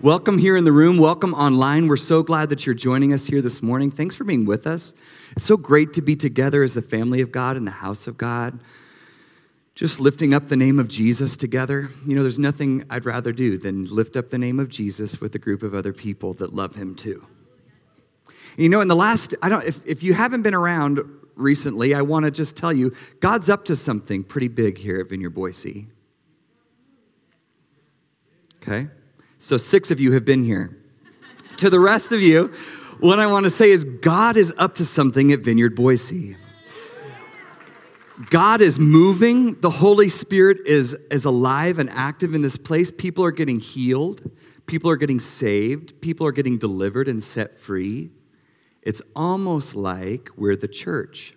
Welcome 0.00 0.38
here 0.38 0.56
in 0.56 0.62
the 0.62 0.70
room. 0.70 0.98
Welcome 0.98 1.34
online. 1.34 1.88
We're 1.88 1.96
so 1.96 2.22
glad 2.22 2.50
that 2.50 2.64
you're 2.64 2.74
joining 2.76 3.12
us 3.12 3.26
here 3.26 3.42
this 3.42 3.60
morning. 3.60 3.90
Thanks 3.90 4.14
for 4.14 4.22
being 4.22 4.46
with 4.46 4.64
us. 4.64 4.94
It's 5.32 5.44
so 5.44 5.56
great 5.56 5.92
to 5.94 6.00
be 6.00 6.14
together 6.14 6.62
as 6.62 6.74
the 6.74 6.82
family 6.82 7.20
of 7.20 7.32
God 7.32 7.56
in 7.56 7.64
the 7.64 7.72
house 7.72 8.06
of 8.06 8.16
God. 8.16 8.60
Just 9.74 9.98
lifting 9.98 10.32
up 10.32 10.46
the 10.46 10.56
name 10.56 10.78
of 10.78 10.86
Jesus 10.86 11.36
together. 11.36 11.90
You 12.06 12.14
know, 12.14 12.22
there's 12.22 12.38
nothing 12.38 12.84
I'd 12.88 13.06
rather 13.06 13.32
do 13.32 13.58
than 13.58 13.86
lift 13.86 14.16
up 14.16 14.28
the 14.28 14.38
name 14.38 14.60
of 14.60 14.68
Jesus 14.68 15.20
with 15.20 15.34
a 15.34 15.38
group 15.40 15.64
of 15.64 15.74
other 15.74 15.92
people 15.92 16.32
that 16.34 16.54
love 16.54 16.76
him 16.76 16.94
too. 16.94 17.26
You 18.56 18.68
know, 18.68 18.80
in 18.80 18.86
the 18.86 18.94
last, 18.94 19.34
I 19.42 19.48
don't, 19.48 19.64
if, 19.64 19.84
if 19.84 20.04
you 20.04 20.14
haven't 20.14 20.42
been 20.42 20.54
around 20.54 21.00
recently, 21.34 21.96
I 21.96 22.02
want 22.02 22.24
to 22.24 22.30
just 22.30 22.56
tell 22.56 22.72
you, 22.72 22.94
God's 23.18 23.48
up 23.48 23.64
to 23.64 23.74
something 23.74 24.22
pretty 24.22 24.48
big 24.48 24.78
here 24.78 25.00
at 25.00 25.08
Vineyard 25.08 25.30
Boise. 25.30 25.88
Okay? 28.62 28.90
So, 29.38 29.56
six 29.56 29.92
of 29.92 30.00
you 30.00 30.12
have 30.12 30.24
been 30.24 30.42
here. 30.42 30.76
to 31.58 31.70
the 31.70 31.78
rest 31.78 32.10
of 32.12 32.20
you, 32.20 32.48
what 32.98 33.20
I 33.20 33.26
want 33.26 33.44
to 33.44 33.50
say 33.50 33.70
is 33.70 33.84
God 33.84 34.36
is 34.36 34.54
up 34.58 34.74
to 34.76 34.84
something 34.84 35.32
at 35.32 35.40
Vineyard 35.40 35.76
Boise. 35.76 36.36
God 38.30 38.60
is 38.60 38.80
moving. 38.80 39.54
The 39.54 39.70
Holy 39.70 40.08
Spirit 40.08 40.58
is, 40.66 40.94
is 41.10 41.24
alive 41.24 41.78
and 41.78 41.88
active 41.90 42.34
in 42.34 42.42
this 42.42 42.56
place. 42.56 42.90
People 42.90 43.24
are 43.24 43.30
getting 43.30 43.60
healed. 43.60 44.28
People 44.66 44.90
are 44.90 44.96
getting 44.96 45.20
saved. 45.20 46.00
People 46.00 46.26
are 46.26 46.32
getting 46.32 46.58
delivered 46.58 47.06
and 47.06 47.22
set 47.22 47.56
free. 47.56 48.10
It's 48.82 49.02
almost 49.14 49.76
like 49.76 50.30
we're 50.36 50.56
the 50.56 50.66
church. 50.66 51.34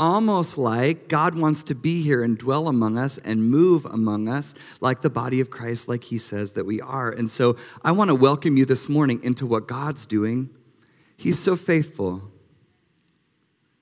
Almost 0.00 0.56
like 0.56 1.08
God 1.08 1.38
wants 1.38 1.62
to 1.64 1.74
be 1.74 2.00
here 2.00 2.22
and 2.22 2.38
dwell 2.38 2.68
among 2.68 2.96
us 2.96 3.18
and 3.18 3.50
move 3.50 3.84
among 3.84 4.28
us 4.28 4.54
like 4.80 5.02
the 5.02 5.10
body 5.10 5.40
of 5.40 5.50
Christ, 5.50 5.90
like 5.90 6.04
He 6.04 6.16
says 6.16 6.54
that 6.54 6.64
we 6.64 6.80
are. 6.80 7.10
And 7.10 7.30
so 7.30 7.58
I 7.84 7.92
want 7.92 8.08
to 8.08 8.14
welcome 8.14 8.56
you 8.56 8.64
this 8.64 8.88
morning 8.88 9.20
into 9.22 9.44
what 9.44 9.68
God's 9.68 10.06
doing. 10.06 10.56
He's 11.18 11.38
so 11.38 11.54
faithful. 11.54 12.32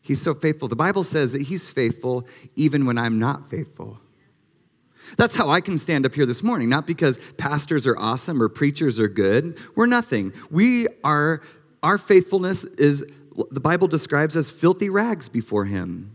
He's 0.00 0.20
so 0.20 0.34
faithful. 0.34 0.66
The 0.66 0.75
Bible 0.75 1.05
says 1.05 1.34
that 1.34 1.42
He's 1.42 1.70
faithful 1.70 2.27
even 2.56 2.84
when 2.84 2.98
I'm 2.98 3.20
not 3.20 3.48
faithful. 3.48 4.00
That's 5.16 5.36
how 5.36 5.50
I 5.50 5.60
can 5.60 5.78
stand 5.78 6.05
up 6.05 6.16
here 6.16 6.27
this 6.27 6.42
morning, 6.42 6.69
not 6.69 6.84
because 6.84 7.19
pastors 7.34 7.86
are 7.86 7.97
awesome 7.97 8.42
or 8.42 8.48
preachers 8.48 8.98
are 8.98 9.06
good. 9.06 9.56
We're 9.77 9.86
nothing. 9.86 10.32
We 10.50 10.88
are, 11.05 11.42
our 11.80 11.97
faithfulness 11.97 12.64
is 12.64 13.06
the 13.50 13.61
Bible 13.61 13.89
describes 13.89 14.36
as 14.36 14.50
filthy 14.50 14.91
rags 14.91 15.28
before 15.28 15.64
Him. 15.64 16.12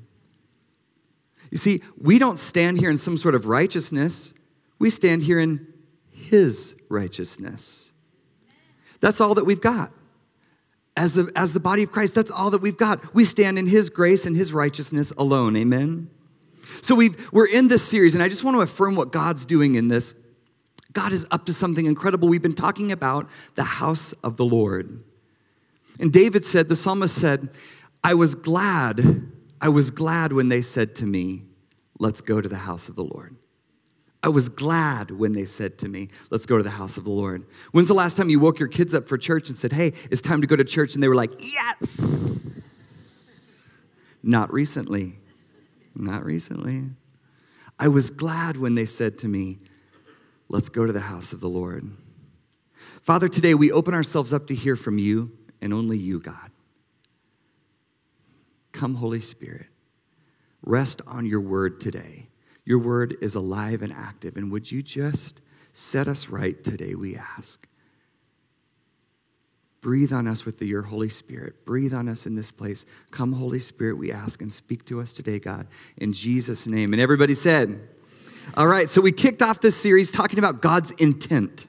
You 1.51 1.57
see, 1.57 1.81
we 1.97 2.19
don't 2.19 2.39
stand 2.39 2.79
here 2.79 2.89
in 2.89 2.97
some 2.97 3.17
sort 3.17 3.35
of 3.35 3.47
righteousness, 3.47 4.33
we 4.79 4.89
stand 4.89 5.23
here 5.23 5.39
in 5.39 5.67
His 6.11 6.75
righteousness. 6.89 7.93
That's 8.99 9.21
all 9.21 9.35
that 9.35 9.45
we've 9.45 9.61
got. 9.61 9.91
As 10.95 11.15
the, 11.15 11.31
as 11.35 11.53
the 11.53 11.59
body 11.59 11.83
of 11.83 11.91
Christ, 11.91 12.15
that's 12.15 12.31
all 12.31 12.51
that 12.51 12.61
we've 12.61 12.77
got. 12.77 13.13
We 13.13 13.25
stand 13.25 13.57
in 13.57 13.67
His 13.67 13.89
grace 13.89 14.25
and 14.25 14.35
His 14.35 14.53
righteousness 14.53 15.11
alone. 15.11 15.55
Amen? 15.57 16.09
So 16.81 16.95
we 16.95 17.11
we're 17.31 17.47
in 17.47 17.67
this 17.67 17.83
series, 17.83 18.15
and 18.15 18.23
I 18.23 18.29
just 18.29 18.43
want 18.43 18.55
to 18.57 18.61
affirm 18.61 18.95
what 18.95 19.11
God's 19.11 19.45
doing 19.45 19.75
in 19.75 19.87
this. 19.87 20.15
God 20.91 21.11
is 21.11 21.25
up 21.31 21.45
to 21.45 21.53
something 21.53 21.85
incredible. 21.85 22.27
We've 22.27 22.41
been 22.41 22.53
talking 22.53 22.91
about 22.91 23.29
the 23.55 23.63
house 23.63 24.13
of 24.13 24.37
the 24.37 24.45
Lord. 24.45 25.03
And 25.99 26.11
David 26.11 26.43
said, 26.45 26.69
the 26.69 26.75
psalmist 26.75 27.15
said, 27.15 27.49
I 28.03 28.13
was 28.13 28.35
glad, 28.35 29.31
I 29.61 29.69
was 29.69 29.89
glad 29.89 30.33
when 30.33 30.49
they 30.49 30.61
said 30.61 30.95
to 30.95 31.05
me, 31.05 31.43
Let's 31.99 32.21
go 32.21 32.41
to 32.41 32.49
the 32.49 32.57
house 32.57 32.89
of 32.89 32.95
the 32.95 33.03
Lord. 33.03 33.37
I 34.21 34.29
was 34.29 34.49
glad 34.49 35.11
when 35.11 35.33
they 35.33 35.45
said 35.45 35.77
to 35.79 35.87
me, 35.87 36.09
Let's 36.29 36.45
go 36.45 36.57
to 36.57 36.63
the 36.63 36.71
house 36.71 36.97
of 36.97 37.03
the 37.03 37.11
Lord. 37.11 37.45
When's 37.71 37.87
the 37.87 37.93
last 37.93 38.17
time 38.17 38.29
you 38.29 38.39
woke 38.39 38.59
your 38.59 38.67
kids 38.67 38.93
up 38.93 39.07
for 39.07 39.17
church 39.17 39.47
and 39.49 39.57
said, 39.57 39.71
Hey, 39.71 39.93
it's 40.11 40.21
time 40.21 40.41
to 40.41 40.47
go 40.47 40.55
to 40.55 40.63
church? 40.63 40.95
And 40.95 41.03
they 41.03 41.07
were 41.07 41.15
like, 41.15 41.31
Yes. 41.39 42.09
Not 44.21 44.51
recently. 44.51 45.19
Not 45.95 46.25
recently. 46.25 46.89
I 47.79 47.87
was 47.87 48.09
glad 48.09 48.57
when 48.57 48.75
they 48.75 48.85
said 48.85 49.17
to 49.19 49.27
me, 49.27 49.59
Let's 50.49 50.69
go 50.69 50.85
to 50.85 50.93
the 50.93 51.01
house 51.01 51.31
of 51.31 51.39
the 51.39 51.49
Lord. 51.49 51.89
Father, 53.01 53.27
today 53.27 53.53
we 53.53 53.71
open 53.71 53.93
ourselves 53.93 54.33
up 54.33 54.47
to 54.47 54.55
hear 54.55 54.75
from 54.75 54.97
you 54.97 55.31
and 55.63 55.73
only 55.73 55.97
you, 55.97 56.19
God. 56.19 56.51
Come, 58.73 58.95
Holy 58.95 59.21
Spirit, 59.21 59.67
rest 60.61 61.01
on 61.07 61.25
your 61.25 61.39
word 61.39 61.79
today. 61.79 62.27
Your 62.65 62.79
word 62.79 63.15
is 63.21 63.33
alive 63.33 63.81
and 63.81 63.93
active, 63.93 64.35
and 64.35 64.51
would 64.51 64.71
you 64.71 64.83
just 64.83 65.39
set 65.71 66.09
us 66.09 66.27
right 66.27 66.61
today, 66.63 66.95
we 66.95 67.15
ask? 67.15 67.65
Breathe 69.79 70.11
on 70.11 70.27
us 70.27 70.45
with 70.45 70.59
the, 70.59 70.65
your 70.65 70.83
Holy 70.83 71.09
Spirit. 71.09 71.65
Breathe 71.65 71.93
on 71.93 72.09
us 72.09 72.25
in 72.25 72.35
this 72.35 72.51
place. 72.51 72.85
Come, 73.11 73.33
Holy 73.33 73.59
Spirit, 73.59 73.97
we 73.97 74.11
ask, 74.11 74.41
and 74.41 74.51
speak 74.51 74.85
to 74.85 74.99
us 74.99 75.13
today, 75.13 75.39
God, 75.39 75.67
in 75.97 76.11
Jesus' 76.11 76.67
name. 76.67 76.91
And 76.91 77.01
everybody 77.01 77.33
said, 77.33 77.79
All 78.55 78.67
right, 78.67 78.89
so 78.89 78.99
we 78.99 79.13
kicked 79.13 79.41
off 79.41 79.61
this 79.61 79.77
series 79.77 80.11
talking 80.11 80.39
about 80.39 80.61
God's 80.61 80.91
intent. 80.91 81.67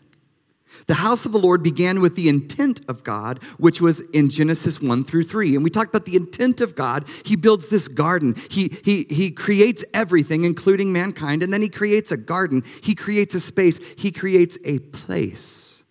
The 0.86 0.94
house 0.94 1.24
of 1.24 1.32
the 1.32 1.38
Lord 1.38 1.62
began 1.62 2.00
with 2.00 2.14
the 2.16 2.28
intent 2.28 2.80
of 2.88 3.04
God, 3.04 3.42
which 3.58 3.80
was 3.80 4.00
in 4.10 4.28
Genesis 4.28 4.82
1 4.82 5.04
through 5.04 5.24
3. 5.24 5.54
And 5.54 5.64
we 5.64 5.70
talked 5.70 5.94
about 5.94 6.04
the 6.04 6.16
intent 6.16 6.60
of 6.60 6.74
God. 6.74 7.08
He 7.24 7.36
builds 7.36 7.68
this 7.68 7.88
garden. 7.88 8.34
He, 8.50 8.76
he, 8.84 9.06
he 9.08 9.30
creates 9.30 9.84
everything, 9.94 10.44
including 10.44 10.92
mankind, 10.92 11.42
and 11.42 11.52
then 11.52 11.62
he 11.62 11.68
creates 11.68 12.12
a 12.12 12.16
garden. 12.16 12.62
He 12.82 12.94
creates 12.94 13.34
a 13.34 13.40
space. 13.40 13.94
He 13.94 14.12
creates 14.12 14.58
a 14.64 14.80
place 14.80 15.84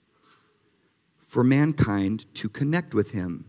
for 1.17 1.43
mankind 1.43 2.31
to 2.35 2.47
connect 2.47 2.93
with 2.93 3.11
him. 3.11 3.45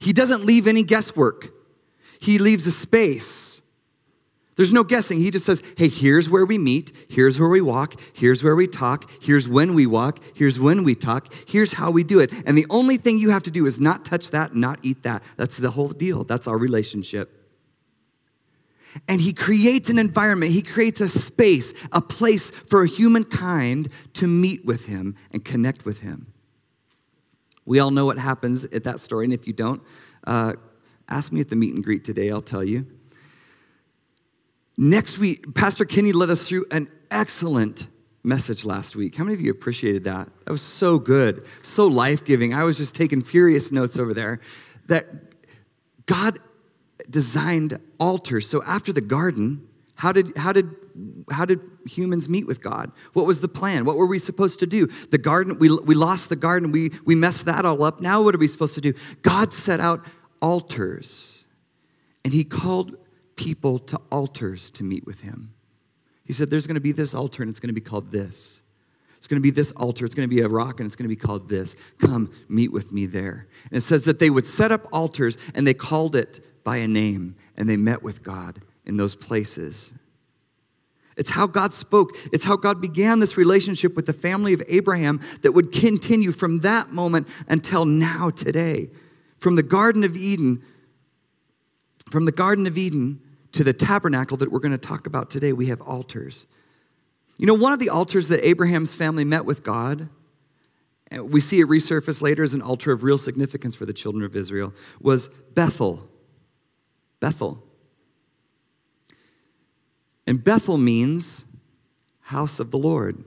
He 0.00 0.12
doesn't 0.12 0.44
leave 0.44 0.66
any 0.66 0.82
guesswork, 0.82 1.50
he 2.20 2.38
leaves 2.38 2.66
a 2.66 2.72
space 2.72 3.62
there's 4.58 4.72
no 4.72 4.82
guessing. 4.82 5.20
He 5.20 5.30
just 5.30 5.44
says, 5.44 5.62
hey, 5.76 5.88
here's 5.88 6.28
where 6.28 6.44
we 6.44 6.58
meet, 6.58 6.90
here's 7.08 7.38
where 7.38 7.48
we 7.48 7.60
walk, 7.60 7.94
here's 8.12 8.42
where 8.42 8.56
we 8.56 8.66
talk, 8.66 9.08
here's 9.22 9.48
when 9.48 9.72
we 9.72 9.86
walk, 9.86 10.18
here's 10.34 10.58
when 10.58 10.82
we 10.82 10.96
talk, 10.96 11.32
here's 11.46 11.74
how 11.74 11.92
we 11.92 12.02
do 12.02 12.18
it. 12.18 12.32
And 12.44 12.58
the 12.58 12.66
only 12.68 12.96
thing 12.96 13.18
you 13.18 13.30
have 13.30 13.44
to 13.44 13.52
do 13.52 13.66
is 13.66 13.78
not 13.78 14.04
touch 14.04 14.32
that, 14.32 14.56
not 14.56 14.80
eat 14.82 15.04
that. 15.04 15.22
That's 15.36 15.58
the 15.58 15.70
whole 15.70 15.90
deal. 15.90 16.24
That's 16.24 16.48
our 16.48 16.58
relationship. 16.58 17.30
And 19.06 19.20
he 19.20 19.32
creates 19.32 19.90
an 19.90 19.98
environment, 19.98 20.50
he 20.50 20.62
creates 20.62 21.00
a 21.00 21.08
space, 21.08 21.72
a 21.92 22.00
place 22.00 22.50
for 22.50 22.84
humankind 22.84 23.90
to 24.14 24.26
meet 24.26 24.66
with 24.66 24.86
him 24.86 25.14
and 25.32 25.44
connect 25.44 25.84
with 25.84 26.00
him. 26.00 26.32
We 27.64 27.78
all 27.78 27.92
know 27.92 28.06
what 28.06 28.18
happens 28.18 28.64
at 28.64 28.82
that 28.82 28.98
story, 28.98 29.26
and 29.26 29.32
if 29.32 29.46
you 29.46 29.52
don't, 29.52 29.84
uh, 30.26 30.54
ask 31.08 31.30
me 31.30 31.40
at 31.40 31.48
the 31.48 31.54
meet 31.54 31.74
and 31.74 31.84
greet 31.84 32.02
today, 32.02 32.28
I'll 32.32 32.42
tell 32.42 32.64
you. 32.64 32.97
Next 34.80 35.18
week, 35.18 35.56
Pastor 35.56 35.84
Kenny 35.84 36.12
led 36.12 36.30
us 36.30 36.48
through 36.48 36.64
an 36.70 36.86
excellent 37.10 37.88
message 38.22 38.64
last 38.64 38.94
week. 38.94 39.16
How 39.16 39.24
many 39.24 39.34
of 39.34 39.40
you 39.40 39.50
appreciated 39.50 40.04
that? 40.04 40.28
That 40.44 40.52
was 40.52 40.62
so 40.62 41.00
good, 41.00 41.44
so 41.62 41.88
life 41.88 42.24
giving. 42.24 42.54
I 42.54 42.62
was 42.62 42.76
just 42.76 42.94
taking 42.94 43.20
furious 43.20 43.72
notes 43.72 43.98
over 43.98 44.14
there 44.14 44.38
that 44.86 45.04
God 46.06 46.38
designed 47.10 47.80
altars. 47.98 48.48
So 48.48 48.62
after 48.62 48.92
the 48.92 49.00
garden, 49.00 49.66
how 49.96 50.12
did, 50.12 50.36
how 50.36 50.52
did, 50.52 50.70
how 51.32 51.44
did 51.44 51.60
humans 51.84 52.28
meet 52.28 52.46
with 52.46 52.62
God? 52.62 52.92
What 53.14 53.26
was 53.26 53.40
the 53.40 53.48
plan? 53.48 53.84
What 53.84 53.96
were 53.96 54.06
we 54.06 54.20
supposed 54.20 54.60
to 54.60 54.66
do? 54.66 54.86
The 55.10 55.18
garden, 55.18 55.58
we, 55.58 55.76
we 55.76 55.96
lost 55.96 56.28
the 56.28 56.36
garden, 56.36 56.70
we, 56.70 56.92
we 57.04 57.16
messed 57.16 57.46
that 57.46 57.64
all 57.64 57.82
up. 57.82 58.00
Now, 58.00 58.22
what 58.22 58.32
are 58.32 58.38
we 58.38 58.46
supposed 58.46 58.76
to 58.76 58.80
do? 58.80 58.92
God 59.22 59.52
set 59.52 59.80
out 59.80 60.06
altars, 60.40 61.48
and 62.24 62.32
He 62.32 62.44
called 62.44 62.96
people 63.38 63.78
to 63.78 63.98
altars 64.10 64.68
to 64.72 64.84
meet 64.84 65.06
with 65.06 65.22
him. 65.22 65.54
He 66.24 66.34
said, 66.34 66.50
There's 66.50 66.66
going 66.66 66.74
to 66.74 66.80
be 66.80 66.92
this 66.92 67.14
altar, 67.14 67.42
and 67.42 67.48
it's 67.48 67.60
going 67.60 67.68
to 67.68 67.74
be 67.74 67.80
called 67.80 68.10
this. 68.10 68.62
It's 69.16 69.26
going 69.26 69.40
to 69.40 69.42
be 69.42 69.50
this 69.50 69.72
altar. 69.72 70.04
It's 70.04 70.14
going 70.14 70.28
to 70.28 70.34
be 70.34 70.42
a 70.42 70.48
rock, 70.48 70.78
and 70.78 70.86
it's 70.86 70.94
going 70.94 71.08
to 71.08 71.14
be 71.14 71.16
called 71.16 71.48
this. 71.48 71.74
Come 71.98 72.30
meet 72.48 72.72
with 72.72 72.92
me 72.92 73.06
there. 73.06 73.48
And 73.64 73.78
it 73.78 73.80
says 73.80 74.04
that 74.04 74.18
they 74.18 74.28
would 74.28 74.46
set 74.46 74.70
up 74.70 74.82
altars, 74.92 75.38
and 75.54 75.66
they 75.66 75.74
called 75.74 76.14
it 76.14 76.40
by 76.62 76.76
a 76.76 76.88
name, 76.88 77.36
and 77.56 77.68
they 77.68 77.76
met 77.76 78.02
with 78.02 78.22
God 78.22 78.60
in 78.84 78.96
those 78.96 79.16
places. 79.16 79.94
It's 81.16 81.30
how 81.30 81.48
God 81.48 81.72
spoke. 81.72 82.16
It's 82.32 82.44
how 82.44 82.56
God 82.56 82.80
began 82.80 83.18
this 83.18 83.36
relationship 83.36 83.96
with 83.96 84.06
the 84.06 84.12
family 84.12 84.52
of 84.52 84.62
Abraham 84.68 85.20
that 85.42 85.52
would 85.52 85.72
continue 85.72 86.30
from 86.30 86.60
that 86.60 86.90
moment 86.90 87.28
until 87.48 87.84
now, 87.84 88.30
today. 88.30 88.90
From 89.38 89.56
the 89.56 89.64
Garden 89.64 90.04
of 90.04 90.16
Eden, 90.16 90.62
from 92.10 92.24
the 92.24 92.32
Garden 92.32 92.66
of 92.66 92.78
Eden 92.78 93.20
to 93.58 93.64
the 93.64 93.72
tabernacle 93.72 94.36
that 94.36 94.52
we're 94.52 94.60
going 94.60 94.70
to 94.70 94.78
talk 94.78 95.08
about 95.08 95.30
today, 95.30 95.52
we 95.52 95.66
have 95.66 95.80
altars. 95.80 96.46
You 97.38 97.46
know, 97.48 97.54
one 97.54 97.72
of 97.72 97.80
the 97.80 97.88
altars 97.88 98.28
that 98.28 98.46
Abraham's 98.46 98.94
family 98.94 99.24
met 99.24 99.44
with 99.44 99.64
God, 99.64 100.08
we 101.20 101.40
see 101.40 101.58
it 101.58 101.66
resurface 101.66 102.22
later 102.22 102.44
as 102.44 102.54
an 102.54 102.62
altar 102.62 102.92
of 102.92 103.02
real 103.02 103.18
significance 103.18 103.74
for 103.74 103.84
the 103.84 103.92
children 103.92 104.24
of 104.24 104.36
Israel, 104.36 104.72
was 105.00 105.26
Bethel. 105.26 106.08
Bethel. 107.18 107.60
And 110.24 110.44
Bethel 110.44 110.78
means 110.78 111.44
house 112.20 112.60
of 112.60 112.70
the 112.70 112.78
Lord. 112.78 113.24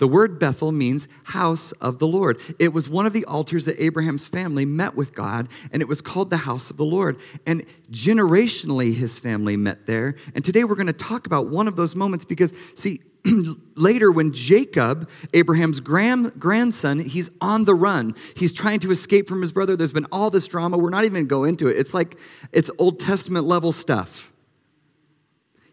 The 0.00 0.08
word 0.08 0.38
Bethel 0.38 0.72
means 0.72 1.08
house 1.24 1.72
of 1.72 1.98
the 1.98 2.06
Lord. 2.06 2.40
It 2.58 2.72
was 2.72 2.88
one 2.88 3.04
of 3.04 3.12
the 3.12 3.26
altars 3.26 3.66
that 3.66 3.78
Abraham's 3.78 4.26
family 4.26 4.64
met 4.64 4.96
with 4.96 5.14
God, 5.14 5.48
and 5.72 5.82
it 5.82 5.88
was 5.88 6.00
called 6.00 6.30
the 6.30 6.38
house 6.38 6.70
of 6.70 6.78
the 6.78 6.86
Lord. 6.86 7.18
And 7.46 7.66
generationally, 7.92 8.94
his 8.94 9.18
family 9.18 9.58
met 9.58 9.84
there. 9.84 10.16
And 10.34 10.42
today 10.42 10.64
we're 10.64 10.74
going 10.74 10.86
to 10.86 10.94
talk 10.94 11.26
about 11.26 11.48
one 11.48 11.68
of 11.68 11.76
those 11.76 11.94
moments 11.94 12.24
because, 12.24 12.54
see, 12.74 13.00
later 13.74 14.10
when 14.10 14.32
Jacob, 14.32 15.10
Abraham's 15.34 15.80
grand, 15.80 16.32
grandson, 16.40 17.00
he's 17.00 17.30
on 17.42 17.64
the 17.64 17.74
run. 17.74 18.14
He's 18.34 18.54
trying 18.54 18.80
to 18.80 18.90
escape 18.90 19.28
from 19.28 19.42
his 19.42 19.52
brother. 19.52 19.76
There's 19.76 19.92
been 19.92 20.06
all 20.10 20.30
this 20.30 20.48
drama. 20.48 20.78
We're 20.78 20.88
not 20.88 21.04
even 21.04 21.12
going 21.12 21.26
to 21.26 21.28
go 21.28 21.44
into 21.44 21.68
it. 21.68 21.76
It's 21.78 21.92
like 21.92 22.18
it's 22.52 22.70
Old 22.78 22.98
Testament 23.00 23.44
level 23.44 23.70
stuff 23.70 24.29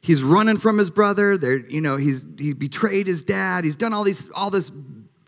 he's 0.07 0.24
running 0.24 0.57
from 0.57 0.77
his 0.77 0.89
brother. 0.89 1.38
There, 1.38 1.57
you 1.57 1.81
know, 1.81 1.98
he's 1.98 2.25
he 2.39 2.54
betrayed 2.54 3.07
his 3.07 3.21
dad. 3.24 3.65
He's 3.65 3.75
done 3.75 3.92
all 3.92 4.06
these 4.06 4.31
all 4.31 4.50
this 4.50 4.71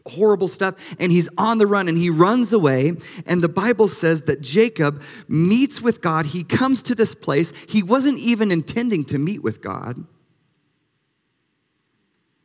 horrible 0.08 0.48
stuff 0.48 0.96
and 1.00 1.12
he's 1.12 1.30
on 1.38 1.60
the 1.60 1.68
run 1.68 1.88
and 1.88 1.98
he 1.98 2.10
runs 2.10 2.52
away. 2.54 2.94
And 3.28 3.44
the 3.44 3.50
bible 3.50 3.88
says 3.88 4.24
that 4.24 4.42
jacob 4.42 5.04
meets 5.28 5.82
with 5.82 6.02
god. 6.02 6.28
He 6.28 6.44
comes 6.44 6.82
to 6.84 6.96
this 6.96 7.14
place. 7.14 7.54
He 7.68 7.84
wasn't 7.84 8.18
even 8.18 8.52
intending 8.52 9.06
to 9.06 9.20
meet 9.20 9.44
with 9.44 9.62
god. 9.62 10.06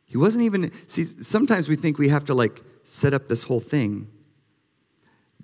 He 0.05 0.17
wasn't 0.17 0.43
even 0.43 0.71
see 0.87 1.05
sometimes 1.05 1.67
we 1.67 1.75
think 1.75 1.97
we 1.97 2.09
have 2.09 2.25
to 2.25 2.35
like 2.35 2.61
set 2.83 3.13
up 3.13 3.29
this 3.29 3.45
whole 3.45 3.61
thing. 3.61 4.09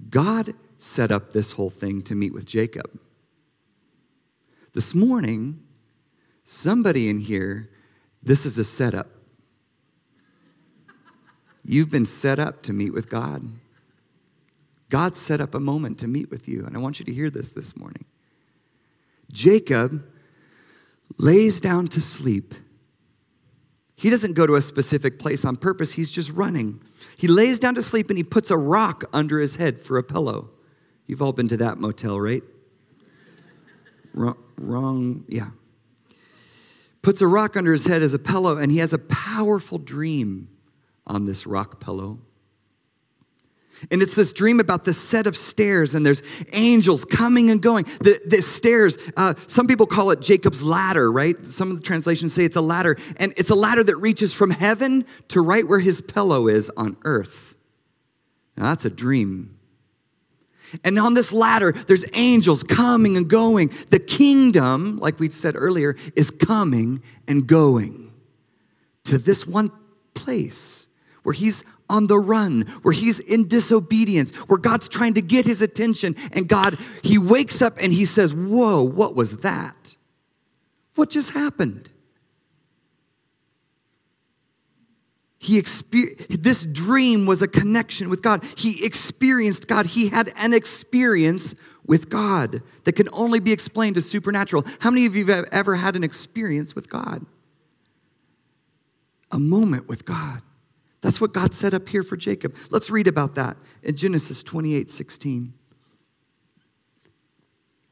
God 0.09 0.51
set 0.77 1.11
up 1.11 1.31
this 1.31 1.53
whole 1.53 1.71
thing 1.71 2.03
to 2.03 2.13
meet 2.13 2.33
with 2.33 2.45
jacob. 2.45 2.99
This 4.73 4.93
morning 4.93 5.63
Somebody 6.43 7.09
in 7.09 7.19
here, 7.19 7.69
this 8.23 8.45
is 8.45 8.57
a 8.57 8.63
setup. 8.63 9.07
You've 11.63 11.91
been 11.91 12.05
set 12.05 12.39
up 12.39 12.63
to 12.63 12.73
meet 12.73 12.93
with 12.93 13.09
God. 13.09 13.43
God 14.89 15.15
set 15.15 15.39
up 15.39 15.53
a 15.53 15.59
moment 15.59 15.99
to 15.99 16.07
meet 16.07 16.29
with 16.29 16.47
you, 16.47 16.65
and 16.65 16.75
I 16.75 16.79
want 16.79 16.99
you 16.99 17.05
to 17.05 17.13
hear 17.13 17.29
this 17.29 17.51
this 17.51 17.77
morning. 17.77 18.05
Jacob 19.31 20.03
lays 21.17 21.61
down 21.61 21.87
to 21.89 22.01
sleep. 22.01 22.53
He 23.95 24.09
doesn't 24.09 24.33
go 24.33 24.47
to 24.47 24.55
a 24.55 24.61
specific 24.61 25.19
place 25.19 25.45
on 25.45 25.55
purpose, 25.55 25.93
he's 25.93 26.11
just 26.11 26.31
running. 26.31 26.81
He 27.15 27.27
lays 27.27 27.59
down 27.59 27.75
to 27.75 27.81
sleep 27.81 28.09
and 28.09 28.17
he 28.17 28.23
puts 28.23 28.49
a 28.49 28.57
rock 28.57 29.03
under 29.13 29.39
his 29.39 29.57
head 29.57 29.77
for 29.77 29.97
a 29.97 30.03
pillow. 30.03 30.49
You've 31.05 31.21
all 31.21 31.33
been 31.33 31.47
to 31.49 31.57
that 31.57 31.77
motel, 31.77 32.19
right? 32.19 32.43
Wrong, 34.13 34.37
wrong 34.57 35.23
yeah 35.27 35.51
puts 37.01 37.21
a 37.21 37.27
rock 37.27 37.57
under 37.57 37.71
his 37.71 37.85
head 37.87 38.01
as 38.01 38.13
a 38.13 38.19
pillow, 38.19 38.57
and 38.57 38.71
he 38.71 38.77
has 38.79 38.93
a 38.93 38.99
powerful 38.99 39.77
dream 39.77 40.49
on 41.07 41.25
this 41.25 41.47
rock 41.47 41.79
pillow. 41.79 42.19
And 43.89 44.01
it's 44.03 44.15
this 44.15 44.31
dream 44.31 44.59
about 44.59 44.85
this 44.85 44.99
set 44.99 45.25
of 45.25 45.35
stairs, 45.35 45.95
and 45.95 46.05
there's 46.05 46.21
angels 46.53 47.03
coming 47.03 47.49
and 47.49 47.61
going. 47.61 47.85
The, 48.01 48.19
the 48.25 48.41
stairs, 48.41 48.99
uh, 49.17 49.33
some 49.47 49.65
people 49.65 49.87
call 49.87 50.11
it 50.11 50.21
Jacob's 50.21 50.63
ladder, 50.63 51.11
right? 51.11 51.43
Some 51.47 51.71
of 51.71 51.77
the 51.77 51.83
translations 51.83 52.33
say 52.33 52.43
it's 52.43 52.55
a 52.55 52.61
ladder, 52.61 52.97
and 53.17 53.33
it's 53.37 53.49
a 53.49 53.55
ladder 53.55 53.83
that 53.83 53.95
reaches 53.97 54.33
from 54.33 54.51
heaven 54.51 55.05
to 55.29 55.41
right 55.41 55.67
where 55.67 55.79
his 55.79 56.01
pillow 56.01 56.47
is 56.47 56.69
on 56.77 56.97
earth. 57.05 57.55
Now, 58.55 58.65
that's 58.65 58.85
a 58.85 58.89
dream. 58.91 59.57
And 60.83 60.97
on 60.97 61.13
this 61.13 61.31
ladder, 61.33 61.71
there's 61.71 62.05
angels 62.13 62.63
coming 62.63 63.17
and 63.17 63.29
going. 63.29 63.69
The 63.89 63.99
kingdom, 63.99 64.97
like 64.97 65.19
we 65.19 65.29
said 65.29 65.55
earlier, 65.57 65.95
is 66.15 66.31
coming 66.31 67.01
and 67.27 67.47
going 67.47 68.11
to 69.05 69.17
this 69.17 69.45
one 69.45 69.71
place 70.13 70.87
where 71.23 71.33
he's 71.33 71.63
on 71.89 72.07
the 72.07 72.17
run, 72.17 72.61
where 72.81 72.93
he's 72.93 73.19
in 73.19 73.47
disobedience, 73.47 74.31
where 74.47 74.57
God's 74.57 74.89
trying 74.89 75.13
to 75.15 75.21
get 75.21 75.45
his 75.45 75.61
attention. 75.61 76.15
And 76.31 76.47
God, 76.47 76.79
he 77.03 77.17
wakes 77.17 77.61
up 77.61 77.73
and 77.79 77.93
he 77.93 78.05
says, 78.05 78.33
Whoa, 78.33 78.81
what 78.81 79.15
was 79.15 79.39
that? 79.39 79.95
What 80.95 81.09
just 81.09 81.33
happened? 81.33 81.90
He 85.41 85.59
exper- 85.59 86.27
this 86.27 86.67
dream 86.67 87.25
was 87.25 87.41
a 87.41 87.47
connection 87.47 88.09
with 88.09 88.21
God. 88.21 88.43
He 88.55 88.85
experienced 88.85 89.67
God. 89.67 89.87
He 89.87 90.09
had 90.09 90.29
an 90.37 90.53
experience 90.53 91.55
with 91.83 92.11
God 92.11 92.61
that 92.83 92.93
can 92.93 93.09
only 93.11 93.39
be 93.39 93.51
explained 93.51 93.97
as 93.97 94.07
supernatural. 94.07 94.63
How 94.81 94.91
many 94.91 95.07
of 95.07 95.15
you 95.15 95.25
have 95.25 95.49
ever 95.51 95.77
had 95.77 95.95
an 95.95 96.03
experience 96.03 96.75
with 96.75 96.91
God? 96.91 97.25
A 99.31 99.39
moment 99.39 99.87
with 99.87 100.05
God. 100.05 100.43
That's 101.01 101.19
what 101.19 101.33
God 101.33 101.55
set 101.55 101.73
up 101.73 101.89
here 101.89 102.03
for 102.03 102.17
Jacob. 102.17 102.55
Let's 102.69 102.91
read 102.91 103.07
about 103.07 103.33
that 103.33 103.57
in 103.81 103.95
Genesis 103.95 104.43
28 104.43 104.91
16. 104.91 105.53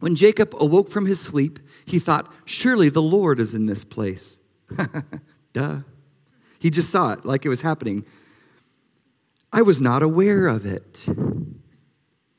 When 0.02 0.16
Jacob 0.16 0.54
awoke 0.60 0.88
from 0.88 1.08
his 1.08 1.20
sleep, 1.20 1.58
he 1.84 1.98
thought, 1.98 2.32
Surely 2.46 2.90
the 2.90 3.02
Lord 3.02 3.40
is 3.40 3.56
in 3.56 3.66
this 3.66 3.84
place. 3.84 4.40
Duh. 5.54 5.80
He 6.60 6.70
just 6.70 6.90
saw 6.90 7.14
it 7.14 7.26
like 7.26 7.46
it 7.46 7.50
was 7.50 7.62
happening. 7.62 8.06
I 9.52 9.62
was 9.62 9.82
not 9.82 10.04
aware 10.04 10.48
of 10.48 10.66
it. 10.66 11.08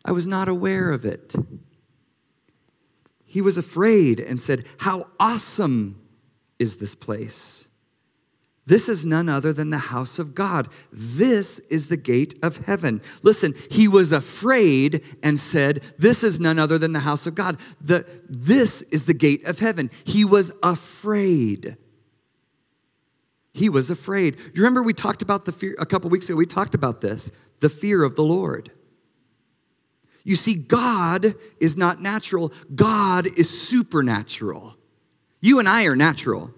I 0.04 0.12
was 0.12 0.26
not 0.26 0.48
aware 0.48 0.90
of 0.90 1.04
it. 1.04 1.34
He 3.24 3.40
was 3.40 3.58
afraid 3.58 4.20
and 4.20 4.40
said, 4.40 4.64
How 4.80 5.06
awesome 5.18 6.00
is 6.58 6.76
this 6.76 6.94
place! 6.94 7.68
This 8.66 8.88
is 8.88 9.04
none 9.04 9.28
other 9.28 9.52
than 9.52 9.70
the 9.70 9.78
house 9.78 10.20
of 10.20 10.32
God. 10.34 10.68
This 10.92 11.58
is 11.70 11.88
the 11.88 11.96
gate 11.96 12.34
of 12.40 12.58
heaven. 12.58 13.00
Listen, 13.22 13.54
he 13.68 13.88
was 13.88 14.12
afraid 14.12 15.02
and 15.24 15.40
said, 15.40 15.82
This 15.98 16.22
is 16.22 16.38
none 16.38 16.58
other 16.58 16.78
than 16.78 16.92
the 16.92 17.00
house 17.00 17.26
of 17.26 17.34
God. 17.34 17.58
The, 17.80 18.06
this 18.28 18.82
is 18.82 19.06
the 19.06 19.14
gate 19.14 19.44
of 19.44 19.58
heaven. 19.58 19.90
He 20.04 20.24
was 20.24 20.52
afraid. 20.62 21.76
He 23.52 23.68
was 23.68 23.90
afraid. 23.90 24.36
You 24.38 24.62
remember 24.62 24.82
we 24.82 24.92
talked 24.92 25.22
about 25.22 25.44
the 25.44 25.52
fear 25.52 25.74
a 25.78 25.86
couple 25.86 26.10
weeks 26.10 26.28
ago? 26.28 26.36
We 26.36 26.46
talked 26.46 26.74
about 26.74 27.00
this 27.00 27.32
the 27.60 27.68
fear 27.68 28.02
of 28.04 28.16
the 28.16 28.24
Lord. 28.24 28.70
You 30.24 30.34
see, 30.34 30.54
God 30.54 31.34
is 31.60 31.76
not 31.76 32.00
natural, 32.00 32.52
God 32.74 33.26
is 33.26 33.50
supernatural. 33.50 34.76
You 35.40 35.58
and 35.58 35.68
I 35.68 35.84
are 35.84 35.96
natural. 35.96 36.52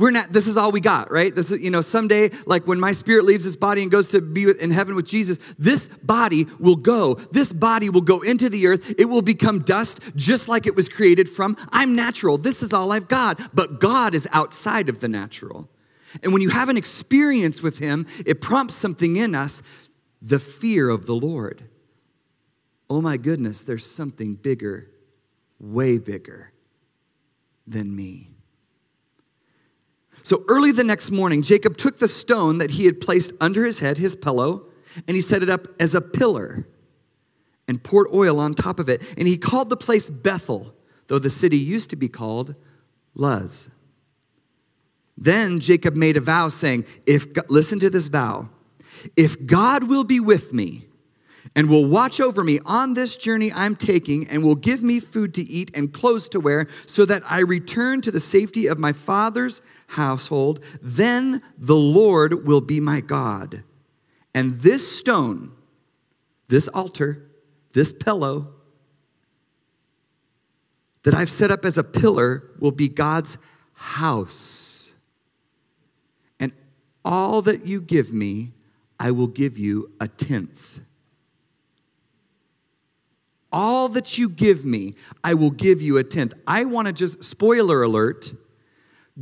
We're 0.00 0.12
not, 0.12 0.32
this 0.32 0.46
is 0.46 0.56
all 0.56 0.72
we 0.72 0.80
got, 0.80 1.10
right? 1.10 1.34
This 1.34 1.50
is, 1.50 1.60
you 1.60 1.70
know, 1.70 1.82
someday, 1.82 2.30
like 2.46 2.66
when 2.66 2.80
my 2.80 2.92
spirit 2.92 3.26
leaves 3.26 3.44
this 3.44 3.54
body 3.54 3.82
and 3.82 3.90
goes 3.90 4.08
to 4.12 4.22
be 4.22 4.50
in 4.58 4.70
heaven 4.70 4.94
with 4.94 5.06
Jesus, 5.06 5.36
this 5.58 5.88
body 5.88 6.46
will 6.58 6.76
go. 6.76 7.16
This 7.32 7.52
body 7.52 7.90
will 7.90 8.00
go 8.00 8.22
into 8.22 8.48
the 8.48 8.66
earth. 8.66 8.94
It 8.98 9.04
will 9.04 9.20
become 9.20 9.58
dust 9.58 10.00
just 10.16 10.48
like 10.48 10.66
it 10.66 10.74
was 10.74 10.88
created 10.88 11.28
from. 11.28 11.54
I'm 11.70 11.94
natural. 11.94 12.38
This 12.38 12.62
is 12.62 12.72
all 12.72 12.92
I've 12.92 13.08
got. 13.08 13.54
But 13.54 13.78
God 13.78 14.14
is 14.14 14.26
outside 14.32 14.88
of 14.88 15.00
the 15.00 15.08
natural. 15.08 15.68
And 16.22 16.32
when 16.32 16.40
you 16.40 16.48
have 16.48 16.70
an 16.70 16.78
experience 16.78 17.62
with 17.62 17.78
Him, 17.78 18.06
it 18.24 18.40
prompts 18.40 18.76
something 18.76 19.16
in 19.16 19.34
us 19.34 19.62
the 20.22 20.38
fear 20.38 20.88
of 20.88 21.04
the 21.04 21.14
Lord. 21.14 21.64
Oh 22.88 23.02
my 23.02 23.18
goodness, 23.18 23.64
there's 23.64 23.84
something 23.84 24.34
bigger, 24.34 24.90
way 25.58 25.98
bigger 25.98 26.54
than 27.66 27.94
me. 27.94 28.29
So 30.22 30.44
early 30.48 30.72
the 30.72 30.84
next 30.84 31.10
morning, 31.10 31.42
Jacob 31.42 31.76
took 31.76 31.98
the 31.98 32.08
stone 32.08 32.58
that 32.58 32.72
he 32.72 32.86
had 32.86 33.00
placed 33.00 33.32
under 33.40 33.64
his 33.64 33.80
head, 33.80 33.98
his 33.98 34.14
pillow, 34.16 34.66
and 35.06 35.14
he 35.14 35.20
set 35.20 35.42
it 35.42 35.50
up 35.50 35.66
as 35.78 35.94
a 35.94 36.00
pillar 36.00 36.66
and 37.68 37.82
poured 37.82 38.08
oil 38.12 38.40
on 38.40 38.54
top 38.54 38.78
of 38.78 38.88
it. 38.88 39.02
And 39.16 39.26
he 39.28 39.36
called 39.36 39.70
the 39.70 39.76
place 39.76 40.10
Bethel, 40.10 40.74
though 41.06 41.18
the 41.18 41.30
city 41.30 41.58
used 41.58 41.90
to 41.90 41.96
be 41.96 42.08
called 42.08 42.54
Luz. 43.14 43.70
Then 45.16 45.60
Jacob 45.60 45.94
made 45.94 46.16
a 46.16 46.20
vow 46.20 46.48
saying, 46.48 46.86
if 47.06 47.26
listen 47.48 47.78
to 47.80 47.90
this 47.90 48.08
vow, 48.08 48.48
if 49.16 49.46
God 49.46 49.88
will 49.88 50.04
be 50.04 50.20
with 50.20 50.52
me 50.52 50.86
and 51.56 51.68
will 51.68 51.88
watch 51.88 52.20
over 52.20 52.44
me 52.44 52.60
on 52.64 52.94
this 52.94 53.16
journey 53.16 53.50
I'm 53.52 53.74
taking 53.74 54.28
and 54.28 54.44
will 54.44 54.54
give 54.54 54.82
me 54.82 55.00
food 55.00 55.34
to 55.34 55.42
eat 55.42 55.70
and 55.74 55.92
clothes 55.92 56.28
to 56.30 56.40
wear 56.40 56.68
so 56.86 57.04
that 57.06 57.22
I 57.28 57.40
return 57.40 58.00
to 58.02 58.10
the 58.10 58.20
safety 58.20 58.66
of 58.66 58.78
my 58.78 58.92
father's 58.92 59.60
household. 59.88 60.64
Then 60.80 61.42
the 61.58 61.76
Lord 61.76 62.46
will 62.46 62.60
be 62.60 62.78
my 62.78 63.00
God. 63.00 63.64
And 64.34 64.54
this 64.60 64.98
stone, 64.98 65.52
this 66.48 66.68
altar, 66.68 67.26
this 67.72 67.92
pillow 67.92 68.52
that 71.02 71.14
I've 71.14 71.30
set 71.30 71.50
up 71.50 71.64
as 71.64 71.78
a 71.78 71.84
pillar 71.84 72.44
will 72.58 72.70
be 72.70 72.88
God's 72.88 73.38
house. 73.74 74.94
And 76.38 76.52
all 77.04 77.42
that 77.42 77.66
you 77.66 77.80
give 77.80 78.12
me, 78.12 78.52
I 79.00 79.10
will 79.10 79.26
give 79.26 79.58
you 79.58 79.92
a 80.00 80.06
tenth. 80.06 80.80
All 83.52 83.88
that 83.90 84.16
you 84.16 84.28
give 84.28 84.64
me, 84.64 84.94
I 85.24 85.34
will 85.34 85.50
give 85.50 85.82
you 85.82 85.96
a 85.96 86.04
tenth. 86.04 86.34
I 86.46 86.64
want 86.64 86.86
to 86.86 86.92
just, 86.92 87.24
spoiler 87.24 87.82
alert, 87.82 88.32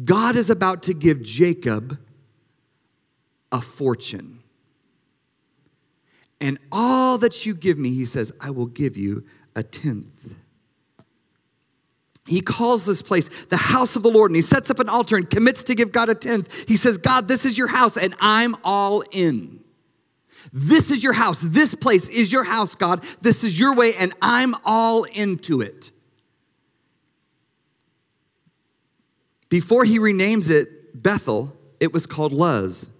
God 0.04 0.37
is 0.37 0.50
about 0.50 0.82
to 0.85 0.94
give 0.94 1.23
Jacob 1.23 1.99
a 3.50 3.61
fortune. 3.61 4.40
And 6.40 6.58
all 6.70 7.18
that 7.18 7.47
you 7.47 7.54
give 7.54 7.78
me, 7.78 7.90
he 7.90 8.04
says, 8.04 8.32
I 8.40 8.50
will 8.50 8.66
give 8.66 8.97
you 8.97 9.25
a 9.56 9.62
tenth. 9.62 10.37
He 12.26 12.42
calls 12.42 12.85
this 12.85 13.00
place 13.00 13.47
the 13.47 13.56
house 13.56 13.97
of 13.97 14.02
the 14.02 14.11
Lord 14.11 14.30
and 14.30 14.37
he 14.37 14.42
sets 14.42 14.70
up 14.70 14.78
an 14.78 14.88
altar 14.88 15.16
and 15.16 15.28
commits 15.28 15.62
to 15.64 15.75
give 15.75 15.92
God 15.92 16.11
a 16.11 16.14
tenth. 16.14 16.68
He 16.68 16.76
says, 16.76 16.99
God, 16.99 17.26
this 17.26 17.47
is 17.47 17.56
your 17.56 17.68
house 17.68 17.97
and 17.97 18.14
I'm 18.20 18.54
all 18.62 19.02
in. 19.11 19.64
This 20.52 20.90
is 20.90 21.02
your 21.02 21.12
house. 21.12 21.40
This 21.40 21.75
place 21.75 22.09
is 22.09 22.33
your 22.33 22.45
house, 22.45 22.75
God. 22.75 23.05
This 23.21 23.45
is 23.45 23.59
your 23.59 23.75
way 23.75 23.93
and 23.99 24.12
I'm 24.23 24.55
all 24.64 25.05
into 25.05 25.61
it. 25.61 25.90
Before 29.49 29.85
he 29.85 29.99
renames 29.99 30.50
it 30.50 31.02
Bethel, 31.02 31.57
it 31.81 31.93
was 31.93 32.07
called 32.07 32.33
Luz. 32.33 32.90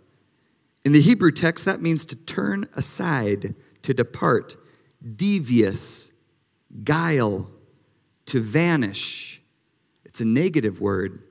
In 0.85 0.93
the 0.93 1.01
Hebrew 1.01 1.31
text, 1.31 1.65
that 1.65 1.83
means 1.83 2.07
to 2.07 2.17
turn 2.17 2.67
aside, 2.75 3.55
to 3.83 3.93
depart, 3.93 4.57
devious, 5.17 6.13
guile, 6.85 7.51
to 8.27 8.41
vanish. 8.41 9.43
It's 10.05 10.21
a 10.21 10.25
negative 10.25 10.81
word, 10.81 11.23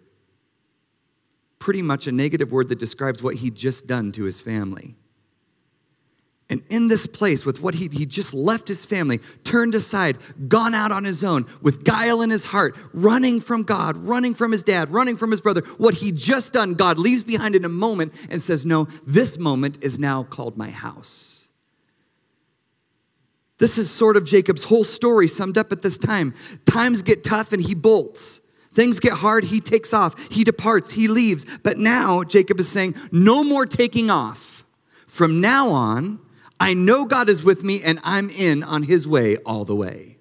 pretty 1.59 1.81
much 1.81 2.05
a 2.07 2.11
negative 2.11 2.51
word 2.51 2.69
that 2.69 2.79
describes 2.79 3.23
what 3.23 3.35
he'd 3.37 3.55
just 3.55 3.87
done 3.87 4.11
to 4.13 4.23
his 4.23 4.41
family. 4.41 4.95
And 6.49 6.63
in 6.69 6.87
this 6.87 7.05
place, 7.07 7.45
with 7.45 7.61
what 7.61 7.75
he, 7.75 7.89
he 7.89 8.05
just 8.05 8.33
left 8.33 8.69
his 8.69 8.85
family, 8.85 9.19
turned 9.43 9.75
aside, 9.75 10.17
gone 10.47 10.73
out 10.73 10.93
on 10.93 11.03
his 11.03 11.21
own, 11.21 11.45
with 11.61 11.83
guile 11.83 12.21
in 12.21 12.29
his 12.29 12.45
heart, 12.45 12.77
running 12.93 13.41
from 13.41 13.63
God, 13.63 13.97
running 13.97 14.33
from 14.33 14.53
his 14.53 14.63
dad, 14.63 14.89
running 14.89 15.17
from 15.17 15.31
his 15.31 15.41
brother, 15.41 15.61
what 15.77 15.95
he 15.95 16.13
just 16.13 16.53
done, 16.53 16.75
God 16.75 16.99
leaves 16.99 17.23
behind 17.23 17.55
in 17.55 17.65
a 17.65 17.69
moment 17.69 18.13
and 18.29 18.41
says, 18.41 18.65
No, 18.65 18.85
this 19.05 19.37
moment 19.37 19.79
is 19.81 19.99
now 19.99 20.23
called 20.23 20.55
my 20.55 20.69
house. 20.69 21.49
This 23.57 23.77
is 23.77 23.89
sort 23.89 24.15
of 24.15 24.25
Jacob's 24.25 24.65
whole 24.65 24.83
story 24.83 25.27
summed 25.27 25.57
up 25.57 25.71
at 25.71 25.81
this 25.81 25.97
time. 25.97 26.33
Times 26.65 27.01
get 27.01 27.23
tough 27.23 27.51
and 27.51 27.61
he 27.61 27.73
bolts. 27.75 28.39
Things 28.71 28.99
get 28.99 29.13
hard, 29.13 29.45
he 29.45 29.59
takes 29.59 29.93
off, 29.93 30.31
he 30.31 30.43
departs, 30.43 30.91
he 30.91 31.07
leaves. 31.07 31.45
But 31.63 31.77
now 31.77 32.23
Jacob 32.23 32.59
is 32.59 32.69
saying, 32.69 32.95
No 33.11 33.43
more 33.43 33.65
taking 33.65 34.09
off. 34.09 34.63
From 35.07 35.41
now 35.41 35.69
on, 35.69 36.19
I 36.59 36.73
know 36.73 37.05
God 37.05 37.29
is 37.29 37.43
with 37.43 37.63
me 37.63 37.81
and 37.83 37.99
I'm 38.03 38.29
in 38.29 38.63
on 38.63 38.83
his 38.83 39.07
way 39.07 39.37
all 39.37 39.65
the 39.65 39.75
way. 39.75 40.17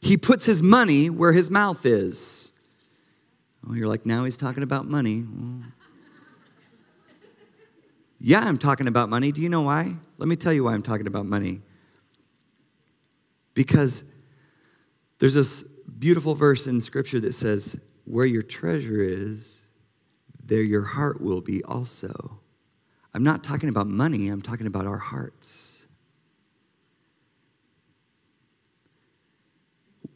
He 0.00 0.16
puts 0.16 0.46
his 0.46 0.62
money 0.62 1.10
where 1.10 1.32
his 1.32 1.50
mouth 1.50 1.84
is. 1.84 2.52
Oh, 3.68 3.74
you're 3.74 3.88
like, 3.88 4.06
now 4.06 4.24
he's 4.24 4.38
talking 4.38 4.62
about 4.62 4.86
money. 4.86 5.22
Well, 5.22 5.62
yeah, 8.18 8.40
I'm 8.40 8.56
talking 8.56 8.88
about 8.88 9.08
money. 9.08 9.30
Do 9.30 9.42
you 9.42 9.48
know 9.48 9.62
why? 9.62 9.94
Let 10.16 10.28
me 10.28 10.36
tell 10.36 10.52
you 10.52 10.64
why 10.64 10.72
I'm 10.72 10.82
talking 10.82 11.06
about 11.06 11.26
money. 11.26 11.60
Because 13.52 14.04
there's 15.18 15.34
this 15.34 15.62
beautiful 15.62 16.34
verse 16.34 16.66
in 16.66 16.80
scripture 16.80 17.20
that 17.20 17.34
says, 17.34 17.78
Where 18.04 18.24
your 18.24 18.42
treasure 18.42 19.02
is, 19.02 19.66
there 20.42 20.62
your 20.62 20.82
heart 20.82 21.20
will 21.20 21.42
be 21.42 21.62
also. 21.64 22.39
I'm 23.12 23.24
not 23.24 23.42
talking 23.42 23.68
about 23.68 23.86
money, 23.86 24.28
I'm 24.28 24.42
talking 24.42 24.66
about 24.66 24.86
our 24.86 24.98
hearts. 24.98 25.86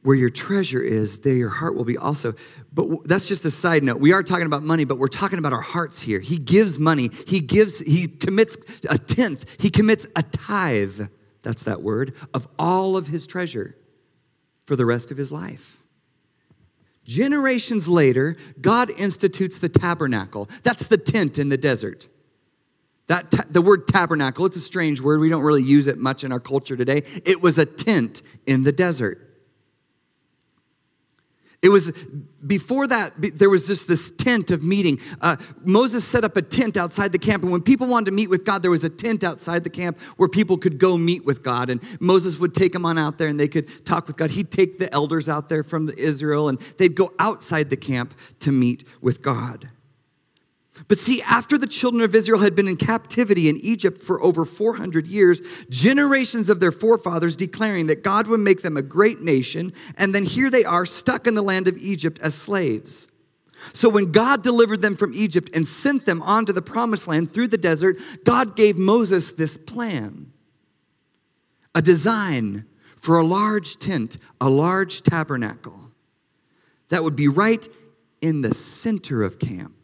Where 0.02 0.14
your 0.14 0.28
treasure 0.28 0.82
is, 0.82 1.20
there 1.20 1.34
your 1.34 1.48
heart 1.48 1.74
will 1.74 1.84
be 1.84 1.96
also. 1.96 2.34
But 2.72 3.08
that's 3.08 3.26
just 3.26 3.46
a 3.46 3.50
side 3.50 3.82
note. 3.82 4.00
We 4.00 4.12
are 4.12 4.22
talking 4.22 4.44
about 4.44 4.62
money, 4.62 4.84
but 4.84 4.98
we're 4.98 5.08
talking 5.08 5.38
about 5.38 5.54
our 5.54 5.62
hearts 5.62 6.02
here. 6.02 6.20
He 6.20 6.36
gives 6.36 6.78
money, 6.78 7.10
he 7.26 7.40
gives, 7.40 7.80
he 7.80 8.06
commits 8.06 8.56
a 8.88 8.98
tenth, 8.98 9.62
he 9.62 9.70
commits 9.70 10.06
a 10.14 10.22
tithe, 10.22 11.08
that's 11.42 11.64
that 11.64 11.82
word, 11.82 12.14
of 12.34 12.46
all 12.58 12.98
of 12.98 13.06
his 13.06 13.26
treasure 13.26 13.76
for 14.66 14.76
the 14.76 14.84
rest 14.84 15.10
of 15.10 15.16
his 15.16 15.32
life. 15.32 15.78
Generations 17.04 17.88
later, 17.88 18.36
God 18.60 18.90
institutes 18.98 19.58
the 19.58 19.68
tabernacle. 19.68 20.48
That's 20.62 20.86
the 20.86 20.96
tent 20.96 21.38
in 21.38 21.48
the 21.48 21.58
desert. 21.58 22.08
That 23.06 23.30
ta- 23.30 23.44
the 23.50 23.60
word 23.60 23.86
tabernacle, 23.86 24.46
it's 24.46 24.56
a 24.56 24.60
strange 24.60 25.00
word. 25.00 25.20
We 25.20 25.28
don't 25.28 25.42
really 25.42 25.62
use 25.62 25.86
it 25.86 25.98
much 25.98 26.24
in 26.24 26.32
our 26.32 26.40
culture 26.40 26.76
today. 26.76 27.02
It 27.24 27.42
was 27.42 27.58
a 27.58 27.66
tent 27.66 28.22
in 28.46 28.62
the 28.62 28.72
desert. 28.72 29.20
It 31.64 31.70
was 31.70 31.92
before 32.46 32.86
that, 32.88 33.12
there 33.16 33.48
was 33.48 33.66
just 33.66 33.88
this 33.88 34.10
tent 34.10 34.50
of 34.50 34.62
meeting. 34.62 35.00
Uh, 35.22 35.36
Moses 35.64 36.04
set 36.04 36.22
up 36.22 36.36
a 36.36 36.42
tent 36.42 36.76
outside 36.76 37.10
the 37.10 37.18
camp, 37.18 37.42
and 37.42 37.50
when 37.50 37.62
people 37.62 37.86
wanted 37.86 38.06
to 38.06 38.12
meet 38.12 38.28
with 38.28 38.44
God, 38.44 38.60
there 38.60 38.70
was 38.70 38.84
a 38.84 38.90
tent 38.90 39.24
outside 39.24 39.64
the 39.64 39.70
camp 39.70 39.98
where 40.18 40.28
people 40.28 40.58
could 40.58 40.76
go 40.76 40.98
meet 40.98 41.24
with 41.24 41.42
God. 41.42 41.70
And 41.70 41.82
Moses 42.02 42.38
would 42.38 42.52
take 42.52 42.74
them 42.74 42.84
on 42.84 42.98
out 42.98 43.16
there 43.16 43.28
and 43.28 43.40
they 43.40 43.48
could 43.48 43.86
talk 43.86 44.06
with 44.06 44.18
God. 44.18 44.32
He'd 44.32 44.50
take 44.50 44.78
the 44.78 44.92
elders 44.92 45.26
out 45.26 45.48
there 45.48 45.62
from 45.62 45.88
Israel, 45.96 46.50
and 46.50 46.58
they'd 46.78 46.94
go 46.94 47.12
outside 47.18 47.70
the 47.70 47.78
camp 47.78 48.12
to 48.40 48.52
meet 48.52 48.84
with 49.00 49.22
God. 49.22 49.70
But 50.88 50.98
see, 50.98 51.22
after 51.22 51.56
the 51.56 51.68
children 51.68 52.02
of 52.02 52.14
Israel 52.14 52.40
had 52.40 52.56
been 52.56 52.66
in 52.66 52.76
captivity 52.76 53.48
in 53.48 53.56
Egypt 53.58 54.00
for 54.00 54.20
over 54.20 54.44
400 54.44 55.06
years, 55.06 55.40
generations 55.70 56.50
of 56.50 56.58
their 56.58 56.72
forefathers 56.72 57.36
declaring 57.36 57.86
that 57.86 58.02
God 58.02 58.26
would 58.26 58.40
make 58.40 58.62
them 58.62 58.76
a 58.76 58.82
great 58.82 59.20
nation, 59.20 59.72
and 59.96 60.12
then 60.12 60.24
here 60.24 60.50
they 60.50 60.64
are 60.64 60.84
stuck 60.84 61.28
in 61.28 61.34
the 61.34 61.42
land 61.42 61.68
of 61.68 61.76
Egypt 61.78 62.18
as 62.20 62.34
slaves. 62.34 63.08
So 63.72 63.88
when 63.88 64.10
God 64.10 64.42
delivered 64.42 64.82
them 64.82 64.96
from 64.96 65.12
Egypt 65.14 65.48
and 65.54 65.66
sent 65.66 66.06
them 66.06 66.20
onto 66.22 66.52
the 66.52 66.60
promised 66.60 67.06
land 67.06 67.30
through 67.30 67.48
the 67.48 67.56
desert, 67.56 67.96
God 68.24 68.56
gave 68.56 68.76
Moses 68.76 69.30
this 69.30 69.56
plan 69.56 70.32
a 71.74 71.82
design 71.82 72.66
for 72.96 73.18
a 73.18 73.24
large 73.24 73.78
tent, 73.78 74.18
a 74.40 74.50
large 74.50 75.02
tabernacle 75.02 75.92
that 76.88 77.04
would 77.04 77.16
be 77.16 77.28
right 77.28 77.66
in 78.20 78.42
the 78.42 78.52
center 78.52 79.22
of 79.22 79.38
camp 79.38 79.83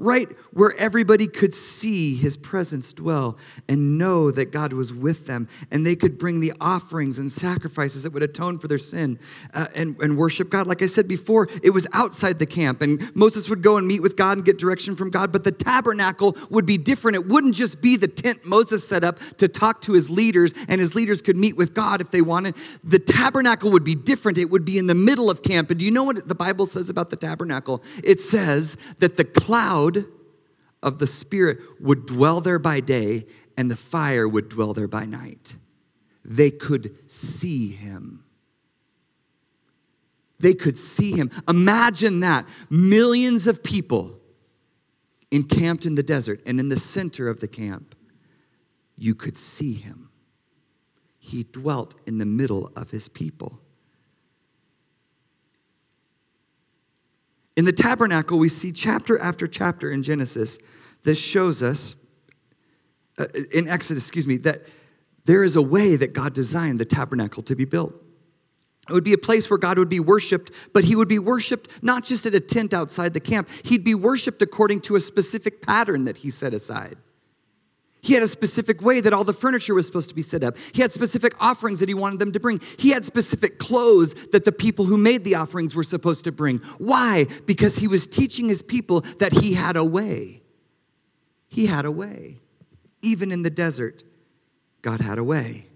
right 0.00 0.28
where 0.52 0.72
everybody 0.78 1.26
could 1.26 1.52
see 1.52 2.16
his 2.16 2.36
presence 2.36 2.92
dwell 2.92 3.38
and 3.68 3.98
know 3.98 4.30
that 4.30 4.50
God 4.50 4.72
was 4.72 4.92
with 4.92 5.26
them. 5.26 5.46
And 5.70 5.86
they 5.86 5.94
could 5.94 6.18
bring 6.18 6.40
the 6.40 6.52
offerings 6.60 7.18
and 7.18 7.30
sacrifices 7.30 8.02
that 8.04 8.12
would 8.12 8.22
atone 8.22 8.58
for 8.58 8.66
their 8.66 8.78
sin 8.78 9.18
uh, 9.54 9.66
and, 9.74 9.96
and 10.00 10.16
worship 10.16 10.50
God. 10.50 10.66
Like 10.66 10.82
I 10.82 10.86
said 10.86 11.06
before, 11.06 11.48
it 11.62 11.70
was 11.70 11.86
outside 11.92 12.38
the 12.38 12.46
camp, 12.46 12.80
and 12.80 13.14
Moses 13.14 13.48
would 13.50 13.62
go 13.62 13.76
and 13.76 13.86
meet 13.86 14.00
with 14.00 14.16
God 14.16 14.38
and 14.38 14.44
get 14.44 14.58
direction 14.58 14.96
from 14.96 15.10
God. 15.10 15.32
But 15.32 15.44
the 15.44 15.52
tabernacle 15.52 16.36
would 16.48 16.66
be 16.66 16.78
different. 16.78 17.16
It 17.16 17.26
wouldn't 17.28 17.54
just 17.54 17.82
be 17.82 17.96
the 17.96 18.08
tent 18.08 18.44
Moses 18.44 18.86
set 18.86 19.04
up 19.04 19.18
to 19.36 19.48
talk 19.48 19.82
to 19.82 19.92
his 19.92 20.08
leaders, 20.10 20.54
and 20.68 20.80
his 20.80 20.94
leaders 20.94 21.20
could 21.20 21.36
meet 21.36 21.56
with 21.56 21.74
God 21.74 22.00
if 22.00 22.10
they 22.10 22.22
wanted. 22.22 22.56
The 22.82 22.98
tabernacle 22.98 23.70
would 23.70 23.84
be 23.84 23.94
different. 23.94 24.38
It 24.38 24.50
would 24.50 24.64
be 24.64 24.78
in 24.78 24.86
the 24.86 24.94
middle 24.94 25.30
of 25.30 25.42
camp. 25.42 25.70
And 25.70 25.78
do 25.78 25.84
you 25.84 25.90
know 25.90 26.04
what 26.04 26.26
the 26.26 26.34
Bible 26.34 26.66
says 26.66 26.88
about 26.88 27.10
the 27.10 27.16
tabernacle? 27.16 27.82
It 28.02 28.18
says 28.20 28.76
that 28.98 29.16
the 29.16 29.24
cloud 29.24 29.89
of 30.82 30.98
the 30.98 31.06
Spirit 31.06 31.58
would 31.80 32.06
dwell 32.06 32.40
there 32.40 32.58
by 32.58 32.80
day, 32.80 33.26
and 33.56 33.70
the 33.70 33.76
fire 33.76 34.28
would 34.28 34.48
dwell 34.48 34.72
there 34.72 34.88
by 34.88 35.04
night. 35.04 35.56
They 36.24 36.50
could 36.50 37.10
see 37.10 37.68
him. 37.68 38.24
They 40.38 40.54
could 40.54 40.78
see 40.78 41.12
him. 41.12 41.30
Imagine 41.48 42.20
that. 42.20 42.48
Millions 42.70 43.46
of 43.46 43.62
people 43.62 44.18
encamped 45.30 45.84
in 45.86 45.94
the 45.94 46.02
desert, 46.02 46.40
and 46.46 46.58
in 46.58 46.70
the 46.70 46.78
center 46.78 47.28
of 47.28 47.40
the 47.40 47.48
camp, 47.48 47.94
you 48.96 49.14
could 49.14 49.36
see 49.36 49.74
him. 49.74 50.10
He 51.18 51.44
dwelt 51.44 51.94
in 52.06 52.18
the 52.18 52.26
middle 52.26 52.70
of 52.74 52.90
his 52.90 53.08
people. 53.08 53.60
In 57.56 57.64
the 57.64 57.72
tabernacle, 57.72 58.38
we 58.38 58.48
see 58.48 58.72
chapter 58.72 59.18
after 59.18 59.46
chapter 59.46 59.90
in 59.90 60.02
Genesis 60.02 60.58
that 61.02 61.16
shows 61.16 61.62
us 61.62 61.96
uh, 63.18 63.26
in 63.52 63.68
Exodus, 63.68 64.04
excuse 64.04 64.26
me, 64.26 64.36
that 64.38 64.60
there 65.24 65.44
is 65.44 65.56
a 65.56 65.62
way 65.62 65.96
that 65.96 66.12
God 66.12 66.32
designed 66.32 66.80
the 66.80 66.84
tabernacle 66.84 67.42
to 67.44 67.54
be 67.54 67.64
built. 67.64 67.94
It 68.88 68.92
would 68.92 69.04
be 69.04 69.12
a 69.12 69.18
place 69.18 69.50
where 69.50 69.58
God 69.58 69.78
would 69.78 69.88
be 69.88 70.00
worshiped, 70.00 70.50
but 70.72 70.84
he 70.84 70.96
would 70.96 71.08
be 71.08 71.18
worshiped 71.18 71.82
not 71.82 72.04
just 72.04 72.26
at 72.26 72.34
a 72.34 72.40
tent 72.40 72.72
outside 72.72 73.12
the 73.12 73.20
camp. 73.20 73.48
He'd 73.64 73.84
be 73.84 73.94
worshiped 73.94 74.42
according 74.42 74.80
to 74.82 74.96
a 74.96 75.00
specific 75.00 75.62
pattern 75.62 76.04
that 76.04 76.18
he 76.18 76.30
set 76.30 76.54
aside. 76.54 76.96
He 78.02 78.14
had 78.14 78.22
a 78.22 78.26
specific 78.26 78.82
way 78.82 79.00
that 79.00 79.12
all 79.12 79.24
the 79.24 79.34
furniture 79.34 79.74
was 79.74 79.86
supposed 79.86 80.08
to 80.08 80.14
be 80.14 80.22
set 80.22 80.42
up. 80.42 80.56
He 80.72 80.80
had 80.80 80.90
specific 80.90 81.34
offerings 81.38 81.80
that 81.80 81.88
he 81.88 81.94
wanted 81.94 82.18
them 82.18 82.32
to 82.32 82.40
bring. 82.40 82.60
He 82.78 82.90
had 82.90 83.04
specific 83.04 83.58
clothes 83.58 84.14
that 84.28 84.44
the 84.44 84.52
people 84.52 84.86
who 84.86 84.96
made 84.96 85.24
the 85.24 85.34
offerings 85.34 85.76
were 85.76 85.82
supposed 85.82 86.24
to 86.24 86.32
bring. 86.32 86.58
Why? 86.78 87.26
Because 87.46 87.78
he 87.78 87.88
was 87.88 88.06
teaching 88.06 88.48
his 88.48 88.62
people 88.62 89.02
that 89.18 89.32
he 89.32 89.54
had 89.54 89.76
a 89.76 89.84
way. 89.84 90.42
He 91.48 91.66
had 91.66 91.84
a 91.84 91.90
way. 91.90 92.40
Even 93.02 93.32
in 93.32 93.42
the 93.42 93.50
desert, 93.50 94.02
God 94.82 95.00
had 95.00 95.18
a 95.18 95.24
way. 95.24 95.66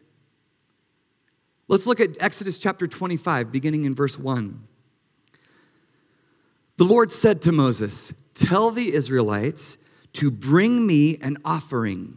Let's 1.68 1.86
look 1.86 2.00
at 2.00 2.10
Exodus 2.20 2.58
chapter 2.58 2.86
25, 2.86 3.50
beginning 3.50 3.84
in 3.84 3.94
verse 3.94 4.18
1. 4.18 4.62
The 6.76 6.84
Lord 6.84 7.10
said 7.10 7.40
to 7.42 7.52
Moses, 7.52 8.12
Tell 8.34 8.70
the 8.70 8.92
Israelites 8.92 9.78
to 10.14 10.30
bring 10.30 10.86
me 10.86 11.18
an 11.22 11.36
offering. 11.44 12.16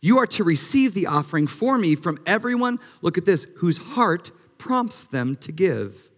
You 0.00 0.18
are 0.18 0.26
to 0.28 0.44
receive 0.44 0.94
the 0.94 1.06
offering 1.06 1.46
for 1.46 1.78
me 1.78 1.94
from 1.94 2.18
everyone, 2.26 2.78
look 3.02 3.18
at 3.18 3.24
this, 3.24 3.46
whose 3.58 3.78
heart 3.78 4.30
prompts 4.58 5.04
them 5.04 5.36
to 5.36 5.52
give. 5.52 6.10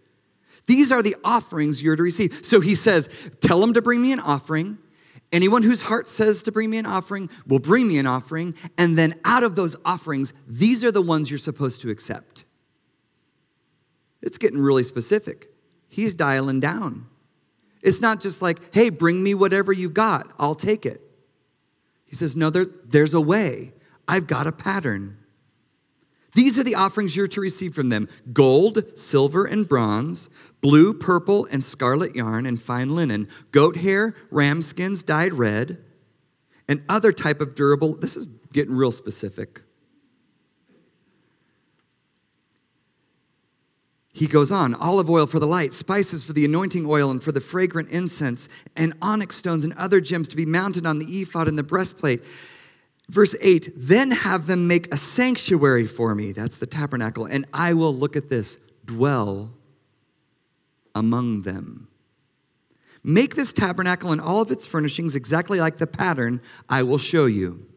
These 0.67 0.91
are 0.91 1.01
the 1.01 1.15
offerings 1.23 1.81
you're 1.81 1.95
to 1.95 2.03
receive. 2.03 2.45
So 2.45 2.59
he 2.59 2.75
says, 2.75 3.31
Tell 3.41 3.59
them 3.59 3.73
to 3.73 3.81
bring 3.81 4.01
me 4.01 4.11
an 4.11 4.19
offering. 4.19 4.77
Anyone 5.31 5.63
whose 5.63 5.83
heart 5.83 6.09
says 6.09 6.43
to 6.43 6.51
bring 6.51 6.69
me 6.69 6.77
an 6.77 6.85
offering 6.85 7.29
will 7.47 7.59
bring 7.59 7.87
me 7.87 7.99
an 7.99 8.05
offering. 8.05 8.55
And 8.77 8.97
then 8.97 9.13
out 9.25 9.43
of 9.43 9.55
those 9.55 9.75
offerings, 9.85 10.33
these 10.47 10.83
are 10.83 10.91
the 10.91 11.01
ones 11.01 11.29
you're 11.29 11.37
supposed 11.37 11.81
to 11.81 11.89
accept. 11.89 12.45
It's 14.21 14.37
getting 14.37 14.59
really 14.59 14.83
specific. 14.83 15.49
He's 15.87 16.15
dialing 16.15 16.59
down. 16.59 17.05
It's 17.81 18.01
not 18.01 18.21
just 18.21 18.41
like, 18.41 18.73
hey, 18.73 18.89
bring 18.89 19.23
me 19.23 19.33
whatever 19.33 19.71
you've 19.71 19.93
got, 19.93 20.31
I'll 20.37 20.55
take 20.55 20.85
it. 20.85 21.01
He 22.05 22.15
says, 22.15 22.35
no, 22.35 22.49
there, 22.49 22.65
there's 22.85 23.13
a 23.13 23.21
way. 23.21 23.73
I've 24.07 24.27
got 24.27 24.47
a 24.47 24.51
pattern. 24.51 25.17
These 26.33 26.59
are 26.59 26.63
the 26.63 26.75
offerings 26.75 27.15
you're 27.15 27.27
to 27.27 27.41
receive 27.41 27.73
from 27.73 27.89
them 27.89 28.07
gold, 28.33 28.97
silver, 28.97 29.45
and 29.45 29.67
bronze, 29.67 30.29
blue, 30.61 30.93
purple, 30.93 31.45
and 31.51 31.63
scarlet 31.63 32.15
yarn, 32.15 32.45
and 32.45 32.61
fine 32.61 32.95
linen, 32.95 33.27
goat 33.51 33.77
hair, 33.77 34.15
ram 34.29 34.61
skins 34.61 35.03
dyed 35.03 35.33
red, 35.33 35.79
and 36.67 36.83
other 36.87 37.11
type 37.11 37.41
of 37.41 37.55
durable. 37.55 37.95
This 37.95 38.15
is 38.15 38.27
getting 38.53 38.75
real 38.75 38.91
specific. 38.91 39.61
He 44.19 44.27
goes 44.27 44.51
on 44.51 44.73
olive 44.73 45.09
oil 45.09 45.27
for 45.27 45.39
the 45.39 45.47
light, 45.47 45.71
spices 45.71 46.25
for 46.25 46.33
the 46.33 46.43
anointing 46.43 46.85
oil 46.85 47.09
and 47.09 47.23
for 47.23 47.31
the 47.31 47.39
fragrant 47.39 47.87
incense, 47.89 48.49
and 48.75 48.91
onyx 49.01 49.35
stones 49.35 49.63
and 49.63 49.71
other 49.75 50.01
gems 50.01 50.27
to 50.27 50.35
be 50.35 50.45
mounted 50.45 50.85
on 50.85 50.99
the 50.99 51.05
ephod 51.05 51.47
and 51.47 51.57
the 51.57 51.63
breastplate. 51.63 52.21
Verse 53.07 53.33
8, 53.41 53.69
then 53.77 54.11
have 54.11 54.45
them 54.45 54.67
make 54.67 54.93
a 54.93 54.97
sanctuary 54.97 55.87
for 55.87 56.13
me. 56.15 56.33
That's 56.33 56.57
the 56.57 56.65
tabernacle. 56.65 57.27
And 57.27 57.45
I 57.53 57.71
will, 57.71 57.95
look 57.95 58.17
at 58.17 58.27
this, 58.27 58.57
dwell 58.83 59.51
among 60.93 61.43
them. 61.43 61.87
Make 63.01 63.35
this 63.35 63.53
tabernacle 63.53 64.11
and 64.11 64.19
all 64.19 64.41
of 64.41 64.51
its 64.51 64.67
furnishings 64.67 65.15
exactly 65.15 65.61
like 65.61 65.77
the 65.77 65.87
pattern 65.87 66.41
I 66.67 66.83
will 66.83 66.97
show 66.97 67.25
you. 67.25 67.68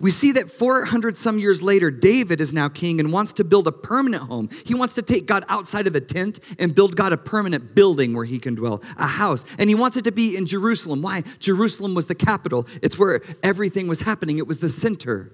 We 0.00 0.10
see 0.10 0.32
that 0.32 0.50
400 0.50 1.16
some 1.16 1.38
years 1.38 1.62
later, 1.62 1.90
David 1.90 2.40
is 2.40 2.52
now 2.52 2.68
king 2.68 3.00
and 3.00 3.12
wants 3.12 3.32
to 3.34 3.44
build 3.44 3.66
a 3.66 3.72
permanent 3.72 4.24
home. 4.24 4.48
He 4.64 4.74
wants 4.74 4.94
to 4.94 5.02
take 5.02 5.26
God 5.26 5.44
outside 5.48 5.86
of 5.86 5.94
a 5.94 6.00
tent 6.00 6.40
and 6.58 6.74
build 6.74 6.96
God 6.96 7.12
a 7.12 7.16
permanent 7.16 7.74
building 7.74 8.14
where 8.14 8.24
he 8.24 8.38
can 8.38 8.54
dwell, 8.54 8.82
a 8.96 9.06
house. 9.06 9.44
And 9.58 9.68
he 9.68 9.74
wants 9.74 9.96
it 9.96 10.04
to 10.04 10.12
be 10.12 10.36
in 10.36 10.46
Jerusalem. 10.46 11.02
Why? 11.02 11.22
Jerusalem 11.38 11.94
was 11.94 12.06
the 12.06 12.14
capital, 12.14 12.66
it's 12.82 12.98
where 12.98 13.20
everything 13.42 13.88
was 13.88 14.02
happening, 14.02 14.38
it 14.38 14.46
was 14.46 14.60
the 14.60 14.68
center. 14.68 15.32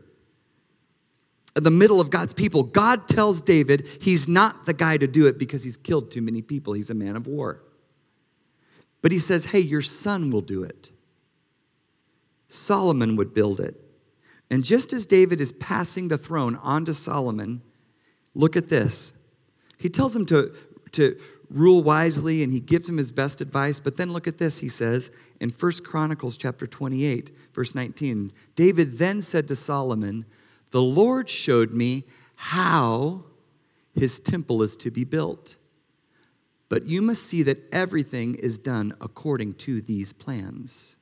The 1.54 1.70
middle 1.70 2.00
of 2.00 2.10
God's 2.10 2.32
people. 2.32 2.64
God 2.64 3.06
tells 3.06 3.40
David 3.40 3.86
he's 4.00 4.26
not 4.26 4.66
the 4.66 4.74
guy 4.74 4.96
to 4.96 5.06
do 5.06 5.28
it 5.28 5.38
because 5.38 5.62
he's 5.62 5.76
killed 5.76 6.10
too 6.10 6.20
many 6.20 6.42
people. 6.42 6.72
He's 6.72 6.90
a 6.90 6.94
man 6.94 7.14
of 7.14 7.28
war. 7.28 7.62
But 9.02 9.12
he 9.12 9.18
says, 9.18 9.46
hey, 9.46 9.60
your 9.60 9.82
son 9.82 10.30
will 10.30 10.40
do 10.40 10.64
it. 10.64 10.90
Solomon 12.48 13.16
would 13.16 13.34
build 13.34 13.60
it. 13.60 13.83
And 14.54 14.62
just 14.62 14.92
as 14.92 15.04
David 15.04 15.40
is 15.40 15.50
passing 15.50 16.06
the 16.06 16.16
throne 16.16 16.54
on 16.62 16.84
to 16.84 16.94
Solomon, 16.94 17.60
look 18.36 18.54
at 18.54 18.68
this. 18.68 19.12
He 19.80 19.88
tells 19.88 20.14
him 20.14 20.24
to, 20.26 20.54
to 20.92 21.18
rule 21.50 21.82
wisely 21.82 22.40
and 22.44 22.52
he 22.52 22.60
gives 22.60 22.88
him 22.88 22.98
his 22.98 23.10
best 23.10 23.40
advice. 23.40 23.80
But 23.80 23.96
then 23.96 24.12
look 24.12 24.28
at 24.28 24.38
this, 24.38 24.60
he 24.60 24.68
says 24.68 25.10
in 25.40 25.50
1 25.50 25.72
Chronicles 25.84 26.36
chapter 26.36 26.68
28, 26.68 27.32
verse 27.52 27.74
19. 27.74 28.30
David 28.54 28.92
then 28.98 29.22
said 29.22 29.48
to 29.48 29.56
Solomon, 29.56 30.24
The 30.70 30.80
Lord 30.80 31.28
showed 31.28 31.72
me 31.72 32.04
how 32.36 33.24
his 33.92 34.20
temple 34.20 34.62
is 34.62 34.76
to 34.76 34.92
be 34.92 35.02
built. 35.02 35.56
But 36.68 36.84
you 36.84 37.02
must 37.02 37.24
see 37.24 37.42
that 37.42 37.58
everything 37.72 38.36
is 38.36 38.60
done 38.60 38.92
according 39.00 39.54
to 39.54 39.80
these 39.80 40.12
plans. 40.12 40.98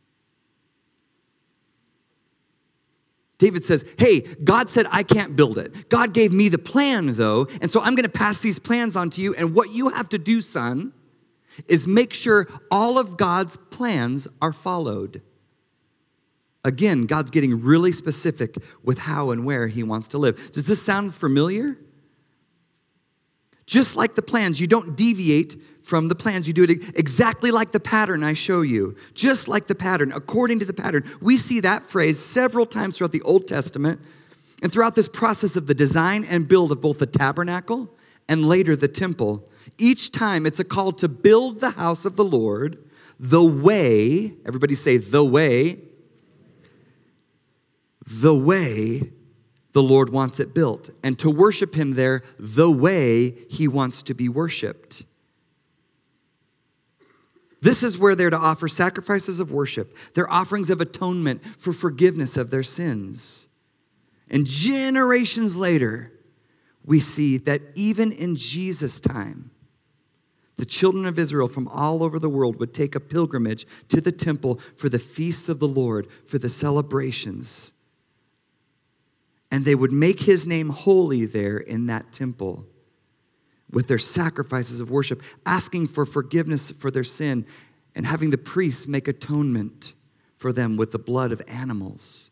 David 3.42 3.64
says, 3.64 3.84
Hey, 3.98 4.20
God 4.44 4.70
said 4.70 4.86
I 4.92 5.02
can't 5.02 5.34
build 5.34 5.58
it. 5.58 5.88
God 5.88 6.14
gave 6.14 6.32
me 6.32 6.48
the 6.48 6.58
plan, 6.58 7.14
though, 7.14 7.48
and 7.60 7.68
so 7.68 7.80
I'm 7.80 7.96
going 7.96 8.08
to 8.08 8.18
pass 8.18 8.38
these 8.38 8.60
plans 8.60 8.94
on 8.94 9.10
to 9.10 9.20
you. 9.20 9.34
And 9.34 9.52
what 9.52 9.70
you 9.74 9.88
have 9.88 10.08
to 10.10 10.18
do, 10.18 10.40
son, 10.40 10.92
is 11.66 11.84
make 11.84 12.12
sure 12.12 12.46
all 12.70 13.00
of 13.00 13.16
God's 13.16 13.56
plans 13.56 14.28
are 14.40 14.52
followed. 14.52 15.22
Again, 16.64 17.06
God's 17.06 17.32
getting 17.32 17.60
really 17.60 17.90
specific 17.90 18.54
with 18.84 18.98
how 18.98 19.32
and 19.32 19.44
where 19.44 19.66
He 19.66 19.82
wants 19.82 20.06
to 20.08 20.18
live. 20.18 20.52
Does 20.52 20.68
this 20.68 20.80
sound 20.80 21.12
familiar? 21.12 21.76
Just 23.66 23.96
like 23.96 24.14
the 24.14 24.22
plans, 24.22 24.60
you 24.60 24.66
don't 24.66 24.96
deviate 24.96 25.56
from 25.82 26.08
the 26.08 26.14
plans. 26.14 26.46
You 26.46 26.54
do 26.54 26.64
it 26.64 26.98
exactly 26.98 27.50
like 27.50 27.72
the 27.72 27.80
pattern 27.80 28.22
I 28.22 28.34
show 28.34 28.62
you, 28.62 28.96
just 29.14 29.48
like 29.48 29.66
the 29.66 29.74
pattern, 29.74 30.12
according 30.12 30.58
to 30.60 30.64
the 30.64 30.72
pattern. 30.72 31.04
We 31.20 31.36
see 31.36 31.60
that 31.60 31.82
phrase 31.82 32.18
several 32.18 32.66
times 32.66 32.98
throughout 32.98 33.12
the 33.12 33.22
Old 33.22 33.48
Testament 33.48 34.00
and 34.62 34.72
throughout 34.72 34.94
this 34.94 35.08
process 35.08 35.56
of 35.56 35.66
the 35.66 35.74
design 35.74 36.24
and 36.28 36.48
build 36.48 36.72
of 36.72 36.80
both 36.80 36.98
the 36.98 37.06
tabernacle 37.06 37.94
and 38.28 38.46
later 38.46 38.76
the 38.76 38.88
temple. 38.88 39.48
Each 39.78 40.12
time 40.12 40.46
it's 40.46 40.60
a 40.60 40.64
call 40.64 40.92
to 40.92 41.08
build 41.08 41.60
the 41.60 41.70
house 41.70 42.04
of 42.04 42.16
the 42.16 42.24
Lord 42.24 42.78
the 43.18 43.44
way, 43.44 44.34
everybody 44.44 44.74
say, 44.74 44.96
the 44.96 45.24
way, 45.24 45.80
the 48.04 48.34
way 48.34 49.12
the 49.72 49.82
Lord 49.82 50.10
wants 50.10 50.38
it 50.38 50.54
built, 50.54 50.90
and 51.02 51.18
to 51.18 51.30
worship 51.30 51.74
Him 51.74 51.94
there 51.94 52.22
the 52.38 52.70
way 52.70 53.30
He 53.48 53.66
wants 53.68 54.02
to 54.04 54.14
be 54.14 54.28
worshiped. 54.28 55.04
This 57.62 57.82
is 57.84 57.96
where 57.96 58.14
they're 58.14 58.28
to 58.28 58.36
offer 58.36 58.66
sacrifices 58.66 59.38
of 59.38 59.52
worship, 59.52 59.96
their 60.14 60.30
offerings 60.30 60.68
of 60.68 60.80
atonement 60.80 61.44
for 61.44 61.72
forgiveness 61.72 62.36
of 62.36 62.50
their 62.50 62.64
sins. 62.64 63.46
And 64.28 64.46
generations 64.46 65.56
later, 65.56 66.12
we 66.84 66.98
see 66.98 67.36
that 67.38 67.62
even 67.76 68.10
in 68.10 68.34
Jesus' 68.34 68.98
time, 68.98 69.52
the 70.56 70.64
children 70.64 71.06
of 71.06 71.18
Israel 71.18 71.48
from 71.48 71.68
all 71.68 72.02
over 72.02 72.18
the 72.18 72.28
world 72.28 72.58
would 72.58 72.74
take 72.74 72.94
a 72.94 73.00
pilgrimage 73.00 73.66
to 73.88 74.00
the 74.00 74.12
temple 74.12 74.56
for 74.76 74.88
the 74.88 74.98
feasts 74.98 75.48
of 75.48 75.60
the 75.60 75.68
Lord, 75.68 76.10
for 76.26 76.38
the 76.38 76.48
celebrations. 76.48 77.74
And 79.52 79.64
they 79.64 79.76
would 79.76 79.92
make 79.92 80.20
his 80.20 80.46
name 80.46 80.70
holy 80.70 81.24
there 81.24 81.58
in 81.58 81.86
that 81.86 82.10
temple 82.10 82.66
with 83.70 83.86
their 83.86 83.98
sacrifices 83.98 84.80
of 84.80 84.90
worship, 84.90 85.22
asking 85.46 85.86
for 85.86 86.04
forgiveness 86.04 86.72
for 86.72 86.90
their 86.90 87.04
sin, 87.04 87.46
and 87.94 88.04
having 88.06 88.30
the 88.30 88.38
priests 88.38 88.88
make 88.88 89.06
atonement 89.06 89.92
for 90.36 90.52
them 90.52 90.76
with 90.76 90.90
the 90.90 90.98
blood 90.98 91.30
of 91.30 91.40
animals. 91.46 92.31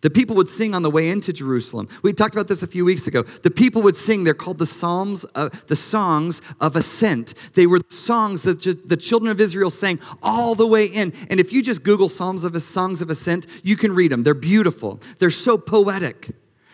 The 0.00 0.10
people 0.10 0.36
would 0.36 0.48
sing 0.48 0.76
on 0.76 0.82
the 0.82 0.90
way 0.90 1.10
into 1.10 1.32
Jerusalem. 1.32 1.88
We 2.02 2.12
talked 2.12 2.34
about 2.34 2.46
this 2.46 2.62
a 2.62 2.68
few 2.68 2.84
weeks 2.84 3.08
ago. 3.08 3.22
The 3.22 3.50
people 3.50 3.82
would 3.82 3.96
sing. 3.96 4.22
They're 4.22 4.32
called 4.32 4.58
the 4.58 4.66
Psalms, 4.66 5.24
of, 5.24 5.66
the 5.66 5.74
songs 5.74 6.40
of 6.60 6.76
ascent. 6.76 7.34
They 7.54 7.66
were 7.66 7.80
songs 7.88 8.44
that 8.44 8.62
the 8.62 8.96
children 8.96 9.30
of 9.32 9.40
Israel 9.40 9.70
sang 9.70 9.98
all 10.22 10.54
the 10.54 10.68
way 10.68 10.86
in. 10.86 11.12
And 11.30 11.40
if 11.40 11.52
you 11.52 11.64
just 11.64 11.82
Google 11.82 12.08
Psalms 12.08 12.44
of 12.44 12.60
songs 12.62 13.02
of 13.02 13.10
ascent, 13.10 13.48
you 13.64 13.74
can 13.74 13.92
read 13.92 14.12
them. 14.12 14.22
They're 14.22 14.34
beautiful. 14.34 15.00
They're 15.18 15.30
so 15.30 15.58
poetic 15.58 16.30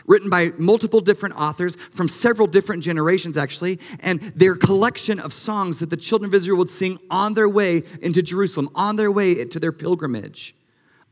written 0.07 0.29
by 0.29 0.51
multiple 0.59 1.01
different 1.01 1.35
authors 1.37 1.77
from 1.77 2.09
several 2.09 2.47
different 2.47 2.83
generations, 2.83 3.39
actually, 3.39 3.81
and 4.01 4.21
their 4.21 4.55
collection 4.55 5.19
of 5.19 5.33
songs 5.33 5.81
that 5.81 5.89
the 5.89 5.97
children 5.97 6.29
of 6.29 6.35
Israel 6.35 6.59
would 6.59 6.69
sing 6.69 6.99
on 7.11 7.33
their 7.33 7.49
way 7.49 7.83
into 8.03 8.21
Jerusalem, 8.23 8.69
on 8.75 8.97
their 8.97 9.11
way 9.11 9.47
to 9.47 9.59
their 9.59 9.73
pilgrimage. 9.73 10.55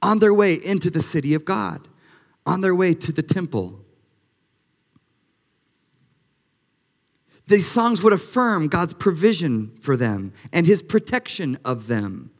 on 0.03 0.19
their 0.19 0.35
way 0.35 0.55
into 0.55 0.91
the 0.91 1.01
city 1.01 1.33
of 1.35 1.45
God, 1.45 1.89
on 2.47 2.61
their 2.61 2.75
way 2.75 2.95
to 2.95 3.13
the 3.13 3.23
temple. 3.23 3.85
These 7.47 7.67
songs 7.67 8.03
would 8.03 8.13
affirm 8.13 8.69
God's 8.69 8.95
provision 8.95 9.77
for 9.81 9.97
them 9.97 10.33
and 10.53 10.67
his 10.67 10.81
protection 10.81 11.59
of 11.65 11.87
them. 11.87 12.31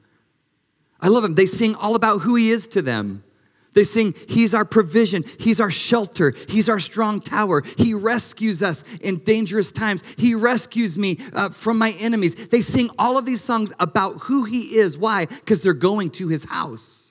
I 1.01 1.09
love 1.09 1.23
them. 1.23 1.35
They 1.35 1.47
sing 1.47 1.75
all 1.75 1.97
about 1.97 2.21
who 2.21 2.37
he 2.37 2.51
is 2.51 2.69
to 2.69 2.83
them. 2.83 3.25
They 3.75 3.85
sing, 3.85 4.15
He's 4.29 4.55
our 4.55 4.67
provision, 4.67 5.25
He's 5.39 5.59
our 5.59 5.71
shelter, 5.71 6.35
He's 6.49 6.69
our 6.69 6.79
strong 6.79 7.21
tower. 7.21 7.63
He 7.79 7.95
rescues 7.95 8.63
us 8.63 8.85
in 8.99 9.19
dangerous 9.19 9.73
times, 9.73 10.05
He 10.19 10.35
rescues 10.35 10.99
me 10.99 11.19
uh, 11.33 11.49
from 11.49 11.79
my 11.79 11.95
enemies. 11.99 12.49
They 12.49 12.61
sing 12.61 12.91
all 12.99 13.17
of 13.17 13.25
these 13.25 13.43
songs 13.43 13.73
about 13.81 14.13
who 14.23 14.45
He 14.45 14.77
is. 14.77 14.99
Why? 14.99 15.25
Because 15.25 15.63
they're 15.63 15.73
going 15.73 16.11
to 16.13 16.29
His 16.29 16.45
house 16.45 17.02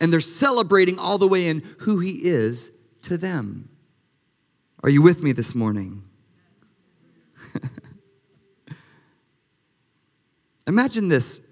and 0.00 0.12
they're 0.12 0.20
celebrating 0.20 0.98
all 0.98 1.18
the 1.18 1.28
way 1.28 1.48
in 1.48 1.62
who 1.80 2.00
He 2.00 2.24
is 2.24 2.72
to 3.02 3.16
them. 3.16 3.68
Are 4.82 4.90
you 4.90 5.02
with 5.02 5.22
me 5.22 5.32
this 5.32 5.54
morning? 5.54 6.02
Imagine 10.66 11.08
this. 11.08 11.42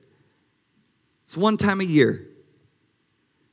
It's 1.24 1.36
one 1.36 1.56
time 1.56 1.80
a 1.80 1.84
year. 1.84 2.28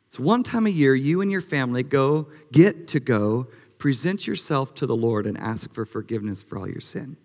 It's 0.08 0.20
one 0.20 0.44
time 0.44 0.68
a 0.68 0.70
year 0.70 0.94
you 0.94 1.22
and 1.22 1.32
your 1.32 1.42
family 1.42 1.84
go, 1.84 2.28
get 2.52 2.88
to 2.90 3.00
go, 3.00 3.48
present 3.78 4.28
yourself 4.28 4.76
to 4.76 4.86
the 4.86 4.96
Lord 4.96 5.26
and 5.26 5.38
ask 5.38 5.74
for 5.74 5.86
forgiveness 5.86 6.44
for 6.44 6.60
all 6.60 6.68
your 6.68 6.82
sin. 6.82 7.16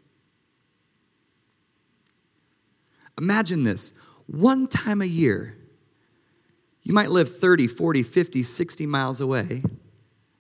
Imagine 3.18 3.64
this 3.64 3.92
one 4.26 4.66
time 4.68 5.02
a 5.02 5.07
year, 5.07 5.57
you 6.87 6.92
might 6.92 7.11
live 7.11 7.29
30, 7.29 7.66
40, 7.66 8.05
50, 8.05 8.44
60 8.44 8.87
miles 8.87 9.20
away, 9.20 9.61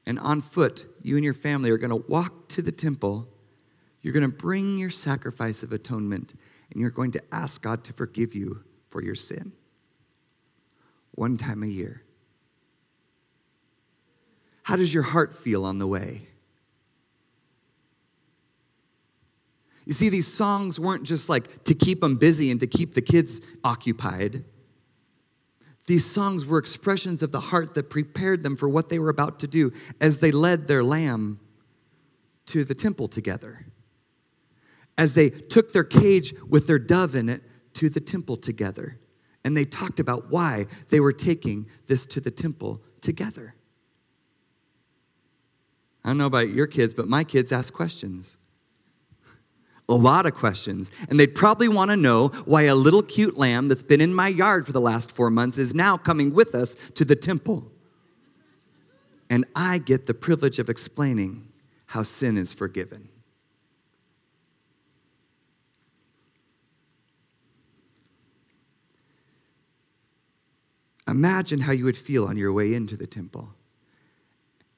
and 0.06 0.16
on 0.20 0.40
foot, 0.40 0.86
you 1.02 1.16
and 1.16 1.24
your 1.24 1.34
family 1.34 1.72
are 1.72 1.76
going 1.76 1.90
to 1.90 2.08
walk 2.08 2.48
to 2.50 2.62
the 2.62 2.70
temple. 2.70 3.26
You're 4.00 4.12
going 4.12 4.30
to 4.30 4.36
bring 4.36 4.78
your 4.78 4.90
sacrifice 4.90 5.64
of 5.64 5.72
atonement, 5.72 6.34
and 6.70 6.80
you're 6.80 6.92
going 6.92 7.10
to 7.10 7.22
ask 7.32 7.62
God 7.62 7.82
to 7.82 7.92
forgive 7.92 8.32
you 8.32 8.62
for 8.86 9.02
your 9.02 9.16
sin. 9.16 9.54
One 11.16 11.36
time 11.36 11.64
a 11.64 11.66
year. 11.66 12.04
How 14.62 14.76
does 14.76 14.94
your 14.94 15.02
heart 15.02 15.34
feel 15.34 15.64
on 15.64 15.80
the 15.80 15.88
way? 15.88 16.28
You 19.84 19.94
see, 19.94 20.10
these 20.10 20.32
songs 20.32 20.78
weren't 20.78 21.02
just 21.02 21.28
like 21.28 21.64
to 21.64 21.74
keep 21.74 22.02
them 22.02 22.14
busy 22.14 22.52
and 22.52 22.60
to 22.60 22.68
keep 22.68 22.94
the 22.94 23.02
kids 23.02 23.40
occupied. 23.64 24.44
These 25.86 26.04
songs 26.04 26.44
were 26.44 26.58
expressions 26.58 27.22
of 27.22 27.32
the 27.32 27.40
heart 27.40 27.74
that 27.74 27.90
prepared 27.90 28.42
them 28.42 28.56
for 28.56 28.68
what 28.68 28.88
they 28.88 28.98
were 28.98 29.08
about 29.08 29.38
to 29.40 29.46
do 29.46 29.72
as 30.00 30.18
they 30.18 30.32
led 30.32 30.66
their 30.66 30.82
lamb 30.82 31.38
to 32.46 32.64
the 32.64 32.74
temple 32.74 33.08
together. 33.08 33.66
As 34.98 35.14
they 35.14 35.30
took 35.30 35.72
their 35.72 35.84
cage 35.84 36.34
with 36.48 36.66
their 36.66 36.78
dove 36.78 37.14
in 37.14 37.28
it 37.28 37.42
to 37.74 37.88
the 37.88 38.00
temple 38.00 38.36
together. 38.36 38.98
And 39.44 39.56
they 39.56 39.64
talked 39.64 40.00
about 40.00 40.30
why 40.30 40.66
they 40.88 40.98
were 40.98 41.12
taking 41.12 41.68
this 41.86 42.06
to 42.06 42.20
the 42.20 42.32
temple 42.32 42.82
together. 43.00 43.54
I 46.04 46.08
don't 46.08 46.18
know 46.18 46.26
about 46.26 46.50
your 46.50 46.66
kids, 46.66 46.94
but 46.94 47.06
my 47.06 47.22
kids 47.22 47.52
ask 47.52 47.72
questions. 47.72 48.38
A 49.88 49.94
lot 49.94 50.26
of 50.26 50.34
questions. 50.34 50.90
And 51.08 51.18
they'd 51.18 51.34
probably 51.34 51.68
want 51.68 51.90
to 51.90 51.96
know 51.96 52.28
why 52.44 52.62
a 52.62 52.74
little 52.74 53.02
cute 53.02 53.38
lamb 53.38 53.68
that's 53.68 53.84
been 53.84 54.00
in 54.00 54.12
my 54.12 54.28
yard 54.28 54.66
for 54.66 54.72
the 54.72 54.80
last 54.80 55.12
four 55.12 55.30
months 55.30 55.58
is 55.58 55.74
now 55.74 55.96
coming 55.96 56.34
with 56.34 56.54
us 56.54 56.74
to 56.94 57.04
the 57.04 57.14
temple. 57.14 57.70
And 59.30 59.44
I 59.54 59.78
get 59.78 60.06
the 60.06 60.14
privilege 60.14 60.58
of 60.58 60.68
explaining 60.68 61.48
how 61.86 62.02
sin 62.02 62.36
is 62.36 62.52
forgiven. 62.52 63.08
Imagine 71.08 71.60
how 71.60 71.72
you 71.72 71.84
would 71.84 71.96
feel 71.96 72.24
on 72.24 72.36
your 72.36 72.52
way 72.52 72.74
into 72.74 72.96
the 72.96 73.06
temple. 73.06 73.50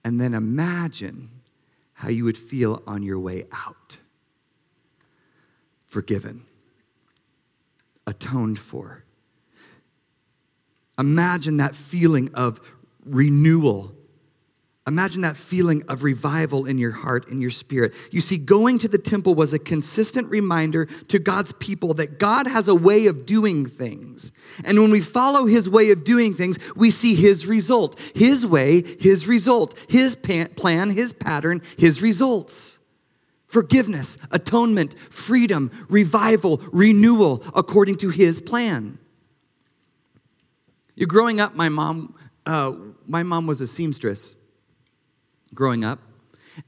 And 0.04 0.20
then 0.20 0.34
imagine 0.34 1.30
how 1.94 2.10
you 2.10 2.24
would 2.24 2.36
feel 2.36 2.82
on 2.86 3.02
your 3.02 3.18
way 3.18 3.46
out. 3.50 3.98
Forgiven, 5.88 6.44
atoned 8.06 8.58
for. 8.58 9.04
Imagine 10.98 11.56
that 11.56 11.74
feeling 11.74 12.30
of 12.34 12.60
renewal 13.04 13.94
Imagine 14.88 15.20
that 15.20 15.36
feeling 15.36 15.82
of 15.86 16.02
revival 16.02 16.64
in 16.64 16.78
your 16.78 16.92
heart 16.92 17.28
and 17.28 17.42
your 17.42 17.50
spirit. 17.50 17.92
You 18.10 18.22
see, 18.22 18.38
going 18.38 18.78
to 18.78 18.88
the 18.88 18.96
temple 18.96 19.34
was 19.34 19.52
a 19.52 19.58
consistent 19.58 20.30
reminder 20.30 20.86
to 20.86 21.18
God's 21.18 21.52
people 21.52 21.92
that 21.94 22.18
God 22.18 22.46
has 22.46 22.68
a 22.68 22.74
way 22.74 23.04
of 23.04 23.26
doing 23.26 23.66
things. 23.66 24.32
And 24.64 24.78
when 24.78 24.90
we 24.90 25.02
follow 25.02 25.44
his 25.44 25.68
way 25.68 25.90
of 25.90 26.04
doing 26.04 26.32
things, 26.32 26.58
we 26.74 26.88
see 26.88 27.14
his 27.14 27.46
result. 27.46 28.00
His 28.14 28.46
way, 28.46 28.82
his 28.98 29.28
result. 29.28 29.78
His 29.90 30.16
plan, 30.16 30.88
his 30.88 31.12
pattern, 31.12 31.60
his 31.76 32.00
results. 32.00 32.78
Forgiveness, 33.48 34.18
atonement, 34.30 34.98
freedom, 34.98 35.70
revival, 35.88 36.60
renewal 36.72 37.42
according 37.56 37.96
to 37.96 38.10
his 38.10 38.40
plan. 38.40 38.98
You're 40.94 41.08
growing 41.08 41.40
up, 41.40 41.54
my 41.54 41.68
mom, 41.70 42.14
uh, 42.44 42.72
my 43.06 43.22
mom 43.22 43.46
was 43.46 43.60
a 43.60 43.66
seamstress 43.66 44.36
growing 45.54 45.84
up. 45.84 45.98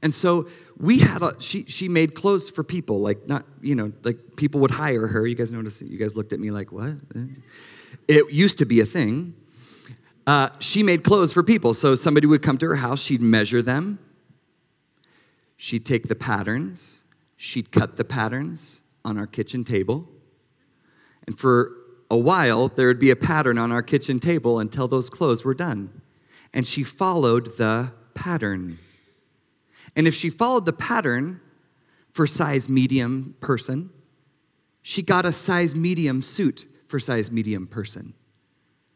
And 0.01 0.13
so 0.13 0.47
we 0.77 0.99
had 0.99 1.21
a, 1.21 1.33
she, 1.39 1.63
she 1.65 1.87
made 1.87 2.15
clothes 2.15 2.49
for 2.49 2.63
people, 2.63 3.01
like 3.01 3.27
not, 3.27 3.45
you 3.61 3.75
know, 3.75 3.91
like 4.03 4.17
people 4.35 4.61
would 4.61 4.71
hire 4.71 5.05
her. 5.07 5.27
You 5.27 5.35
guys 5.35 5.51
noticed, 5.51 5.81
you 5.81 5.97
guys 5.97 6.15
looked 6.15 6.33
at 6.33 6.39
me 6.39 6.49
like, 6.49 6.71
what? 6.71 6.95
It 8.07 8.31
used 8.33 8.57
to 8.59 8.65
be 8.65 8.79
a 8.79 8.85
thing. 8.85 9.35
Uh, 10.25 10.49
she 10.59 10.81
made 10.81 11.03
clothes 11.03 11.33
for 11.33 11.43
people. 11.43 11.73
So 11.73 11.93
somebody 11.95 12.25
would 12.25 12.41
come 12.41 12.57
to 12.59 12.67
her 12.67 12.77
house, 12.77 13.01
she'd 13.01 13.21
measure 13.21 13.61
them, 13.61 13.99
she'd 15.61 15.85
take 15.85 16.07
the 16.07 16.15
patterns, 16.15 17.03
she'd 17.37 17.71
cut 17.71 17.95
the 17.95 18.03
patterns 18.03 18.81
on 19.05 19.15
our 19.15 19.27
kitchen 19.27 19.63
table. 19.63 20.09
And 21.27 21.37
for 21.37 21.77
a 22.09 22.17
while, 22.17 22.67
there 22.67 22.87
would 22.87 22.97
be 22.97 23.11
a 23.11 23.15
pattern 23.15 23.59
on 23.59 23.71
our 23.71 23.83
kitchen 23.83 24.17
table 24.17 24.57
until 24.57 24.87
those 24.87 25.07
clothes 25.07 25.45
were 25.45 25.53
done. 25.53 26.01
And 26.51 26.65
she 26.65 26.83
followed 26.83 27.59
the 27.59 27.93
pattern. 28.15 28.79
And 29.95 30.07
if 30.07 30.15
she 30.15 30.31
followed 30.31 30.65
the 30.65 30.73
pattern 30.73 31.39
for 32.11 32.25
size 32.25 32.67
medium 32.67 33.35
person, 33.39 33.91
she 34.81 35.03
got 35.03 35.25
a 35.25 35.31
size 35.31 35.75
medium 35.75 36.23
suit 36.23 36.65
for 36.87 36.97
size 36.97 37.31
medium 37.31 37.67
person. 37.67 38.15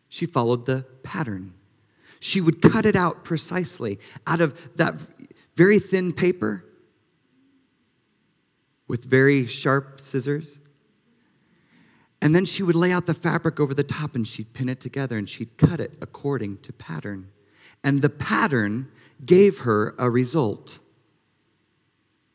She 0.10 0.25
followed 0.25 0.65
the 0.65 0.88
pattern. 1.04 1.54
She 2.19 2.41
would 2.41 2.60
cut 2.60 2.88
it 2.88 2.95
out 2.95 3.23
precisely 3.23 3.99
out 4.25 4.41
of 4.41 4.75
that 4.78 5.08
very 5.55 5.79
thin 5.79 6.11
paper 6.13 6.65
with 8.87 9.05
very 9.05 9.45
sharp 9.47 9.99
scissors. 9.99 10.59
And 12.21 12.33
then 12.33 12.45
she 12.45 12.63
would 12.63 12.75
lay 12.75 12.91
out 12.91 13.05
the 13.05 13.13
fabric 13.13 13.59
over 13.59 13.73
the 13.73 13.83
top 13.83 14.15
and 14.15 14.27
she'd 14.27 14.53
pin 14.53 14.69
it 14.69 14.79
together 14.79 15.17
and 15.17 15.27
she'd 15.27 15.57
cut 15.57 15.79
it 15.79 15.93
according 16.01 16.57
to 16.59 16.73
pattern. 16.73 17.29
And 17.83 18.01
the 18.01 18.09
pattern 18.09 18.89
gave 19.23 19.59
her 19.59 19.95
a 19.97 20.09
result. 20.09 20.79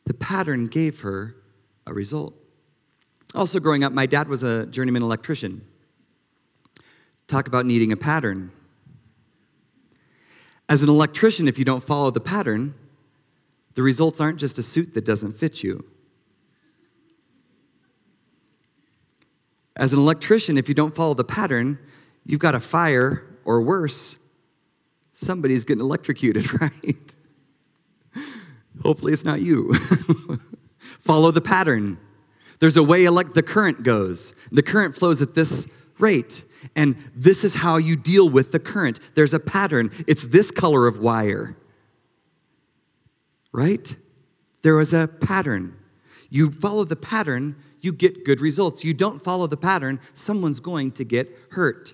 The 0.05 0.13
pattern 0.13 0.67
gave 0.67 1.01
her 1.01 1.35
a 1.85 1.93
result. 1.93 2.33
Also, 3.33 3.59
growing 3.59 3.83
up, 3.83 3.93
my 3.93 4.05
dad 4.05 4.27
was 4.27 4.43
a 4.43 4.65
journeyman 4.65 5.03
electrician. 5.03 5.65
Talk 7.27 7.47
about 7.47 7.65
needing 7.65 7.91
a 7.91 7.97
pattern. 7.97 8.51
As 10.67 10.83
an 10.83 10.89
electrician, 10.89 11.47
if 11.47 11.57
you 11.57 11.65
don't 11.65 11.83
follow 11.83 12.11
the 12.11 12.19
pattern, 12.19 12.73
the 13.73 13.83
results 13.83 14.19
aren't 14.19 14.39
just 14.39 14.57
a 14.57 14.63
suit 14.63 14.93
that 14.93 15.05
doesn't 15.05 15.33
fit 15.33 15.63
you. 15.63 15.85
As 19.75 19.93
an 19.93 19.99
electrician, 19.99 20.57
if 20.57 20.67
you 20.67 20.75
don't 20.75 20.95
follow 20.95 21.13
the 21.13 21.23
pattern, 21.23 21.79
you've 22.25 22.39
got 22.39 22.55
a 22.55 22.59
fire, 22.59 23.25
or 23.45 23.61
worse, 23.61 24.17
somebody's 25.13 25.65
getting 25.65 25.81
electrocuted, 25.81 26.51
right? 26.61 27.17
Hopefully, 28.81 29.13
it's 29.13 29.25
not 29.25 29.41
you. 29.41 29.73
Follow 30.79 31.31
the 31.31 31.41
pattern. 31.41 31.99
There's 32.59 32.77
a 32.77 32.83
way 32.83 33.05
elect 33.05 33.33
the 33.33 33.43
current 33.43 33.83
goes. 33.83 34.33
The 34.51 34.63
current 34.63 34.95
flows 34.95 35.21
at 35.21 35.35
this 35.35 35.71
rate. 35.99 36.43
And 36.75 36.95
this 37.15 37.43
is 37.43 37.55
how 37.55 37.77
you 37.77 37.95
deal 37.95 38.29
with 38.29 38.51
the 38.51 38.59
current. 38.59 38.99
There's 39.15 39.33
a 39.33 39.39
pattern. 39.39 39.91
It's 40.07 40.27
this 40.27 40.51
color 40.51 40.87
of 40.87 40.99
wire. 40.99 41.55
Right? 43.51 43.95
There 44.61 44.75
was 44.75 44.93
a 44.93 45.07
pattern. 45.07 45.75
You 46.29 46.51
follow 46.51 46.83
the 46.83 46.95
pattern, 46.95 47.55
you 47.81 47.91
get 47.91 48.23
good 48.23 48.39
results. 48.39 48.85
You 48.85 48.93
don't 48.93 49.21
follow 49.21 49.47
the 49.47 49.57
pattern, 49.57 49.99
someone's 50.13 50.59
going 50.59 50.91
to 50.91 51.03
get 51.03 51.27
hurt. 51.51 51.93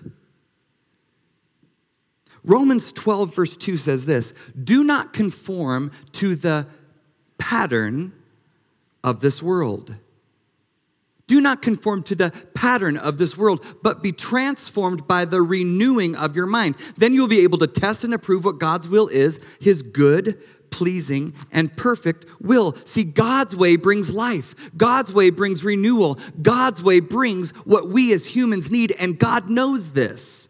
Romans 2.44 2.92
12, 2.92 3.34
verse 3.34 3.56
2 3.56 3.76
says 3.76 4.06
this 4.06 4.32
Do 4.52 4.84
not 4.84 5.12
conform 5.12 5.90
to 6.12 6.34
the 6.34 6.66
pattern 7.36 8.12
of 9.02 9.20
this 9.20 9.42
world. 9.42 9.96
Do 11.26 11.42
not 11.42 11.60
conform 11.60 12.04
to 12.04 12.14
the 12.14 12.30
pattern 12.54 12.96
of 12.96 13.18
this 13.18 13.36
world, 13.36 13.62
but 13.82 14.02
be 14.02 14.12
transformed 14.12 15.06
by 15.06 15.26
the 15.26 15.42
renewing 15.42 16.16
of 16.16 16.34
your 16.34 16.46
mind. 16.46 16.76
Then 16.96 17.12
you'll 17.12 17.28
be 17.28 17.42
able 17.42 17.58
to 17.58 17.66
test 17.66 18.02
and 18.02 18.14
approve 18.14 18.46
what 18.46 18.58
God's 18.58 18.88
will 18.88 19.08
is, 19.08 19.38
his 19.60 19.82
good, 19.82 20.40
pleasing, 20.70 21.34
and 21.52 21.76
perfect 21.76 22.26
will. 22.40 22.74
See, 22.84 23.04
God's 23.04 23.54
way 23.56 23.76
brings 23.76 24.14
life. 24.14 24.70
God's 24.76 25.12
way 25.12 25.30
brings 25.30 25.64
renewal. 25.64 26.18
God's 26.40 26.82
way 26.82 27.00
brings 27.00 27.50
what 27.66 27.88
we 27.88 28.12
as 28.12 28.26
humans 28.26 28.70
need, 28.70 28.92
and 28.98 29.18
God 29.18 29.48
knows 29.48 29.92
this. 29.92 30.48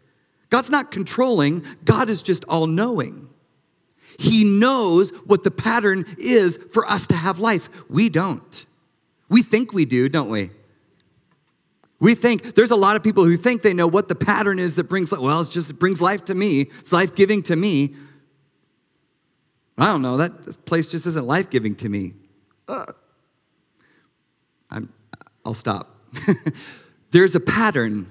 God's 0.49 0.71
not 0.71 0.91
controlling, 0.91 1.63
God 1.85 2.09
is 2.09 2.23
just 2.23 2.43
all 2.45 2.67
knowing. 2.67 3.29
He 4.17 4.43
knows 4.43 5.11
what 5.25 5.43
the 5.43 5.51
pattern 5.51 6.05
is 6.17 6.57
for 6.57 6.85
us 6.85 7.07
to 7.07 7.15
have 7.15 7.39
life. 7.39 7.69
We 7.89 8.09
don't. 8.09 8.65
We 9.29 9.43
think 9.43 9.71
we 9.71 9.85
do, 9.85 10.09
don't 10.09 10.29
we? 10.29 10.49
We 11.99 12.15
think 12.15 12.55
there's 12.55 12.71
a 12.71 12.75
lot 12.75 12.95
of 12.95 13.03
people 13.03 13.25
who 13.25 13.37
think 13.37 13.61
they 13.61 13.73
know 13.73 13.87
what 13.87 14.07
the 14.07 14.15
pattern 14.15 14.57
is 14.57 14.75
that 14.75 14.89
brings 14.89 15.11
well, 15.11 15.41
it's 15.41 15.49
just 15.49 15.69
it 15.69 15.79
brings 15.79 16.01
life 16.01 16.25
to 16.25 16.35
me. 16.35 16.61
It's 16.61 16.91
life-giving 16.91 17.43
to 17.43 17.55
me. 17.55 17.93
I 19.79 19.87
don't 19.87 20.01
know, 20.01 20.17
that 20.17 20.65
place 20.65 20.91
just 20.91 21.05
isn't 21.07 21.25
life-giving 21.25 21.75
to 21.75 21.89
me. 21.89 22.13
Uh, 22.67 22.85
I'm, 24.69 24.93
I'll 25.45 25.53
stop. 25.53 25.95
there's 27.11 27.35
a 27.35 27.39
pattern 27.39 28.07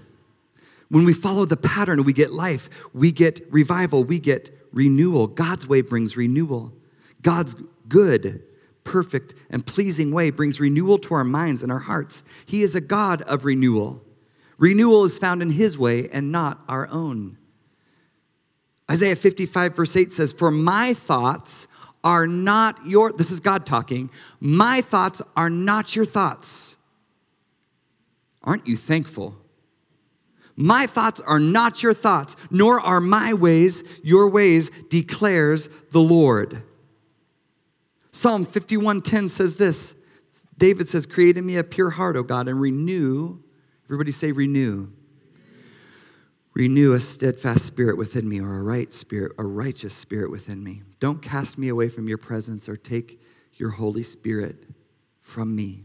when 0.91 1.05
we 1.05 1.13
follow 1.13 1.45
the 1.45 1.57
pattern, 1.57 2.03
we 2.05 2.13
get 2.13 2.33
life, 2.33 2.89
we 2.95 3.13
get 3.13 3.41
revival, 3.51 4.05
we 4.05 4.19
get 4.19 4.51
renewal. 4.73 5.27
God's 5.27 5.69
way 5.69 5.83
brings 5.83 6.17
renewal. 6.17 6.73
God's 7.21 7.57
good, 7.89 8.43
perfect, 8.85 9.35
and 9.51 9.67
pleasing 9.67 10.13
way 10.13 10.31
brings 10.31 10.61
renewal 10.61 10.99
to 10.99 11.15
our 11.15 11.25
minds 11.25 11.63
and 11.63 11.71
our 11.71 11.81
hearts. 11.81 12.25
He 12.47 12.63
is 12.63 12.75
a 12.75 12.81
God 12.81 13.23
of 13.23 13.45
renewal. 13.45 14.03
Renewal 14.57 15.05
is 15.05 15.19
found 15.19 15.43
in 15.43 15.51
His 15.51 15.79
way 15.79 16.09
and 16.09 16.33
not 16.33 16.61
our 16.69 16.89
own. 16.89 17.37
Isaiah 18.91 19.17
55, 19.17 19.77
verse 19.77 19.97
8 19.97 20.13
says, 20.13 20.33
For 20.33 20.51
my 20.51 20.95
thoughts 20.95 21.69
are 22.03 22.27
not 22.27 22.87
your, 22.87 23.13
this 23.13 23.31
is 23.31 23.41
God 23.41 23.67
talking, 23.67 24.11
my 24.41 24.81
thoughts 24.81 25.21
are 25.37 25.51
not 25.51 25.95
your 25.95 26.05
thoughts. 26.05 26.77
Aren't 28.43 28.67
you 28.67 28.77
thankful? 28.77 29.37
My 30.57 30.87
thoughts 30.87 31.21
are 31.21 31.39
not 31.39 31.83
your 31.83 31.95
thoughts, 31.95 32.35
nor 32.51 32.81
are 32.81 33.01
my 33.01 33.33
ways 33.33 33.85
your 34.03 34.29
ways, 34.29 34.71
declares 34.89 35.69
the 35.93 36.01
Lord. 36.01 36.63
Psalm 38.11 38.45
51:10 38.45 39.29
says 39.29 39.57
this. 39.57 39.95
David 40.57 40.89
says, 40.89 41.07
Create 41.07 41.37
in 41.37 41.47
me 41.47 41.57
a 41.57 41.63
pure 41.63 41.91
heart, 41.91 42.17
O 42.17 42.23
God, 42.25 42.49
and 42.49 42.61
renew. 42.61 43.39
Everybody 43.85 44.11
say 44.11 44.33
renew. 44.33 44.89
Renew 46.59 46.93
a 46.93 46.99
steadfast 46.99 47.65
spirit 47.65 47.97
within 47.97 48.29
me, 48.29 48.41
or 48.41 48.57
a 48.57 48.63
right 48.65 48.93
spirit, 48.93 49.31
a 49.39 49.45
righteous 49.45 49.95
spirit 49.95 50.29
within 50.29 50.65
me. 50.65 50.83
Don't 50.99 51.23
cast 51.23 51.57
me 51.57 51.69
away 51.69 51.89
from 51.89 52.09
your 52.09 52.19
presence 52.19 52.69
or 52.69 52.75
take 52.75 53.23
your 53.55 53.71
Holy 53.71 54.03
Spirit 54.03 54.67
from 55.21 55.55
me. 55.55 55.85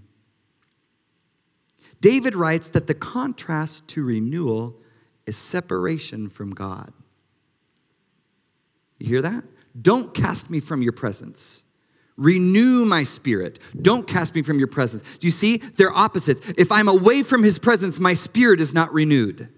David 2.02 2.34
writes 2.34 2.70
that 2.70 2.88
the 2.88 2.96
contrast 2.96 3.88
to 3.90 4.04
renewal 4.04 4.82
is 5.28 5.38
separation 5.38 6.28
from 6.28 6.50
God. 6.50 6.92
You 8.98 9.10
hear 9.10 9.22
that? 9.22 9.44
Don't 9.80 10.12
cast 10.12 10.50
me 10.50 10.60
from 10.60 10.82
your 10.82 10.92
presence. 10.92 11.66
Renew 12.18 12.84
my 12.88 13.04
spirit. 13.04 13.60
Don't 13.80 14.08
cast 14.08 14.34
me 14.34 14.42
from 14.42 14.58
your 14.58 14.68
presence. 14.68 15.04
Do 15.18 15.28
you 15.28 15.32
see? 15.32 15.58
They're 15.58 15.94
opposites. 15.94 16.42
If 16.58 16.72
I'm 16.72 16.88
away 16.88 17.22
from 17.22 17.44
his 17.44 17.60
presence, 17.60 18.00
my 18.00 18.14
spirit 18.16 18.60
is 18.60 18.74
not 18.74 18.92
renewed 18.92 19.50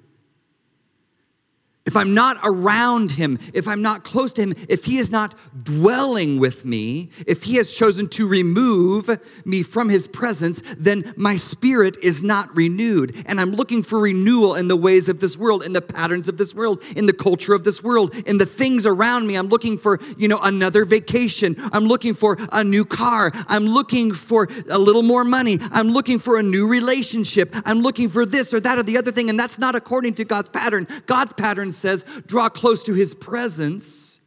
if 1.85 1.95
I'm 1.95 2.15
not 2.15 2.37
around 2.43 3.11
him, 3.11 3.37
if 3.53 3.67
I'm 3.67 3.83
not 3.83 4.03
close 4.03 4.33
to 4.33 4.41
him, 4.41 4.55
if 4.67 4.85
he 4.85 4.97
is 4.97 5.11
not 5.11 5.35
dwelling 5.63 6.39
with 6.39 6.65
me, 6.65 7.11
if 7.27 7.43
he 7.43 7.57
has 7.57 7.75
chosen 7.75 8.09
to 8.09 8.27
remove 8.27 9.07
me 9.45 9.61
from 9.61 9.89
his 9.89 10.07
presence, 10.07 10.63
then 10.77 11.13
my 11.15 11.35
spirit 11.35 11.95
is 12.01 12.23
not 12.23 12.55
renewed. 12.55 13.23
And 13.27 13.39
I'm 13.39 13.51
looking 13.51 13.83
for 13.83 14.01
renewal 14.01 14.55
in 14.55 14.67
the 14.67 14.75
ways 14.75 15.09
of 15.09 15.19
this 15.19 15.37
world, 15.37 15.63
in 15.63 15.73
the 15.73 15.81
patterns 15.81 16.27
of 16.27 16.39
this 16.39 16.55
world, 16.55 16.81
in 16.95 17.05
the 17.05 17.13
culture 17.13 17.53
of 17.53 17.63
this 17.63 17.83
world, 17.83 18.15
in 18.25 18.39
the 18.39 18.47
things 18.47 18.87
around 18.87 19.27
me. 19.27 19.35
I'm 19.35 19.49
looking 19.49 19.77
for, 19.77 19.99
you 20.17 20.27
know, 20.27 20.39
another 20.41 20.85
vacation. 20.85 21.55
I'm 21.71 21.85
looking 21.85 22.15
for 22.15 22.35
a 22.51 22.63
new 22.63 22.85
car. 22.85 23.31
I'm 23.47 23.65
looking 23.65 24.11
for 24.11 24.47
a 24.71 24.79
little 24.79 25.03
more 25.03 25.23
money. 25.23 25.59
I'm 25.71 25.89
looking 25.89 26.17
for 26.17 26.39
a 26.39 26.43
new 26.43 26.67
relationship. 26.67 27.53
I'm 27.63 27.81
looking 27.81 28.09
for 28.09 28.25
this 28.25 28.55
or 28.55 28.59
that 28.61 28.79
or 28.79 28.83
the 28.83 28.97
other 28.97 29.11
thing. 29.11 29.29
And 29.29 29.37
that's 29.37 29.59
not 29.59 29.75
according 29.75 30.15
to 30.15 30.25
God's 30.25 30.49
pattern. 30.49 30.87
God's 31.05 31.33
pattern 31.33 31.73
says, 31.75 32.03
draw 32.25 32.49
close 32.49 32.83
to 32.83 32.93
his 32.93 33.13
presence, 33.13 34.21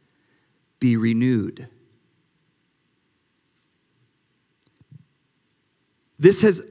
be 0.79 0.95
renewed. 0.95 1.67
This 6.17 6.41
has 6.41 6.65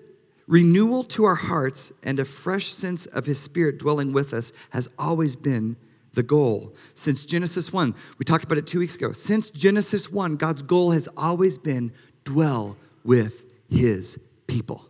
renewal 0.46 1.04
to 1.04 1.24
our 1.24 1.34
hearts 1.34 1.92
and 2.02 2.18
a 2.18 2.24
fresh 2.24 2.66
sense 2.66 3.06
of 3.06 3.26
his 3.26 3.38
spirit 3.38 3.78
dwelling 3.78 4.12
with 4.12 4.32
us 4.32 4.52
has 4.70 4.88
always 4.98 5.36
been 5.36 5.76
the 6.14 6.22
goal. 6.22 6.74
Since 6.94 7.24
Genesis 7.24 7.72
1, 7.72 7.94
we 8.18 8.24
talked 8.24 8.44
about 8.44 8.58
it 8.58 8.66
two 8.66 8.80
weeks 8.80 8.96
ago. 8.96 9.12
Since 9.12 9.50
Genesis 9.50 10.10
1, 10.10 10.36
God's 10.36 10.62
goal 10.62 10.90
has 10.90 11.08
always 11.16 11.58
been 11.58 11.92
dwell 12.24 12.76
with 13.04 13.52
his 13.70 14.18
people. 14.46 14.84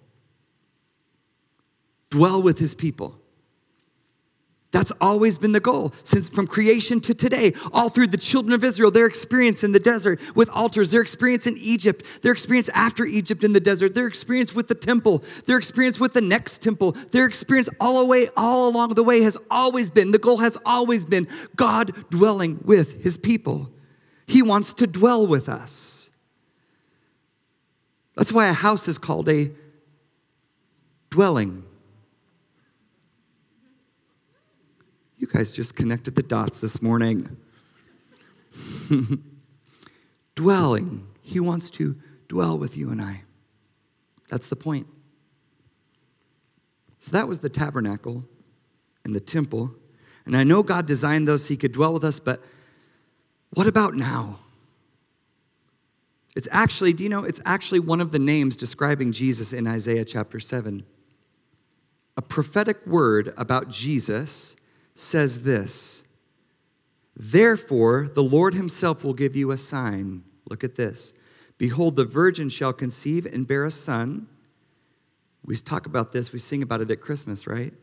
Dwell 2.11 2.41
with 2.41 2.59
his 2.59 2.75
people. 2.75 3.21
That's 4.71 4.93
always 5.01 5.39
been 5.39 5.53
the 5.53 5.61
goal 5.61 5.95
since 6.03 6.29
from 6.29 6.47
creation 6.47 7.01
to 7.01 7.15
today. 7.15 7.53
All 7.73 7.89
through 7.89 8.09
the 8.09 8.19
children 8.19 8.53
of 8.53 8.63
Israel, 8.63 8.91
their 8.91 9.07
experience 9.07 9.65
in 9.65 9.73
the 9.73 9.81
desert 9.81 10.21
with 10.37 10.51
altars, 10.51 10.91
their 10.91 11.01
experience 11.01 11.47
in 11.47 11.57
Egypt, 11.57 12.05
their 12.23 12.33
experience 12.33 12.69
after 12.71 13.07
Egypt 13.07 13.45
in 13.45 13.55
the 13.55 13.61
desert, 13.61 13.95
their 13.95 14.07
experience 14.07 14.55
with 14.55 14.69
the 14.69 14.75
temple, 14.75 15.25
their 15.47 15.57
experience 15.57 15.99
with 15.99 16.13
the 16.13 16.21
next 16.21 16.63
temple, 16.63 16.93
their 17.13 17.25
experience 17.25 17.71
all 17.81 18.01
the 18.03 18.07
way, 18.07 18.27
all 18.37 18.69
along 18.69 18.91
the 18.91 19.03
way 19.03 19.23
has 19.23 19.39
always 19.51 19.91
been, 19.91 20.13
the 20.13 20.19
goal 20.19 20.39
has 20.39 20.59
always 20.67 21.07
been 21.07 21.27
God 21.57 21.93
dwelling 22.11 22.61
with 22.63 23.03
his 23.03 23.17
people. 23.17 23.71
He 24.27 24.43
wants 24.43 24.75
to 24.75 24.87
dwell 24.87 25.27
with 25.27 25.49
us. 25.49 26.11
That's 28.17 28.33
why 28.33 28.49
a 28.49 28.53
house 28.53 28.87
is 28.87 28.99
called 28.99 29.31
a 29.31 29.51
dwelling. 31.09 31.65
You 35.29 35.35
guys 35.35 35.53
just 35.53 35.77
connected 35.77 36.15
the 36.15 36.23
dots 36.23 36.59
this 36.61 36.81
morning. 36.81 37.37
Dwelling. 40.35 41.07
He 41.21 41.39
wants 41.39 41.69
to 41.73 41.97
dwell 42.29 42.57
with 42.57 42.79
you 42.79 42.91
and 42.91 43.03
I. 43.03 43.25
That's 44.31 44.49
the 44.49 44.57
point. 44.57 44.87
So 46.99 47.13
that 47.13 47.29
was 47.29 47.41
the 47.41 47.51
tabernacle 47.51 48.25
and 49.05 49.15
the 49.15 49.21
temple. 49.21 49.75
And 50.25 50.35
I 50.35 50.45
know 50.45 50.63
God 50.63 50.87
designed 50.87 51.29
those 51.29 51.45
so 51.45 51.49
he 51.51 51.59
could 51.59 51.73
dwell 51.73 51.93
with 51.93 52.05
us, 52.05 52.19
but 52.19 52.43
what 53.53 53.67
about 53.67 53.93
now? 53.93 54.39
It's 56.37 56.49
actually, 56.51 56.95
do 56.95 57.03
you 57.03 57.11
know, 57.11 57.25
it's 57.25 57.43
actually 57.45 57.81
one 57.81 58.01
of 58.01 58.13
the 58.13 58.19
names 58.19 58.57
describing 58.57 59.13
Jesus 59.13 59.53
in 59.53 59.67
Isaiah 59.67 60.07
chapter 60.07 60.41
7. 60.41 60.87
A 62.17 62.23
prophetic 62.23 62.87
word 62.87 63.35
about 63.37 63.69
Jesus 63.69 64.57
says 64.99 65.43
this 65.43 66.05
Therefore, 67.17 68.09
the 68.13 68.23
Lord 68.23 68.55
himself 68.55 69.05
will 69.05 69.15
give 69.15 69.35
you 69.35 69.51
a 69.51 69.57
sign. 69.57 70.23
Look 70.49 70.65
at 70.65 70.77
this. 70.77 71.15
Behold, 71.59 71.97
the 71.97 72.05
virgin 72.05 72.49
shall 72.49 72.73
conceive 72.73 73.27
and 73.27 73.47
bear 73.47 73.65
a 73.65 73.71
son. 73.71 74.29
We 75.45 75.57
talk 75.57 75.87
about 75.87 76.13
this, 76.13 76.33
we 76.33 76.39
sing 76.39 76.63
about 76.63 76.81
it 76.81 76.91
at 76.91 77.01
Christmas, 77.01 77.47
right? 77.47 77.75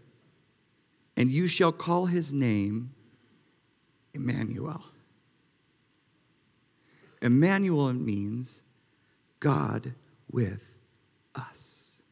And 1.18 1.32
you 1.32 1.48
shall 1.48 1.72
call 1.72 2.06
his 2.06 2.34
name 2.34 2.92
Emmanuel. 4.14 4.84
Emmanuel 7.22 7.94
means 7.94 8.64
God 9.40 9.94
with 10.30 10.78
us. 11.34 12.04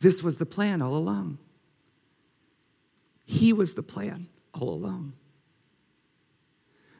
This 0.00 0.22
was 0.22 0.36
the 0.38 0.46
plan 0.46 0.82
all 0.82 0.94
along. 0.94 1.38
He 3.24 3.52
was 3.52 3.74
the 3.74 3.82
plan 3.82 4.28
all 4.52 4.70
along. 4.70 5.14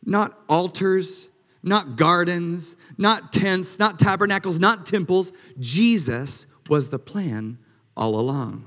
Not 0.04 0.38
altars, 0.48 1.28
not 1.62 1.96
gardens, 1.96 2.76
not 2.98 3.32
tents, 3.32 3.78
not 3.78 3.98
tabernacles, 3.98 4.60
not 4.60 4.86
temples. 4.86 5.32
Jesus 5.58 6.46
was 6.68 6.90
the 6.90 6.98
plan 6.98 7.58
all 7.96 8.18
along. 8.18 8.66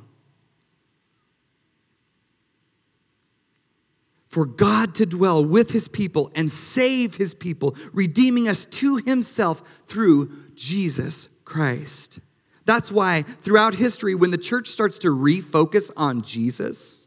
for 4.28 4.46
God 4.46 4.94
to 4.94 5.06
dwell 5.08 5.44
with 5.44 5.72
his 5.72 5.88
people 5.88 6.30
and 6.36 6.52
save 6.52 7.16
his 7.16 7.34
people, 7.34 7.76
redeeming 7.92 8.48
us 8.48 8.66
to 8.66 8.98
himself 8.98 9.82
through 9.88 10.32
Jesus 10.54 11.28
Christ. 11.44 12.20
That's 12.66 12.92
why 12.92 13.24
throughout 13.24 13.74
history, 13.74 14.14
when 14.14 14.30
the 14.30 14.38
church 14.38 14.68
starts 14.68 15.00
to 15.00 15.08
refocus 15.08 15.92
on 15.98 16.22
Jesus, 16.22 17.07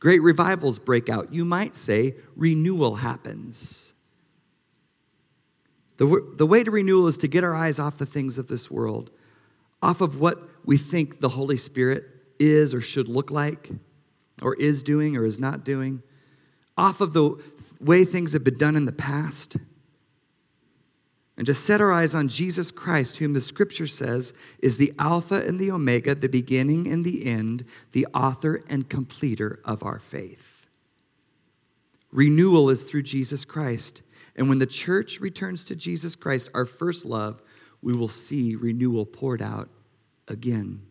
great 0.00 0.20
revivals 0.22 0.78
break 0.78 1.08
out. 1.08 1.32
You 1.32 1.44
might 1.44 1.76
say 1.76 2.16
renewal 2.34 2.96
happens. 2.96 3.94
The, 5.98 6.32
the 6.36 6.46
way 6.46 6.64
to 6.64 6.70
renewal 6.70 7.06
is 7.06 7.18
to 7.18 7.28
get 7.28 7.44
our 7.44 7.54
eyes 7.54 7.78
off 7.78 7.98
the 7.98 8.06
things 8.06 8.38
of 8.38 8.48
this 8.48 8.70
world, 8.70 9.10
off 9.82 10.00
of 10.00 10.18
what 10.18 10.38
we 10.64 10.78
think 10.78 11.20
the 11.20 11.28
Holy 11.28 11.58
Spirit 11.58 12.04
is 12.38 12.74
or 12.74 12.80
should 12.80 13.06
look 13.06 13.30
like, 13.30 13.70
or 14.42 14.54
is 14.54 14.82
doing 14.82 15.16
or 15.16 15.24
is 15.24 15.38
not 15.38 15.62
doing, 15.62 16.02
off 16.76 17.02
of 17.02 17.12
the 17.12 17.38
way 17.78 18.04
things 18.04 18.32
have 18.32 18.42
been 18.42 18.56
done 18.56 18.76
in 18.76 18.86
the 18.86 18.92
past 18.92 19.58
and 21.40 21.46
to 21.46 21.54
set 21.54 21.80
our 21.80 21.90
eyes 21.90 22.14
on 22.14 22.28
Jesus 22.28 22.70
Christ, 22.70 23.16
whom 23.16 23.32
the 23.32 23.40
scripture 23.40 23.86
says 23.86 24.34
is 24.58 24.76
the 24.76 24.92
Alpha 24.98 25.36
and 25.36 25.58
the 25.58 25.70
Omega, 25.70 26.14
the 26.14 26.28
beginning 26.28 26.86
and 26.86 27.02
the 27.02 27.24
end, 27.24 27.64
the 27.92 28.06
author 28.12 28.62
and 28.68 28.90
completer 28.90 29.58
of 29.64 29.82
our 29.82 29.98
faith. 29.98 30.66
Renewal 32.12 32.68
is 32.68 32.84
through 32.84 33.04
Jesus 33.04 33.46
Christ. 33.46 34.02
And 34.36 34.50
when 34.50 34.58
the 34.58 34.66
church 34.66 35.18
returns 35.18 35.64
to 35.64 35.74
Jesus 35.74 36.14
Christ, 36.14 36.50
our 36.52 36.66
first 36.66 37.06
love, 37.06 37.40
we 37.80 37.94
will 37.94 38.06
see 38.06 38.54
renewal 38.54 39.06
poured 39.06 39.40
out 39.40 39.70
again. 40.28 40.82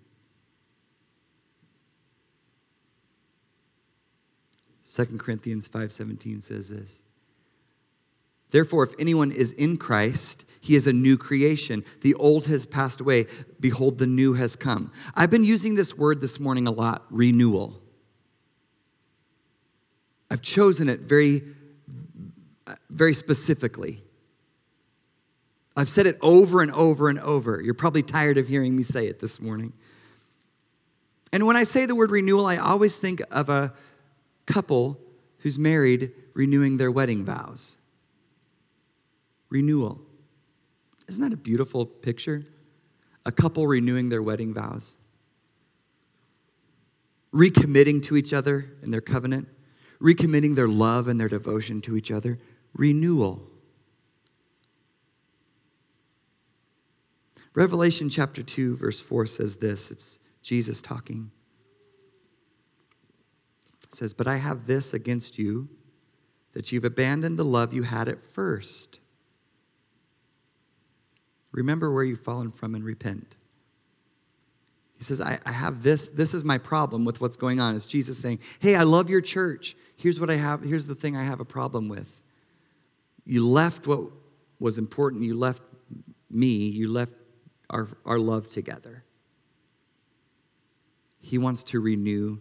2 4.81 5.19
Corinthians 5.19 5.67
5:17 5.67 6.41
says 6.41 6.69
this. 6.69 7.03
Therefore, 8.51 8.83
if 8.83 8.93
anyone 8.99 9.31
is 9.31 9.53
in 9.53 9.77
Christ, 9.77 10.45
he 10.61 10.75
is 10.75 10.87
a 10.87 10.93
new 10.93 11.17
creation. 11.17 11.83
The 12.01 12.13
old 12.15 12.47
has 12.47 12.65
passed 12.65 13.01
away. 13.01 13.27
Behold, 13.59 13.97
the 13.97 14.07
new 14.07 14.33
has 14.33 14.55
come. 14.55 14.91
I've 15.15 15.29
been 15.29 15.43
using 15.43 15.75
this 15.75 15.97
word 15.97 16.21
this 16.21 16.39
morning 16.39 16.67
a 16.67 16.71
lot 16.71 17.05
renewal. 17.09 17.81
I've 20.31 20.41
chosen 20.41 20.89
it 20.89 21.01
very, 21.01 21.43
very 22.89 23.13
specifically. 23.13 24.03
I've 25.75 25.89
said 25.89 26.05
it 26.05 26.17
over 26.21 26.61
and 26.61 26.71
over 26.71 27.09
and 27.09 27.19
over. 27.19 27.61
You're 27.61 27.73
probably 27.73 28.03
tired 28.03 28.37
of 28.37 28.47
hearing 28.47 28.75
me 28.75 28.83
say 28.83 29.07
it 29.07 29.19
this 29.19 29.39
morning. 29.39 29.73
And 31.31 31.45
when 31.47 31.55
I 31.55 31.63
say 31.63 31.85
the 31.85 31.95
word 31.95 32.11
renewal, 32.11 32.45
I 32.45 32.57
always 32.57 32.99
think 32.99 33.21
of 33.31 33.49
a 33.49 33.73
couple 34.45 34.99
who's 35.39 35.57
married 35.57 36.11
renewing 36.33 36.77
their 36.77 36.91
wedding 36.91 37.23
vows 37.23 37.77
renewal. 39.49 40.01
Isn't 41.07 41.23
that 41.23 41.33
a 41.33 41.37
beautiful 41.37 41.85
picture? 41.85 42.45
A 43.25 43.31
couple 43.31 43.67
renewing 43.67 44.09
their 44.09 44.21
wedding 44.21 44.53
vows, 44.53 44.97
recommitting 47.33 48.01
to 48.03 48.15
each 48.15 48.33
other 48.33 48.71
in 48.81 48.91
their 48.91 49.01
covenant, 49.01 49.47
recommitting 50.01 50.55
their 50.55 50.67
love 50.67 51.07
and 51.07 51.19
their 51.19 51.27
devotion 51.27 51.81
to 51.81 51.97
each 51.97 52.11
other. 52.11 52.37
Renewal. 52.73 53.49
Revelation 57.53 58.09
chapter 58.09 58.41
2, 58.41 58.77
verse 58.77 59.01
4 59.01 59.25
says 59.25 59.57
this 59.57 59.91
it's 59.91 60.19
Jesus 60.41 60.81
talking. 60.81 61.31
It 63.83 63.93
says, 63.93 64.13
But 64.13 64.27
I 64.27 64.37
have 64.37 64.67
this 64.67 64.93
against 64.93 65.37
you, 65.37 65.67
that 66.53 66.71
you've 66.71 66.85
abandoned 66.85 67.37
the 67.37 67.45
love 67.45 67.73
you 67.73 67.83
had 67.83 68.07
at 68.07 68.21
first. 68.21 68.99
Remember 71.59 71.91
where 71.91 72.05
you've 72.05 72.21
fallen 72.21 72.51
from 72.51 72.73
and 72.73 72.85
repent. 72.85 73.35
He 74.97 75.03
says, 75.03 75.19
I, 75.19 75.39
I, 75.45 75.51
have 75.51 75.83
this. 75.83 76.09
This 76.09 76.33
is 76.33 76.43
my 76.43 76.57
problem 76.57 77.05
with 77.05 77.21
what's 77.21 77.37
going 77.37 77.59
on. 77.59 77.75
It's 77.75 77.87
Jesus 77.87 78.17
saying, 78.17 78.39
Hey, 78.59 78.75
I 78.75 78.83
love 78.83 79.09
your 79.09 79.21
church. 79.21 79.75
Here's 79.95 80.19
what 80.19 80.29
I 80.29 80.35
have. 80.35 80.63
Here's 80.63 80.87
the 80.87 80.95
thing 80.95 81.15
I 81.15 81.23
have 81.23 81.39
a 81.39 81.45
problem 81.45 81.89
with. 81.89 82.21
You 83.25 83.47
left 83.47 83.87
what 83.87 84.09
was 84.59 84.77
important. 84.77 85.23
You 85.23 85.37
left 85.37 85.61
me. 86.29 86.47
You 86.47 86.91
left 86.91 87.13
our, 87.69 87.87
our 88.05 88.19
love 88.19 88.47
together. 88.47 89.03
He 91.19 91.37
wants 91.37 91.63
to 91.65 91.79
renew 91.79 92.39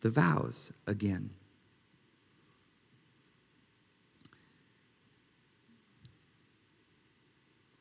the 0.00 0.10
vows 0.10 0.72
again. 0.86 1.30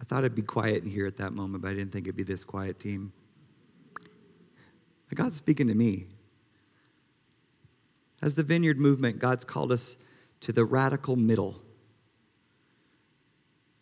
Thought 0.08 0.20
it'd 0.20 0.36
be 0.36 0.42
quiet 0.42 0.84
in 0.84 0.90
here 0.90 1.06
at 1.06 1.18
that 1.18 1.34
moment, 1.34 1.62
but 1.62 1.72
I 1.72 1.74
didn't 1.74 1.92
think 1.92 2.06
it'd 2.06 2.16
be 2.16 2.24
this 2.24 2.44
quiet, 2.44 2.80
team. 2.80 3.12
God's 5.14 5.36
speaking 5.36 5.68
to 5.68 5.76
me. 5.76 6.08
As 8.22 8.36
the 8.36 8.44
vineyard 8.44 8.78
movement, 8.78 9.20
God's 9.20 9.46
called 9.46 9.72
us 9.72 9.98
to 10.42 10.52
the 10.52 10.66
radical 10.66 11.16
middle, 11.16 11.62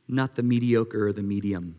not 0.07 0.35
the 0.35 0.43
mediocre 0.43 1.07
or 1.07 1.13
the 1.13 1.23
medium. 1.23 1.75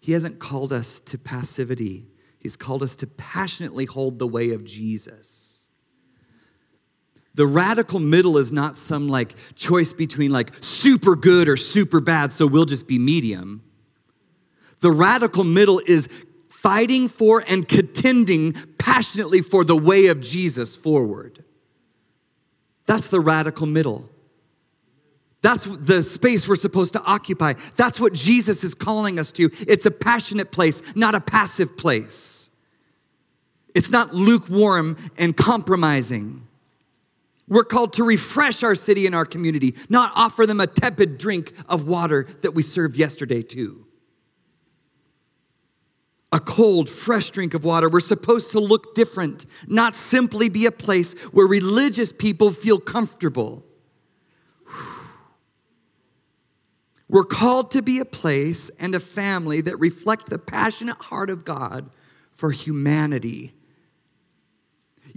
He 0.00 0.12
hasn't 0.12 0.38
called 0.38 0.72
us 0.72 1.00
to 1.02 1.18
passivity, 1.18 2.06
He's 2.40 2.56
called 2.56 2.82
us 2.82 2.94
to 2.96 3.06
passionately 3.06 3.84
hold 3.84 4.18
the 4.18 4.26
way 4.26 4.50
of 4.50 4.64
Jesus. 4.64 5.47
The 7.38 7.46
radical 7.46 8.00
middle 8.00 8.36
is 8.36 8.52
not 8.52 8.76
some 8.76 9.08
like 9.08 9.32
choice 9.54 9.92
between 9.92 10.32
like 10.32 10.50
super 10.58 11.14
good 11.14 11.48
or 11.48 11.56
super 11.56 12.00
bad, 12.00 12.32
so 12.32 12.48
we'll 12.48 12.64
just 12.64 12.88
be 12.88 12.98
medium. 12.98 13.62
The 14.80 14.90
radical 14.90 15.44
middle 15.44 15.80
is 15.86 16.08
fighting 16.48 17.06
for 17.06 17.44
and 17.48 17.68
contending 17.68 18.54
passionately 18.76 19.40
for 19.40 19.62
the 19.62 19.76
way 19.76 20.06
of 20.06 20.20
Jesus 20.20 20.76
forward. 20.76 21.44
That's 22.86 23.06
the 23.06 23.20
radical 23.20 23.68
middle. 23.68 24.10
That's 25.40 25.64
the 25.66 26.02
space 26.02 26.48
we're 26.48 26.56
supposed 26.56 26.94
to 26.94 27.02
occupy. 27.04 27.52
That's 27.76 28.00
what 28.00 28.14
Jesus 28.14 28.64
is 28.64 28.74
calling 28.74 29.16
us 29.16 29.30
to. 29.30 29.48
It's 29.60 29.86
a 29.86 29.92
passionate 29.92 30.50
place, 30.50 30.96
not 30.96 31.14
a 31.14 31.20
passive 31.20 31.78
place. 31.78 32.50
It's 33.76 33.92
not 33.92 34.12
lukewarm 34.12 34.96
and 35.16 35.36
compromising. 35.36 36.47
We're 37.48 37.64
called 37.64 37.94
to 37.94 38.04
refresh 38.04 38.62
our 38.62 38.74
city 38.74 39.06
and 39.06 39.14
our 39.14 39.24
community, 39.24 39.74
not 39.88 40.12
offer 40.14 40.46
them 40.46 40.60
a 40.60 40.66
tepid 40.66 41.18
drink 41.18 41.52
of 41.68 41.88
water 41.88 42.26
that 42.42 42.52
we 42.52 42.62
served 42.62 42.96
yesterday, 42.96 43.42
too. 43.42 43.86
A 46.30 46.40
cold, 46.40 46.90
fresh 46.90 47.30
drink 47.30 47.54
of 47.54 47.64
water. 47.64 47.88
We're 47.88 48.00
supposed 48.00 48.52
to 48.52 48.60
look 48.60 48.94
different, 48.94 49.46
not 49.66 49.96
simply 49.96 50.50
be 50.50 50.66
a 50.66 50.70
place 50.70 51.14
where 51.32 51.46
religious 51.46 52.12
people 52.12 52.50
feel 52.50 52.78
comfortable. 52.78 53.64
We're 57.08 57.24
called 57.24 57.70
to 57.70 57.80
be 57.80 57.98
a 57.98 58.04
place 58.04 58.68
and 58.78 58.94
a 58.94 59.00
family 59.00 59.62
that 59.62 59.78
reflect 59.78 60.26
the 60.26 60.38
passionate 60.38 60.98
heart 61.04 61.30
of 61.30 61.46
God 61.46 61.88
for 62.30 62.50
humanity 62.50 63.54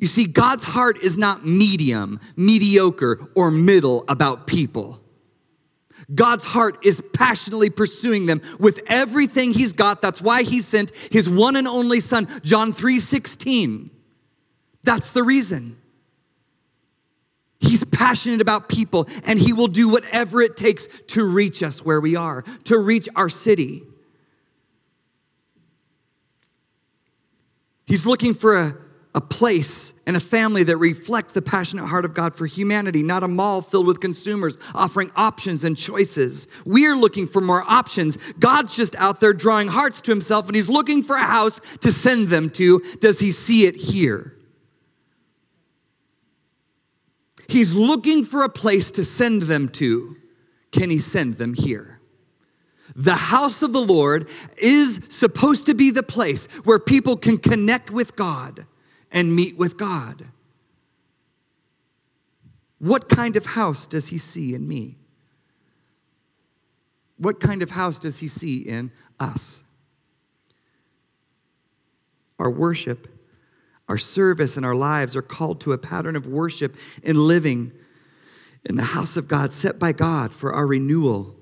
you 0.01 0.07
see, 0.07 0.25
God's 0.25 0.63
heart 0.63 0.97
is 0.97 1.15
not 1.19 1.45
medium, 1.45 2.19
mediocre, 2.35 3.19
or 3.35 3.51
middle 3.51 4.03
about 4.09 4.47
people. 4.47 4.99
God's 6.13 6.43
heart 6.43 6.83
is 6.83 7.03
passionately 7.13 7.69
pursuing 7.69 8.25
them 8.25 8.41
with 8.59 8.81
everything 8.87 9.53
he's 9.53 9.73
got. 9.73 10.01
That's 10.01 10.19
why 10.19 10.41
he 10.41 10.59
sent 10.59 10.91
his 11.11 11.29
one 11.29 11.55
and 11.55 11.67
only 11.67 11.99
son, 11.99 12.27
John 12.43 12.73
3:16. 12.73 13.91
That's 14.83 15.11
the 15.11 15.21
reason. 15.21 15.77
He's 17.59 17.83
passionate 17.83 18.41
about 18.41 18.69
people 18.69 19.07
and 19.23 19.37
he 19.37 19.53
will 19.53 19.67
do 19.67 19.87
whatever 19.87 20.41
it 20.41 20.57
takes 20.57 20.87
to 21.09 21.29
reach 21.29 21.61
us 21.61 21.85
where 21.85 22.01
we 22.01 22.15
are, 22.15 22.41
to 22.63 22.79
reach 22.79 23.07
our 23.15 23.29
city. 23.29 23.83
He's 27.85 28.07
looking 28.07 28.33
for 28.33 28.57
a 28.57 28.75
a 29.13 29.19
place 29.19 29.93
and 30.07 30.15
a 30.15 30.21
family 30.21 30.63
that 30.63 30.77
reflect 30.77 31.33
the 31.33 31.41
passionate 31.41 31.87
heart 31.87 32.05
of 32.05 32.13
God 32.13 32.33
for 32.33 32.45
humanity, 32.45 33.03
not 33.03 33.23
a 33.23 33.27
mall 33.27 33.61
filled 33.61 33.85
with 33.85 33.99
consumers 33.99 34.57
offering 34.73 35.11
options 35.17 35.65
and 35.65 35.77
choices. 35.77 36.47
We're 36.65 36.95
looking 36.95 37.27
for 37.27 37.41
more 37.41 37.61
options. 37.61 38.17
God's 38.33 38.75
just 38.75 38.95
out 38.95 39.19
there 39.19 39.33
drawing 39.33 39.67
hearts 39.67 40.01
to 40.01 40.11
himself 40.11 40.47
and 40.47 40.55
he's 40.55 40.69
looking 40.69 41.03
for 41.03 41.17
a 41.17 41.23
house 41.23 41.59
to 41.77 41.91
send 41.91 42.29
them 42.29 42.49
to. 42.51 42.79
Does 43.01 43.19
he 43.19 43.31
see 43.31 43.65
it 43.65 43.75
here? 43.75 44.37
He's 47.49 47.75
looking 47.75 48.23
for 48.23 48.43
a 48.43 48.49
place 48.49 48.91
to 48.91 49.03
send 49.03 49.43
them 49.43 49.67
to. 49.69 50.15
Can 50.71 50.89
he 50.89 50.99
send 50.99 51.33
them 51.33 51.53
here? 51.53 51.99
The 52.95 53.15
house 53.15 53.61
of 53.61 53.73
the 53.73 53.81
Lord 53.81 54.29
is 54.57 55.05
supposed 55.09 55.65
to 55.65 55.73
be 55.73 55.91
the 55.91 56.03
place 56.03 56.47
where 56.63 56.79
people 56.79 57.17
can 57.17 57.37
connect 57.37 57.91
with 57.91 58.15
God 58.15 58.65
and 59.11 59.35
meet 59.35 59.57
with 59.57 59.77
God. 59.77 60.27
What 62.79 63.09
kind 63.09 63.35
of 63.35 63.45
house 63.45 63.85
does 63.85 64.07
he 64.07 64.17
see 64.17 64.53
in 64.55 64.67
me? 64.67 64.97
What 67.17 67.39
kind 67.39 67.61
of 67.61 67.71
house 67.71 67.99
does 67.99 68.19
he 68.19 68.27
see 68.27 68.57
in 68.57 68.91
us? 69.19 69.63
Our 72.39 72.49
worship, 72.49 73.07
our 73.87 73.99
service, 73.99 74.57
and 74.57 74.65
our 74.65 74.73
lives 74.73 75.15
are 75.15 75.21
called 75.21 75.61
to 75.61 75.73
a 75.73 75.77
pattern 75.77 76.15
of 76.15 76.25
worship 76.25 76.75
and 77.03 77.17
living 77.17 77.71
in 78.65 78.75
the 78.75 78.83
house 78.83 79.17
of 79.17 79.27
God 79.27 79.53
set 79.53 79.77
by 79.77 79.91
God 79.91 80.33
for 80.33 80.51
our 80.51 80.65
renewal 80.65 81.35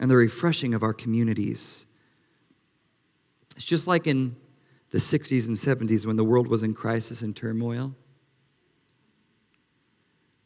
and 0.00 0.10
the 0.10 0.16
refreshing 0.16 0.74
of 0.74 0.82
our 0.82 0.94
communities. 0.94 1.86
It's 3.54 3.64
just 3.64 3.86
like 3.86 4.08
in 4.08 4.34
the 4.90 4.98
60s 4.98 5.46
and 5.46 5.56
70s 5.56 6.06
when 6.06 6.16
the 6.16 6.24
world 6.24 6.48
was 6.48 6.62
in 6.62 6.74
crisis 6.74 7.22
and 7.22 7.34
turmoil. 7.34 7.94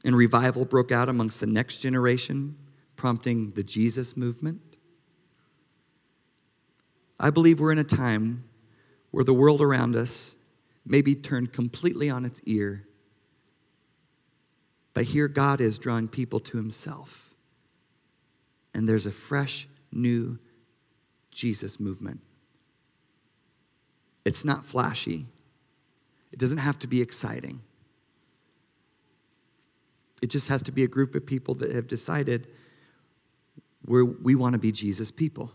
And 0.04 0.14
revival 0.14 0.64
broke 0.64 0.92
out 0.92 1.08
amongst 1.08 1.40
the 1.40 1.46
next 1.46 1.78
generation, 1.78 2.56
prompting 2.94 3.52
the 3.52 3.62
Jesus 3.62 4.16
movement. 4.16 4.60
I 7.18 7.30
believe 7.30 7.58
we're 7.58 7.72
in 7.72 7.78
a 7.78 7.84
time 7.84 8.44
where 9.10 9.24
the 9.24 9.32
world 9.32 9.62
around 9.62 9.96
us 9.96 10.36
may 10.84 11.00
be 11.00 11.14
turned 11.14 11.52
completely 11.52 12.10
on 12.10 12.24
its 12.24 12.42
ear. 12.44 12.86
But 14.92 15.04
here 15.06 15.28
God 15.28 15.60
is 15.60 15.78
drawing 15.78 16.08
people 16.08 16.40
to 16.40 16.56
himself. 16.56 17.34
And 18.74 18.88
there's 18.88 19.06
a 19.06 19.12
fresh, 19.12 19.68
new 19.90 20.38
Jesus 21.30 21.80
movement. 21.80 22.20
It's 24.24 24.44
not 24.44 24.64
flashy, 24.64 25.26
it 26.32 26.38
doesn't 26.38 26.58
have 26.58 26.78
to 26.80 26.86
be 26.86 27.00
exciting. 27.00 27.60
It 30.22 30.30
just 30.30 30.48
has 30.48 30.62
to 30.62 30.72
be 30.72 30.84
a 30.84 30.88
group 30.88 31.14
of 31.14 31.26
people 31.26 31.54
that 31.56 31.72
have 31.72 31.86
decided 31.86 32.46
we 33.84 34.02
we 34.02 34.34
want 34.34 34.54
to 34.54 34.58
be 34.58 34.72
Jesus 34.72 35.10
people. 35.10 35.52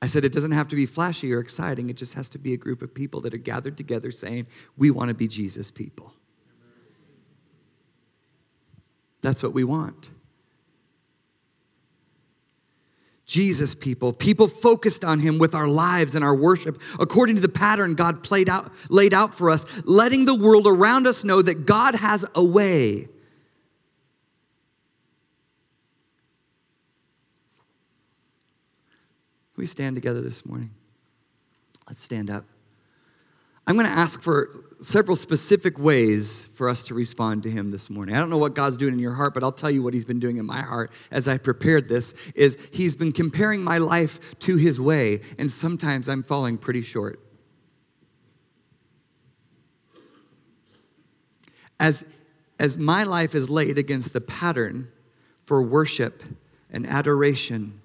I 0.00 0.06
said 0.06 0.24
it 0.24 0.32
doesn't 0.32 0.52
have 0.52 0.68
to 0.68 0.76
be 0.76 0.86
flashy 0.86 1.32
or 1.32 1.40
exciting. 1.40 1.90
It 1.90 1.96
just 1.96 2.14
has 2.14 2.28
to 2.30 2.38
be 2.38 2.52
a 2.52 2.56
group 2.56 2.82
of 2.82 2.94
people 2.94 3.20
that 3.22 3.34
are 3.34 3.38
gathered 3.38 3.76
together 3.76 4.10
saying, 4.10 4.46
We 4.76 4.90
want 4.90 5.08
to 5.08 5.14
be 5.14 5.26
Jesus 5.26 5.70
people. 5.70 6.12
That's 9.20 9.42
what 9.42 9.52
we 9.52 9.64
want. 9.64 10.10
Jesus 13.36 13.74
people, 13.74 14.14
people 14.14 14.48
focused 14.48 15.04
on 15.04 15.18
him 15.18 15.36
with 15.36 15.54
our 15.54 15.68
lives 15.68 16.14
and 16.14 16.24
our 16.24 16.34
worship, 16.34 16.80
according 16.98 17.34
to 17.36 17.42
the 17.42 17.50
pattern 17.50 17.94
God 17.94 18.22
played 18.22 18.48
out, 18.48 18.72
laid 18.88 19.12
out 19.12 19.34
for 19.34 19.50
us, 19.50 19.66
letting 19.84 20.24
the 20.24 20.34
world 20.34 20.66
around 20.66 21.06
us 21.06 21.22
know 21.22 21.42
that 21.42 21.66
God 21.66 21.94
has 21.96 22.24
a 22.34 22.42
way. 22.42 23.08
we 29.56 29.66
stand 29.66 29.96
together 29.96 30.22
this 30.22 30.46
morning? 30.46 30.70
Let's 31.86 32.02
stand 32.02 32.30
up. 32.30 32.44
I'm 33.66 33.76
going 33.76 33.88
to 33.88 33.92
ask 33.92 34.22
for 34.22 34.48
several 34.80 35.16
specific 35.16 35.78
ways 35.78 36.44
for 36.44 36.68
us 36.68 36.84
to 36.86 36.94
respond 36.94 37.42
to 37.42 37.50
him 37.50 37.70
this 37.70 37.90
morning. 37.90 38.14
I 38.14 38.18
don't 38.18 38.30
know 38.30 38.38
what 38.38 38.54
God's 38.54 38.76
doing 38.76 38.92
in 38.94 39.00
your 39.00 39.14
heart, 39.14 39.34
but 39.34 39.42
I'll 39.42 39.50
tell 39.50 39.70
you 39.70 39.82
what 39.82 39.92
he's 39.92 40.04
been 40.04 40.20
doing 40.20 40.36
in 40.36 40.46
my 40.46 40.60
heart 40.60 40.92
as 41.10 41.26
I 41.26 41.38
prepared 41.38 41.88
this 41.88 42.12
is 42.36 42.68
he's 42.72 42.94
been 42.94 43.10
comparing 43.10 43.64
my 43.64 43.78
life 43.78 44.38
to 44.40 44.56
his 44.56 44.80
way, 44.80 45.20
and 45.38 45.50
sometimes 45.50 46.08
I'm 46.08 46.22
falling 46.22 46.58
pretty 46.58 46.82
short. 46.82 47.20
As 51.80 52.06
as 52.58 52.76
my 52.78 53.02
life 53.02 53.34
is 53.34 53.50
laid 53.50 53.76
against 53.76 54.12
the 54.14 54.20
pattern 54.20 54.88
for 55.44 55.60
worship 55.62 56.22
and 56.70 56.86
adoration 56.86 57.80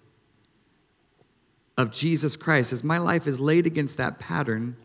of 1.78 1.92
Jesus 1.92 2.38
Christ, 2.38 2.72
as 2.72 2.84
my 2.84 2.98
life 2.98 3.28
is 3.28 3.40
laid 3.40 3.66
against 3.66 3.98
that 3.98 4.18
pattern, 4.18 4.78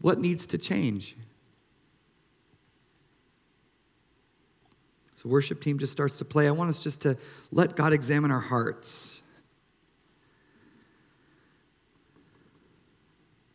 what 0.00 0.18
needs 0.18 0.46
to 0.48 0.58
change? 0.58 1.16
So, 5.14 5.28
worship 5.28 5.62
team 5.62 5.78
just 5.78 5.92
starts 5.92 6.18
to 6.18 6.24
play. 6.24 6.46
I 6.48 6.50
want 6.50 6.70
us 6.70 6.82
just 6.82 7.02
to 7.02 7.16
let 7.50 7.76
God 7.76 7.92
examine 7.92 8.30
our 8.30 8.40
hearts. 8.40 9.22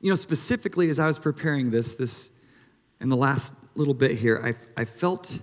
You 0.01 0.09
know, 0.09 0.15
specifically 0.15 0.89
as 0.89 0.97
I 0.97 1.07
was 1.07 1.19
preparing 1.19 1.71
this, 1.71 1.95
this 1.95 2.31
in 3.01 3.09
the 3.09 3.17
last 3.17 3.53
little 3.77 3.93
bit 3.93 4.11
here, 4.11 4.41
I, 4.43 4.81
I 4.81 4.85
felt 4.85 5.39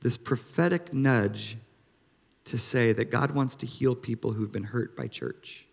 this 0.00 0.16
prophetic 0.16 0.92
nudge 0.92 1.56
to 2.44 2.58
say 2.58 2.92
that 2.92 3.10
God 3.10 3.30
wants 3.30 3.56
to 3.56 3.66
heal 3.66 3.94
people 3.94 4.32
who've 4.32 4.52
been 4.52 4.64
hurt 4.64 4.96
by 4.96 5.06
church. 5.06 5.66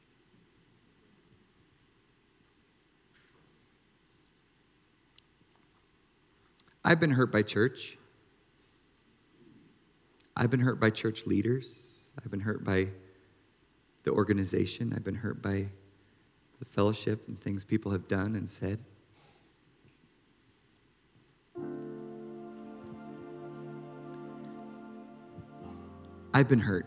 I've 6.83 6.99
been 6.99 7.11
hurt 7.11 7.31
by 7.31 7.41
church. 7.41 7.97
I've 10.35 10.49
been 10.49 10.61
hurt 10.61 10.79
by 10.79 10.89
church 10.89 11.25
leaders. 11.27 11.87
I've 12.23 12.31
been 12.31 12.39
hurt 12.39 12.63
by 12.63 12.89
the 14.03 14.11
organization. 14.11 14.93
I've 14.95 15.03
been 15.03 15.15
hurt 15.15 15.41
by 15.41 15.67
the 16.59 16.65
fellowship 16.65 17.27
and 17.27 17.39
things 17.39 17.63
people 17.63 17.91
have 17.91 18.07
done 18.07 18.35
and 18.35 18.49
said. 18.49 18.79
I've 26.33 26.47
been 26.47 26.59
hurt. 26.59 26.85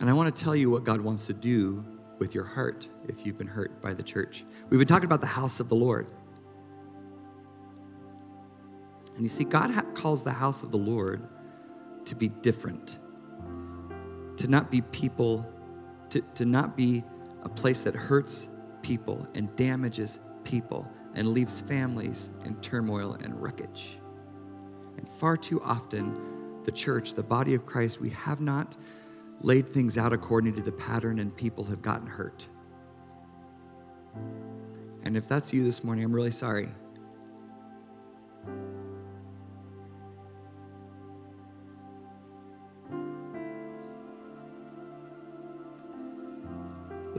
And 0.00 0.08
I 0.08 0.12
want 0.12 0.34
to 0.34 0.44
tell 0.44 0.54
you 0.54 0.70
what 0.70 0.84
God 0.84 1.00
wants 1.00 1.26
to 1.26 1.32
do 1.32 1.84
with 2.18 2.34
your 2.34 2.44
heart 2.44 2.86
if 3.08 3.26
you've 3.26 3.38
been 3.38 3.48
hurt 3.48 3.80
by 3.80 3.94
the 3.94 4.02
church. 4.02 4.44
We've 4.70 4.78
been 4.78 4.86
talking 4.86 5.06
about 5.06 5.20
the 5.20 5.26
house 5.26 5.58
of 5.58 5.68
the 5.68 5.74
Lord. 5.74 6.12
And 9.18 9.24
you 9.24 9.28
see, 9.28 9.42
God 9.42 9.72
calls 9.96 10.22
the 10.22 10.30
house 10.30 10.62
of 10.62 10.70
the 10.70 10.76
Lord 10.76 11.26
to 12.04 12.14
be 12.14 12.28
different, 12.28 12.98
to 14.36 14.46
not 14.46 14.70
be 14.70 14.80
people, 14.80 15.52
to, 16.10 16.20
to 16.36 16.44
not 16.44 16.76
be 16.76 17.02
a 17.42 17.48
place 17.48 17.82
that 17.82 17.96
hurts 17.96 18.48
people 18.80 19.26
and 19.34 19.54
damages 19.56 20.20
people 20.44 20.88
and 21.16 21.26
leaves 21.26 21.60
families 21.60 22.30
in 22.44 22.54
turmoil 22.60 23.14
and 23.24 23.42
wreckage. 23.42 23.98
And 24.98 25.08
far 25.08 25.36
too 25.36 25.60
often, 25.62 26.62
the 26.62 26.70
church, 26.70 27.14
the 27.14 27.24
body 27.24 27.56
of 27.56 27.66
Christ, 27.66 28.00
we 28.00 28.10
have 28.10 28.40
not 28.40 28.76
laid 29.40 29.68
things 29.68 29.98
out 29.98 30.12
according 30.12 30.54
to 30.54 30.62
the 30.62 30.70
pattern 30.70 31.18
and 31.18 31.36
people 31.36 31.64
have 31.64 31.82
gotten 31.82 32.06
hurt. 32.06 32.46
And 35.02 35.16
if 35.16 35.26
that's 35.26 35.52
you 35.52 35.64
this 35.64 35.82
morning, 35.82 36.04
I'm 36.04 36.14
really 36.14 36.30
sorry. 36.30 36.68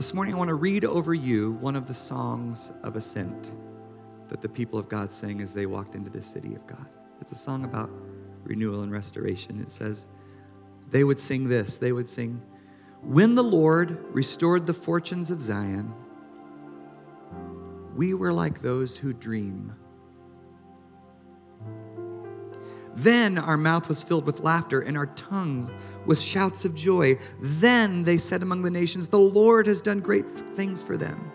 This 0.00 0.14
morning, 0.14 0.32
I 0.32 0.38
want 0.38 0.48
to 0.48 0.54
read 0.54 0.86
over 0.86 1.12
you 1.12 1.52
one 1.60 1.76
of 1.76 1.86
the 1.86 1.92
songs 1.92 2.72
of 2.84 2.96
ascent 2.96 3.52
that 4.28 4.40
the 4.40 4.48
people 4.48 4.78
of 4.78 4.88
God 4.88 5.12
sang 5.12 5.42
as 5.42 5.52
they 5.52 5.66
walked 5.66 5.94
into 5.94 6.08
the 6.08 6.22
city 6.22 6.54
of 6.54 6.66
God. 6.66 6.86
It's 7.20 7.32
a 7.32 7.36
song 7.36 7.64
about 7.64 7.90
renewal 8.42 8.80
and 8.80 8.90
restoration. 8.90 9.60
It 9.60 9.70
says, 9.70 10.06
they 10.88 11.04
would 11.04 11.20
sing 11.20 11.50
this. 11.50 11.76
They 11.76 11.92
would 11.92 12.08
sing, 12.08 12.40
When 13.02 13.34
the 13.34 13.42
Lord 13.42 14.02
restored 14.14 14.66
the 14.66 14.72
fortunes 14.72 15.30
of 15.30 15.42
Zion, 15.42 15.92
we 17.94 18.14
were 18.14 18.32
like 18.32 18.62
those 18.62 18.96
who 18.96 19.12
dream. 19.12 19.76
Then 23.02 23.38
our 23.38 23.56
mouth 23.56 23.88
was 23.88 24.02
filled 24.02 24.26
with 24.26 24.40
laughter 24.40 24.80
and 24.80 24.94
our 24.94 25.06
tongue 25.06 25.72
with 26.04 26.20
shouts 26.20 26.66
of 26.66 26.74
joy. 26.74 27.16
Then 27.40 28.04
they 28.04 28.18
said 28.18 28.42
among 28.42 28.60
the 28.60 28.70
nations, 28.70 29.06
The 29.06 29.18
Lord 29.18 29.66
has 29.66 29.80
done 29.80 30.00
great 30.00 30.28
things 30.28 30.82
for 30.82 30.98
them. 30.98 31.32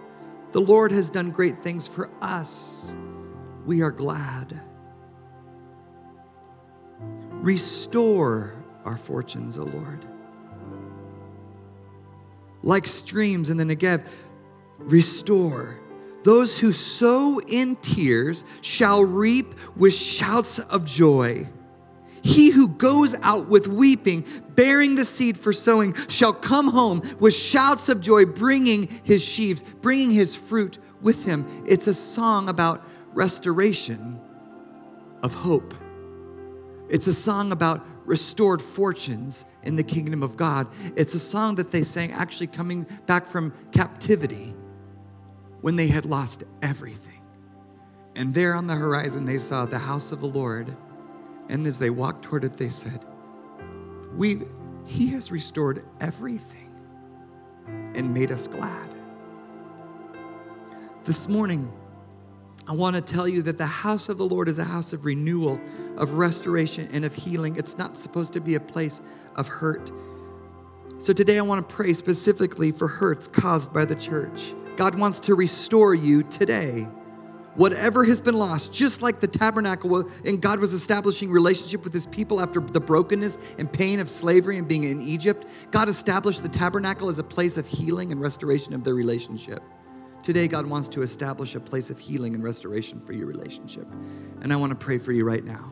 The 0.51 0.61
Lord 0.61 0.91
has 0.91 1.09
done 1.09 1.32
great 1.32 1.63
things 1.63 1.88
for 1.88 2.11
us. 2.22 2.95
We 3.66 3.82
are 3.82 3.89
glad. 3.89 4.61
Restore 7.32 8.63
our 8.84 8.97
fortunes, 8.97 9.57
O 9.57 9.63
Lord. 9.63 10.05
Like 12.61 12.86
streams 12.86 13.49
in 13.49 13.57
the 13.57 13.63
Negev, 13.63 14.07
restore. 14.78 15.80
Those 16.24 16.59
who 16.59 16.72
sow 16.72 17.39
in 17.47 17.76
tears 17.78 18.45
shall 18.61 19.03
reap 19.03 19.55
with 19.76 19.93
shouts 19.93 20.59
of 20.59 20.86
joy. 20.86 21.49
He 22.26 22.49
who 22.49 22.69
goes 22.69 23.15
out 23.21 23.49
with 23.49 23.67
weeping, 23.67 24.26
bearing 24.55 24.95
the 24.95 25.05
seed 25.05 25.38
for 25.38 25.53
sowing, 25.53 25.93
shall 26.07 26.34
come 26.34 26.69
home 26.69 27.03
with 27.19 27.36
shouts 27.36 27.88
of 27.88 28.01
joy, 28.01 28.26
bringing 28.26 28.88
his 29.03 29.23
sheaves, 29.23 29.61
bringing 29.61 30.09
his 30.09 30.36
fruit 30.36 30.80
with 31.03 31.23
him. 31.23 31.45
It's 31.67 31.86
a 31.86 31.93
song 31.93 32.49
about 32.49 32.84
restoration 33.13 34.19
of 35.21 35.36
hope. 35.36 35.76
It's 36.89 37.05
a 37.05 37.13
song 37.13 37.51
about 37.51 37.82
restored 38.05 38.59
fortunes 38.59 39.45
in 39.61 39.76
the 39.76 39.84
kingdom 39.84 40.23
of 40.23 40.36
God. 40.36 40.65
It's 40.95 41.13
a 41.13 41.19
song 41.19 41.53
that 41.55 41.71
they 41.71 41.84
sang 41.84 42.11
actually 42.11 42.47
coming 42.47 42.88
back 43.05 43.28
from 43.28 43.53
captivity 43.71 44.55
when 45.61 45.76
they 45.76 45.89
had 45.89 46.05
lost 46.05 46.43
everything. 46.63 47.21
And 48.15 48.34
there 48.34 48.55
on 48.55 48.65
the 48.65 48.76
horizon, 48.76 49.26
they 49.26 49.38
saw 49.38 49.67
the 49.67 49.78
house 49.78 50.11
of 50.11 50.21
the 50.21 50.28
Lord. 50.28 50.76
And 51.50 51.66
as 51.68 51.80
they 51.80 51.89
walked 51.89 52.24
toward 52.24 52.43
it, 52.43 52.54
they 52.54 52.70
said, 52.70 53.06
we 54.16 54.41
He 54.86 55.08
has 55.10 55.32
restored 55.32 55.86
everything 56.00 56.72
and 57.68 58.14
made 58.14 58.32
us 58.32 58.48
glad. 58.48 58.89
This 61.04 61.30
morning, 61.30 61.72
I 62.68 62.74
want 62.74 62.96
to 62.96 63.02
tell 63.02 63.28
you 63.28 63.43
that 63.43 63.60
the 63.60 63.66
house 63.68 64.10
of 64.10 64.18
the 64.18 64.26
Lord 64.26 64.50
is 64.50 64.58
a 64.58 64.64
house 64.64 64.91
of 64.91 65.06
renewal, 65.06 65.60
of 65.98 66.14
restoration, 66.14 66.89
and 66.91 67.06
of 67.06 67.14
healing. 67.14 67.58
It's 67.58 67.78
not 67.78 67.96
supposed 67.96 68.34
to 68.34 68.39
be 68.39 68.56
a 68.56 68.60
place 68.60 69.04
of 69.36 69.48
hurt. 69.48 69.91
So 70.98 71.14
today 71.14 71.38
I 71.38 71.41
want 71.41 71.68
to 71.68 71.76
pray 71.76 71.93
specifically 71.93 72.72
for 72.72 72.88
hurts 72.88 73.28
caused 73.28 73.72
by 73.72 73.86
the 73.86 73.96
church. 73.96 74.54
God 74.78 74.98
wants 74.98 75.20
to 75.22 75.36
restore 75.36 75.93
you 75.93 76.24
today. 76.24 76.88
Whatever 77.56 78.03
has 78.03 78.20
been 78.20 78.36
lost, 78.36 78.74
just 78.74 79.01
like 79.01 79.22
the 79.22 79.28
tabernacle 79.28 80.10
and 80.26 80.41
God 80.41 80.60
was 80.60 80.74
establishing 80.74 81.32
relationship 81.32 81.84
with 81.84 81.93
his 81.93 82.06
people 82.06 82.41
after 82.41 82.60
the 82.60 82.82
brokenness 82.82 83.56
and 83.58 83.72
pain 83.72 83.99
of 83.99 84.10
slavery 84.10 84.58
and 84.58 84.68
being 84.68 84.84
in 84.84 84.99
Egypt, 84.99 85.47
God 85.72 85.88
established 85.88 86.43
the 86.43 86.49
tabernacle 86.49 87.08
as 87.08 87.18
a 87.18 87.24
place 87.24 87.58
of 87.58 87.66
healing 87.66 88.12
and 88.12 88.20
restoration 88.20 88.74
of 88.74 88.84
their 88.84 88.93
relationship. 88.93 89.64
Today, 90.22 90.47
God 90.47 90.66
wants 90.66 90.89
to 90.89 91.01
establish 91.01 91.56
a 91.56 91.60
place 91.60 91.89
of 91.91 91.99
healing 91.99 92.34
and 92.34 92.43
restoration 92.43 92.99
for 92.99 93.14
your 93.14 93.28
relationship. 93.28 93.88
And 94.41 94.51
I 94.51 94.56
want 94.56 94.72
to 94.72 94.76
pray 94.76 94.97
for 94.97 95.12
you 95.12 95.24
right 95.24 95.43
now. 95.43 95.72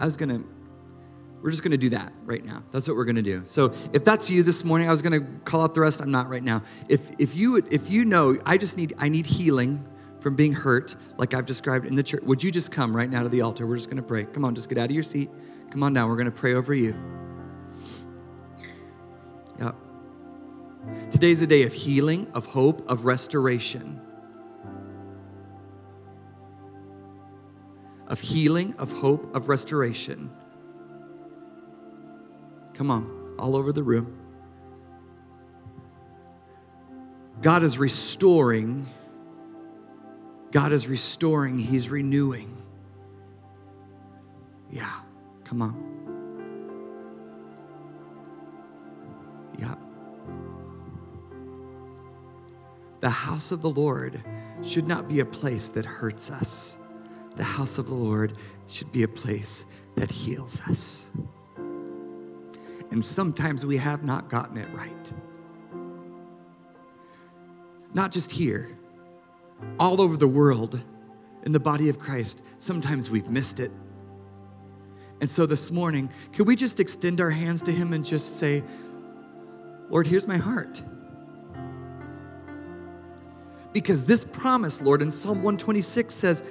I 0.00 0.04
was 0.04 0.16
going 0.16 0.30
to, 0.30 0.55
we're 1.46 1.52
just 1.52 1.62
to 1.70 1.78
do 1.78 1.90
that 1.90 2.12
right 2.24 2.44
now. 2.44 2.64
That's 2.72 2.88
what 2.88 2.96
we're 2.96 3.04
to 3.14 3.22
do. 3.22 3.42
So 3.44 3.66
if 3.92 4.04
that's 4.04 4.28
you 4.28 4.42
this 4.42 4.64
morning, 4.64 4.88
I 4.88 4.90
was 4.90 5.00
to 5.12 5.24
call 5.44 5.62
out 5.62 5.74
the 5.74 5.80
rest. 5.80 6.00
I'm 6.00 6.10
not 6.10 6.28
right 6.28 6.42
now. 6.42 6.64
If, 6.88 7.08
if, 7.20 7.36
you, 7.36 7.64
if 7.70 7.88
you 7.88 8.04
know, 8.04 8.36
I 8.44 8.56
just 8.56 8.76
need, 8.76 8.94
I 8.98 9.08
need 9.08 9.26
healing 9.26 9.86
from 10.18 10.34
being 10.34 10.52
hurt, 10.52 10.96
like 11.18 11.34
I've 11.34 11.44
described 11.44 11.86
in 11.86 11.94
the 11.94 12.02
church, 12.02 12.24
would 12.24 12.42
you 12.42 12.50
just 12.50 12.72
come 12.72 12.96
right 12.96 13.08
now 13.08 13.22
to 13.22 13.28
the 13.28 13.42
altar? 13.42 13.64
We're 13.64 13.76
just 13.76 13.88
to 13.98 14.02
pray. 14.02 14.24
Come 14.24 14.44
on, 14.44 14.56
just 14.56 14.68
get 14.68 14.76
out 14.76 14.86
of 14.86 14.90
your 14.90 15.04
seat. 15.04 15.30
Come 15.70 15.84
on 15.84 15.94
down. 15.94 16.08
We're 16.08 16.16
to 16.24 16.32
pray 16.32 16.54
over 16.54 16.74
you. 16.74 16.96
Yep. 19.60 19.76
Today's 21.12 21.42
a 21.42 21.46
day 21.46 21.62
of 21.62 21.72
healing, 21.72 22.28
of 22.34 22.46
hope, 22.46 22.90
of 22.90 23.04
restoration. 23.04 24.00
Of 28.08 28.18
healing, 28.18 28.74
of 28.80 28.90
hope, 28.90 29.32
of 29.32 29.48
restoration. 29.48 30.32
Come 32.76 32.90
on, 32.90 33.34
all 33.38 33.56
over 33.56 33.72
the 33.72 33.82
room. 33.82 34.18
God 37.40 37.62
is 37.62 37.78
restoring. 37.78 38.86
God 40.50 40.72
is 40.72 40.86
restoring. 40.86 41.58
He's 41.58 41.88
renewing. 41.88 42.54
Yeah, 44.70 44.92
come 45.44 45.62
on. 45.62 45.82
Yeah. 49.58 49.74
The 53.00 53.10
house 53.10 53.52
of 53.52 53.62
the 53.62 53.70
Lord 53.70 54.22
should 54.62 54.86
not 54.86 55.08
be 55.08 55.20
a 55.20 55.24
place 55.24 55.70
that 55.70 55.86
hurts 55.86 56.30
us. 56.30 56.78
The 57.36 57.44
house 57.44 57.78
of 57.78 57.88
the 57.88 57.94
Lord 57.94 58.34
should 58.66 58.92
be 58.92 59.02
a 59.02 59.08
place 59.08 59.64
that 59.94 60.10
heals 60.10 60.60
us. 60.62 61.10
And 62.90 63.04
sometimes 63.04 63.66
we 63.66 63.76
have 63.78 64.04
not 64.04 64.28
gotten 64.28 64.56
it 64.56 64.68
right. 64.72 65.12
Not 67.94 68.12
just 68.12 68.30
here, 68.30 68.76
all 69.78 70.00
over 70.00 70.16
the 70.16 70.28
world 70.28 70.80
in 71.44 71.52
the 71.52 71.60
body 71.60 71.88
of 71.88 71.98
Christ, 71.98 72.42
sometimes 72.58 73.10
we've 73.10 73.30
missed 73.30 73.60
it. 73.60 73.70
And 75.20 75.30
so 75.30 75.46
this 75.46 75.70
morning, 75.70 76.10
can 76.32 76.44
we 76.44 76.56
just 76.56 76.78
extend 76.78 77.20
our 77.20 77.30
hands 77.30 77.62
to 77.62 77.72
Him 77.72 77.92
and 77.92 78.04
just 78.04 78.38
say, 78.38 78.62
Lord, 79.88 80.06
here's 80.06 80.26
my 80.26 80.36
heart. 80.36 80.82
Because 83.72 84.06
this 84.06 84.24
promise, 84.24 84.82
Lord, 84.82 85.02
in 85.02 85.10
Psalm 85.10 85.42
126 85.42 86.12
says, 86.12 86.44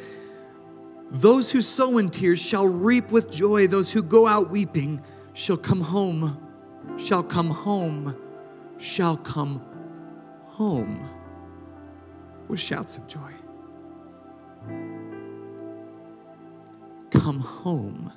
Those 1.12 1.52
who 1.52 1.62
sow 1.62 1.98
in 1.98 2.10
tears 2.10 2.42
shall 2.42 2.68
reap 2.68 3.12
with 3.12 3.32
joy. 3.32 3.68
Those 3.68 3.92
who 3.92 4.02
go 4.04 4.28
out 4.28 4.50
weeping 4.50 5.04
shall 5.36 5.58
come 5.58 5.82
home, 5.82 6.38
shall 6.98 7.22
come 7.22 7.50
home, 7.50 8.16
shall 8.78 9.18
come 9.18 9.62
home 10.48 11.10
with 12.48 12.60
shouts 12.60 12.98
of 12.98 13.06
joy. 13.06 13.32
Come 17.12 17.40
home, 17.40 18.14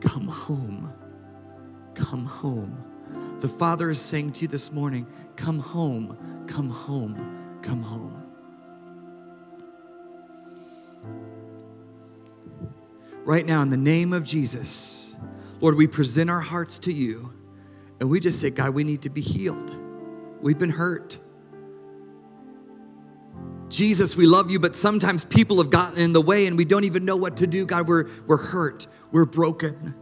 come 0.00 0.28
home, 0.28 0.92
come 1.94 2.26
home. 2.26 2.84
The 3.40 3.48
Father 3.48 3.90
is 3.90 4.00
saying 4.00 4.32
to 4.34 4.42
you 4.42 4.48
this 4.48 4.72
morning, 4.72 5.04
Come 5.34 5.58
home, 5.58 6.44
come 6.46 6.70
home, 6.70 7.58
come 7.60 7.82
home. 7.82 8.22
Right 13.24 13.44
now, 13.44 13.62
in 13.62 13.70
the 13.70 13.76
name 13.76 14.12
of 14.12 14.24
Jesus, 14.24 15.16
Lord, 15.62 15.76
we 15.76 15.86
present 15.86 16.28
our 16.28 16.40
hearts 16.40 16.80
to 16.80 16.92
you 16.92 17.32
and 18.00 18.10
we 18.10 18.18
just 18.18 18.40
say, 18.40 18.50
God, 18.50 18.74
we 18.74 18.82
need 18.82 19.02
to 19.02 19.10
be 19.10 19.20
healed. 19.20 19.72
We've 20.40 20.58
been 20.58 20.70
hurt. 20.70 21.18
Jesus, 23.68 24.16
we 24.16 24.26
love 24.26 24.50
you, 24.50 24.58
but 24.58 24.74
sometimes 24.74 25.24
people 25.24 25.58
have 25.58 25.70
gotten 25.70 26.02
in 26.02 26.12
the 26.12 26.20
way 26.20 26.48
and 26.48 26.58
we 26.58 26.64
don't 26.64 26.82
even 26.82 27.04
know 27.04 27.14
what 27.16 27.36
to 27.36 27.46
do. 27.46 27.64
God, 27.64 27.86
we're, 27.86 28.10
we're 28.26 28.38
hurt, 28.38 28.88
we're 29.12 29.24
broken. 29.24 29.94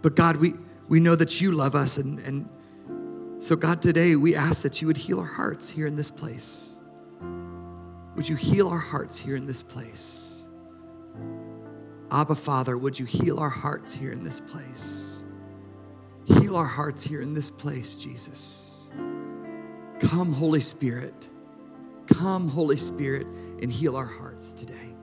But 0.00 0.16
God, 0.16 0.36
we, 0.36 0.54
we 0.88 1.00
know 1.00 1.14
that 1.14 1.38
you 1.38 1.52
love 1.52 1.74
us. 1.74 1.98
And, 1.98 2.18
and 2.20 2.48
so, 3.40 3.56
God, 3.56 3.82
today 3.82 4.16
we 4.16 4.34
ask 4.34 4.62
that 4.62 4.80
you 4.80 4.86
would 4.86 4.96
heal 4.96 5.20
our 5.20 5.26
hearts 5.26 5.68
here 5.68 5.86
in 5.86 5.96
this 5.96 6.10
place. 6.10 6.78
Would 8.16 8.26
you 8.26 8.36
heal 8.36 8.68
our 8.68 8.78
hearts 8.78 9.18
here 9.18 9.36
in 9.36 9.44
this 9.44 9.62
place? 9.62 10.31
Abba, 12.12 12.34
Father, 12.34 12.76
would 12.76 12.98
you 12.98 13.06
heal 13.06 13.38
our 13.38 13.48
hearts 13.48 13.94
here 13.94 14.12
in 14.12 14.22
this 14.22 14.38
place? 14.38 15.24
Heal 16.26 16.56
our 16.56 16.66
hearts 16.66 17.02
here 17.02 17.22
in 17.22 17.32
this 17.32 17.50
place, 17.50 17.96
Jesus. 17.96 18.90
Come, 19.98 20.34
Holy 20.34 20.60
Spirit. 20.60 21.30
Come, 22.06 22.50
Holy 22.50 22.76
Spirit, 22.76 23.26
and 23.62 23.72
heal 23.72 23.96
our 23.96 24.04
hearts 24.04 24.52
today. 24.52 24.94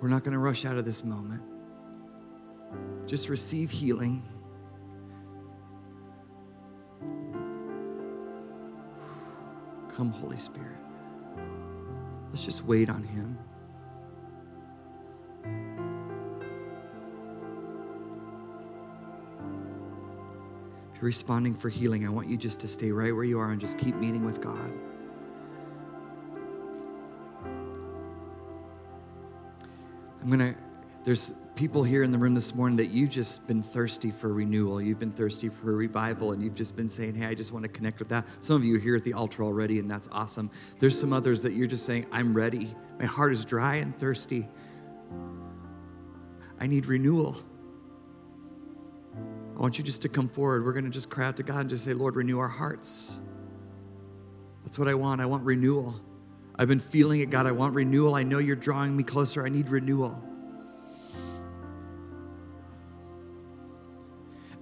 We're 0.00 0.08
not 0.08 0.24
going 0.24 0.32
to 0.32 0.38
rush 0.38 0.64
out 0.64 0.78
of 0.78 0.86
this 0.86 1.04
moment. 1.04 1.42
Just 3.06 3.28
receive 3.28 3.70
healing. 3.70 4.22
Come, 9.94 10.10
Holy 10.10 10.38
Spirit. 10.38 10.78
Let's 12.30 12.46
just 12.46 12.64
wait 12.64 12.88
on 12.88 13.02
Him. 13.02 13.36
You're 21.00 21.06
responding 21.06 21.54
for 21.54 21.68
healing, 21.68 22.04
I 22.04 22.10
want 22.10 22.26
you 22.26 22.36
just 22.36 22.60
to 22.62 22.68
stay 22.68 22.90
right 22.90 23.14
where 23.14 23.22
you 23.22 23.38
are 23.38 23.52
and 23.52 23.60
just 23.60 23.78
keep 23.78 23.94
meeting 23.94 24.24
with 24.24 24.40
God. 24.40 24.72
I'm 30.20 30.26
going 30.26 30.40
to, 30.40 30.60
there's 31.04 31.34
people 31.54 31.84
here 31.84 32.02
in 32.02 32.10
the 32.10 32.18
room 32.18 32.34
this 32.34 32.52
morning 32.52 32.76
that 32.78 32.88
you've 32.88 33.10
just 33.10 33.46
been 33.46 33.62
thirsty 33.62 34.10
for 34.10 34.32
renewal. 34.32 34.82
You've 34.82 34.98
been 34.98 35.12
thirsty 35.12 35.48
for 35.48 35.72
revival, 35.72 36.32
and 36.32 36.42
you've 36.42 36.54
just 36.54 36.74
been 36.74 36.88
saying, 36.88 37.14
Hey, 37.14 37.26
I 37.26 37.34
just 37.34 37.52
want 37.52 37.64
to 37.64 37.70
connect 37.70 38.00
with 38.00 38.08
that. 38.08 38.26
Some 38.40 38.56
of 38.56 38.64
you 38.64 38.74
are 38.74 38.80
here 38.80 38.96
at 38.96 39.04
the 39.04 39.12
altar 39.12 39.44
already, 39.44 39.78
and 39.78 39.88
that's 39.88 40.08
awesome. 40.10 40.50
There's 40.80 40.98
some 40.98 41.12
others 41.12 41.42
that 41.42 41.52
you're 41.52 41.68
just 41.68 41.86
saying, 41.86 42.06
I'm 42.10 42.34
ready. 42.34 42.74
My 42.98 43.06
heart 43.06 43.32
is 43.32 43.44
dry 43.44 43.76
and 43.76 43.94
thirsty. 43.94 44.48
I 46.60 46.66
need 46.66 46.86
renewal. 46.86 47.36
I 49.58 49.60
want 49.60 49.76
you 49.76 49.82
just 49.82 50.02
to 50.02 50.08
come 50.08 50.28
forward. 50.28 50.64
We're 50.64 50.72
going 50.72 50.84
to 50.84 50.90
just 50.90 51.10
cry 51.10 51.26
out 51.26 51.36
to 51.38 51.42
God 51.42 51.58
and 51.58 51.68
just 51.68 51.84
say, 51.84 51.92
Lord, 51.92 52.14
renew 52.14 52.38
our 52.38 52.48
hearts. 52.48 53.20
That's 54.62 54.78
what 54.78 54.86
I 54.86 54.94
want. 54.94 55.20
I 55.20 55.26
want 55.26 55.44
renewal. 55.44 56.00
I've 56.56 56.68
been 56.68 56.78
feeling 56.78 57.20
it, 57.20 57.30
God. 57.30 57.46
I 57.46 57.52
want 57.52 57.74
renewal. 57.74 58.14
I 58.14 58.22
know 58.22 58.38
you're 58.38 58.54
drawing 58.54 58.96
me 58.96 59.02
closer. 59.02 59.44
I 59.44 59.48
need 59.48 59.68
renewal. 59.68 60.22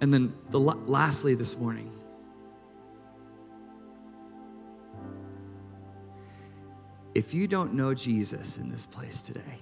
And 0.01 0.13
then, 0.15 0.35
the, 0.51 0.59
lastly, 0.59 1.35
this 1.35 1.59
morning, 1.59 1.91
if 7.15 7.35
you 7.35 7.47
don't 7.47 7.75
know 7.75 7.93
Jesus 7.93 8.57
in 8.57 8.71
this 8.71 8.87
place 8.87 9.21
today, 9.21 9.59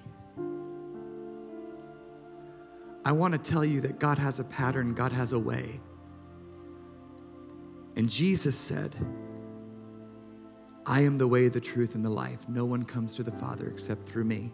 I 3.05 3.13
want 3.13 3.35
to 3.35 3.39
tell 3.39 3.65
you 3.65 3.81
that 3.83 3.99
God 3.99 4.19
has 4.19 4.41
a 4.41 4.45
pattern, 4.45 4.95
God 4.95 5.13
has 5.13 5.33
a 5.33 5.39
way. 5.39 5.81
And 7.97 8.09
Jesus 8.09 8.57
said, 8.57 8.97
I 10.87 11.01
am 11.01 11.19
the 11.19 11.29
way, 11.29 11.49
the 11.49 11.61
truth, 11.61 11.95
and 11.95 12.05
the 12.05 12.11
life. 12.11 12.49
No 12.49 12.65
one 12.65 12.85
comes 12.85 13.15
to 13.15 13.23
the 13.23 13.33
Father 13.33 13.69
except 13.69 14.09
through 14.09 14.25
me. 14.25 14.53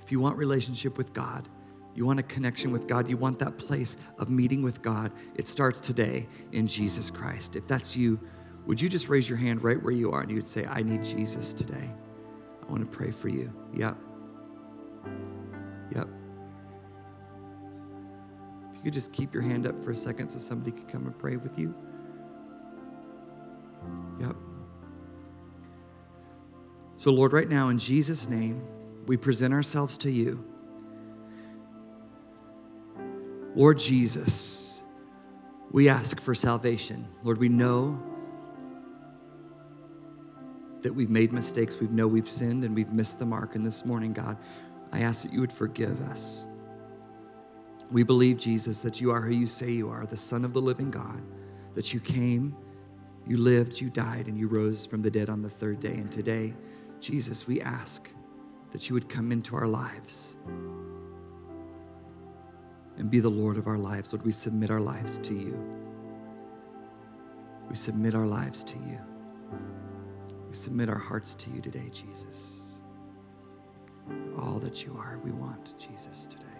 If 0.00 0.12
you 0.12 0.20
want 0.20 0.36
relationship 0.36 0.98
with 0.98 1.12
God, 1.12 1.48
you 1.94 2.04
want 2.04 2.18
a 2.18 2.24
connection 2.24 2.72
with 2.72 2.86
God, 2.86 3.08
you 3.08 3.16
want 3.16 3.38
that 3.38 3.56
place 3.56 3.96
of 4.18 4.28
meeting 4.28 4.62
with 4.62 4.82
God, 4.82 5.12
it 5.36 5.48
starts 5.48 5.80
today 5.80 6.28
in 6.52 6.66
Jesus 6.66 7.10
Christ. 7.10 7.56
If 7.56 7.66
that's 7.66 7.96
you, 7.96 8.20
would 8.66 8.80
you 8.80 8.88
just 8.88 9.08
raise 9.08 9.28
your 9.28 9.38
hand 9.38 9.62
right 9.62 9.80
where 9.80 9.92
you 9.92 10.10
are 10.10 10.20
and 10.20 10.30
you 10.30 10.36
would 10.36 10.46
say, 10.46 10.66
I 10.66 10.82
need 10.82 11.04
Jesus 11.04 11.54
today? 11.54 11.92
I 12.62 12.70
want 12.70 12.90
to 12.90 12.96
pray 12.96 13.10
for 13.10 13.28
you. 13.28 13.52
Yep. 13.74 13.96
Yep. 15.94 16.08
You 18.84 18.90
could 18.90 18.94
just 18.96 19.14
keep 19.14 19.32
your 19.32 19.42
hand 19.42 19.66
up 19.66 19.82
for 19.82 19.92
a 19.92 19.96
second 19.96 20.28
so 20.28 20.38
somebody 20.38 20.70
could 20.70 20.88
come 20.88 21.06
and 21.06 21.18
pray 21.18 21.36
with 21.36 21.58
you. 21.58 21.74
Yep. 24.20 24.36
So, 26.94 27.10
Lord, 27.10 27.32
right 27.32 27.48
now, 27.48 27.70
in 27.70 27.78
Jesus' 27.78 28.28
name, 28.28 28.60
we 29.06 29.16
present 29.16 29.54
ourselves 29.54 29.96
to 29.98 30.10
you. 30.10 30.44
Lord 33.54 33.78
Jesus, 33.78 34.82
we 35.70 35.88
ask 35.88 36.20
for 36.20 36.34
salvation. 36.34 37.08
Lord, 37.22 37.38
we 37.38 37.48
know 37.48 38.02
that 40.82 40.92
we've 40.92 41.08
made 41.08 41.32
mistakes. 41.32 41.80
We 41.80 41.86
know 41.86 42.06
we've 42.06 42.28
sinned 42.28 42.64
and 42.64 42.74
we've 42.74 42.92
missed 42.92 43.18
the 43.18 43.24
mark. 43.24 43.54
And 43.54 43.64
this 43.64 43.86
morning, 43.86 44.12
God, 44.12 44.36
I 44.92 45.00
ask 45.00 45.22
that 45.22 45.32
you 45.32 45.40
would 45.40 45.52
forgive 45.52 46.02
us. 46.02 46.46
We 47.90 48.02
believe, 48.02 48.38
Jesus, 48.38 48.82
that 48.82 49.00
you 49.00 49.10
are 49.10 49.20
who 49.20 49.34
you 49.34 49.46
say 49.46 49.70
you 49.70 49.88
are, 49.90 50.06
the 50.06 50.16
Son 50.16 50.44
of 50.44 50.52
the 50.52 50.60
living 50.60 50.90
God, 50.90 51.22
that 51.74 51.92
you 51.92 52.00
came, 52.00 52.56
you 53.26 53.36
lived, 53.36 53.80
you 53.80 53.90
died, 53.90 54.26
and 54.26 54.38
you 54.38 54.48
rose 54.48 54.84
from 54.84 55.02
the 55.02 55.10
dead 55.10 55.28
on 55.28 55.42
the 55.42 55.50
third 55.50 55.80
day. 55.80 55.94
And 55.94 56.10
today, 56.10 56.54
Jesus, 57.00 57.46
we 57.46 57.60
ask 57.60 58.10
that 58.70 58.88
you 58.88 58.94
would 58.94 59.08
come 59.08 59.30
into 59.32 59.54
our 59.54 59.66
lives 59.66 60.36
and 62.96 63.10
be 63.10 63.20
the 63.20 63.30
Lord 63.30 63.56
of 63.56 63.66
our 63.66 63.78
lives. 63.78 64.12
Lord, 64.12 64.24
we 64.24 64.32
submit 64.32 64.70
our 64.70 64.80
lives 64.80 65.18
to 65.18 65.34
you. 65.34 65.58
We 67.68 67.76
submit 67.76 68.14
our 68.14 68.26
lives 68.26 68.62
to 68.64 68.78
you. 68.78 68.98
We 70.48 70.54
submit 70.54 70.88
our 70.88 70.98
hearts 70.98 71.34
to 71.34 71.50
you 71.50 71.60
today, 71.60 71.90
Jesus. 71.92 72.80
All 74.36 74.58
that 74.60 74.84
you 74.84 74.96
are, 74.96 75.18
we 75.24 75.32
want, 75.32 75.74
Jesus, 75.78 76.26
today. 76.26 76.53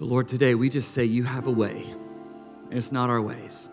So, 0.00 0.06
Lord, 0.06 0.28
today 0.28 0.54
we 0.54 0.70
just 0.70 0.92
say 0.94 1.04
you 1.04 1.24
have 1.24 1.46
a 1.46 1.50
way, 1.50 1.84
and 2.70 2.72
it's 2.72 2.90
not 2.90 3.10
our 3.10 3.20
ways. 3.20 3.68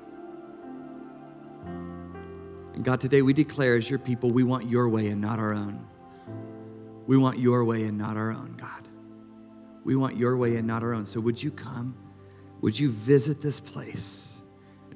And 1.66 2.84
God, 2.84 2.99
today 2.99 3.22
we 3.22 3.32
declare 3.32 3.78
as 3.78 3.89
your 3.89 3.97
people, 3.97 4.32
we 4.32 4.43
want 4.43 4.70
your 4.70 4.89
way 4.89 5.08
and 5.08 5.22
not 5.22 5.39
our 5.39 5.53
own. 5.53 5.88
We 7.08 7.16
want 7.16 7.39
your 7.39 7.64
way 7.64 7.84
and 7.86 7.97
not 7.97 8.18
our 8.18 8.32
own, 8.32 8.58
God. 8.58 8.82
We 9.86 9.95
want 9.95 10.18
your 10.18 10.36
way 10.36 10.58
and 10.58 10.68
not 10.68 10.84
our 10.84 10.93
own. 10.93 11.05
So, 11.05 11.22
would 11.22 11.41
you 11.41 11.49
come? 11.49 11.95
Would 12.60 12.78
you 12.78 12.91
visit 12.91 13.41
this 13.41 13.62
place 13.62 14.37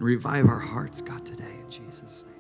and 0.02 0.08
revive 0.08 0.48
our 0.48 0.60
hearts, 0.60 1.00
God, 1.00 1.24
today 1.24 1.60
in 1.60 1.70
Jesus' 1.70 2.26
name? 2.26 2.36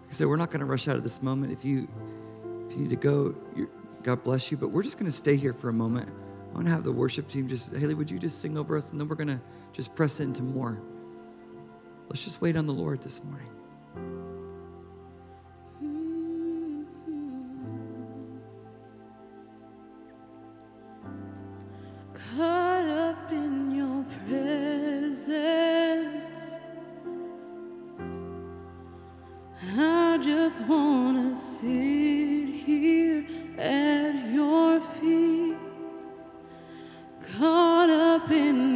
Like 0.00 0.08
I 0.08 0.12
said, 0.12 0.26
we're 0.26 0.36
not 0.36 0.50
going 0.50 0.60
to 0.60 0.66
rush 0.66 0.88
out 0.88 0.96
of 0.96 1.04
this 1.04 1.22
moment. 1.22 1.52
If 1.52 1.64
you 1.64 1.86
if 2.68 2.72
you 2.72 2.82
need 2.82 2.90
to 2.90 2.96
go, 2.96 3.36
God 4.02 4.24
bless 4.24 4.50
you. 4.50 4.56
But 4.56 4.70
we're 4.70 4.82
just 4.82 4.98
going 4.98 5.06
to 5.06 5.16
stay 5.16 5.36
here 5.36 5.52
for 5.52 5.68
a 5.68 5.72
moment. 5.72 6.08
I 6.50 6.54
want 6.54 6.66
to 6.66 6.72
have 6.72 6.82
the 6.82 6.90
worship 6.90 7.28
team 7.28 7.46
just, 7.46 7.72
Haley, 7.76 7.94
would 7.94 8.10
you 8.10 8.18
just 8.18 8.40
sing 8.40 8.58
over 8.58 8.76
us? 8.76 8.90
And 8.90 9.00
then 9.00 9.06
we're 9.06 9.14
going 9.14 9.28
to 9.28 9.40
just 9.72 9.94
press 9.94 10.18
into 10.18 10.42
more. 10.42 10.80
Let's 12.08 12.24
just 12.24 12.40
wait 12.40 12.56
on 12.56 12.66
the 12.66 12.74
Lord 12.74 13.00
this 13.02 13.22
morning. 13.22 13.48
caught 22.36 22.84
up 22.84 23.32
in 23.32 23.70
your 23.70 24.04
presence. 24.26 25.40
I 29.78 30.18
just 30.20 30.60
want 30.66 31.16
to 31.16 31.36
sit 31.40 32.48
here 32.50 33.26
at 33.56 34.30
your 34.30 34.80
feet, 34.80 35.56
caught 37.38 37.88
up 37.88 38.30
in 38.30 38.75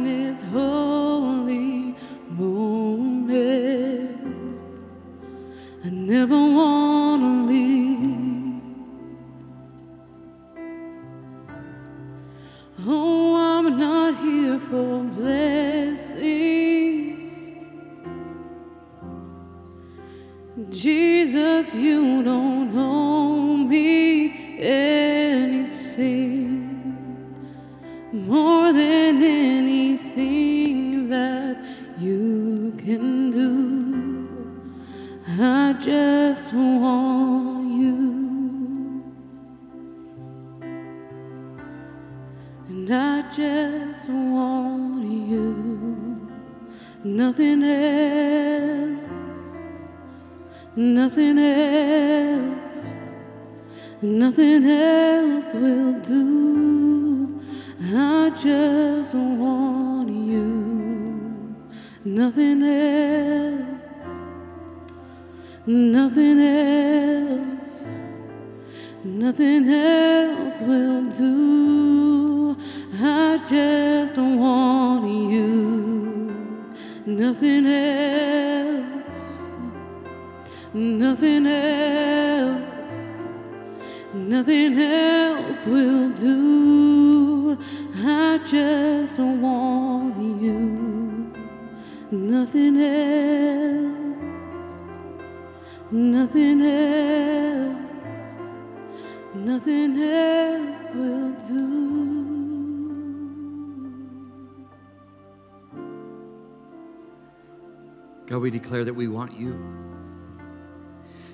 God, 108.31 108.41
we 108.41 108.49
declare 108.49 108.85
that 108.85 108.93
we 108.93 109.09
want 109.09 109.33
you. 109.33 109.49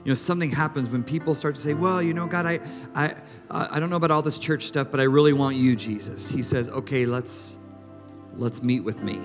You 0.04 0.12
know, 0.12 0.16
something 0.16 0.50
happens 0.50 0.90
when 0.90 1.04
people 1.04 1.36
start 1.36 1.54
to 1.56 1.62
say, 1.62 1.76
well, 1.76 2.02
you 2.02 2.16
know, 2.16 2.26
God, 2.26 2.48
I, 2.48 2.60
I, 2.96 3.16
I 3.52 3.80
don't 3.80 3.92
know 3.92 3.98
about 3.98 4.10
all 4.10 4.24
this 4.24 4.40
church 4.40 4.64
stuff, 4.64 4.88
but 4.90 5.00
I 5.00 5.04
really 5.04 5.34
want 5.34 5.58
you, 5.58 5.76
Jesus. 5.76 6.32
He 6.32 6.42
says, 6.42 6.70
okay, 6.70 7.06
let's, 7.06 7.60
let's 8.38 8.62
meet 8.62 8.82
with 8.82 9.04
me 9.04 9.20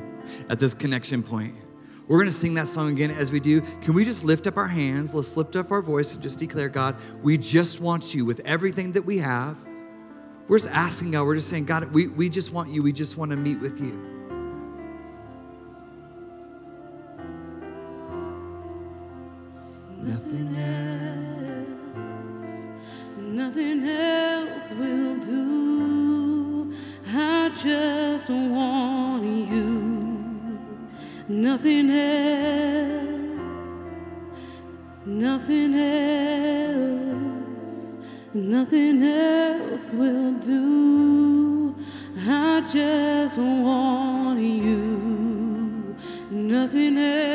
at 0.48 0.58
this 0.58 0.74
connection 0.74 1.22
point. 1.22 1.54
We're 2.06 2.18
going 2.18 2.28
to 2.28 2.36
sing 2.36 2.54
that 2.54 2.66
song 2.66 2.92
again 2.92 3.10
as 3.10 3.32
we 3.32 3.40
do. 3.40 3.60
Can 3.60 3.94
we 3.94 4.04
just 4.04 4.24
lift 4.24 4.46
up 4.46 4.58
our 4.58 4.68
hands? 4.68 5.14
Let's 5.14 5.36
lift 5.36 5.56
up 5.56 5.70
our 5.70 5.80
voice 5.80 6.14
and 6.14 6.22
just 6.22 6.38
declare, 6.38 6.68
God, 6.68 6.96
we 7.22 7.38
just 7.38 7.80
want 7.80 8.14
you 8.14 8.26
with 8.26 8.40
everything 8.40 8.92
that 8.92 9.06
we 9.06 9.18
have. 9.18 9.58
We're 10.46 10.58
just 10.58 10.70
asking 10.70 11.12
God, 11.12 11.24
we're 11.24 11.36
just 11.36 11.48
saying, 11.48 11.64
God, 11.64 11.90
we, 11.92 12.08
we 12.08 12.28
just 12.28 12.52
want 12.52 12.68
you. 12.68 12.82
We 12.82 12.92
just 12.92 13.16
want 13.16 13.30
to 13.30 13.36
meet 13.36 13.60
with 13.60 13.80
you. 13.80 14.10
Nothing 20.02 20.56
else, 20.56 22.66
nothing 23.18 23.88
else 23.88 24.70
will 24.72 25.18
do. 25.20 26.03
I 27.16 27.48
just 27.50 28.28
want 28.28 29.22
you. 29.22 30.58
Nothing 31.28 31.90
else, 31.90 33.24
nothing 35.06 35.74
else, 35.74 37.06
nothing 38.34 39.02
else 39.04 39.92
will 39.92 40.32
do. 40.40 41.76
I 42.26 42.60
just 42.60 43.38
want 43.38 44.40
you. 44.40 45.94
Nothing 46.32 46.98
else, 46.98 47.26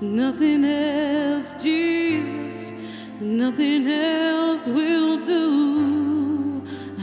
nothing 0.00 0.64
else, 0.64 1.52
Jesus, 1.62 2.72
nothing 3.20 3.86
else 3.86 4.66
will 4.66 5.24
do. 5.24 5.95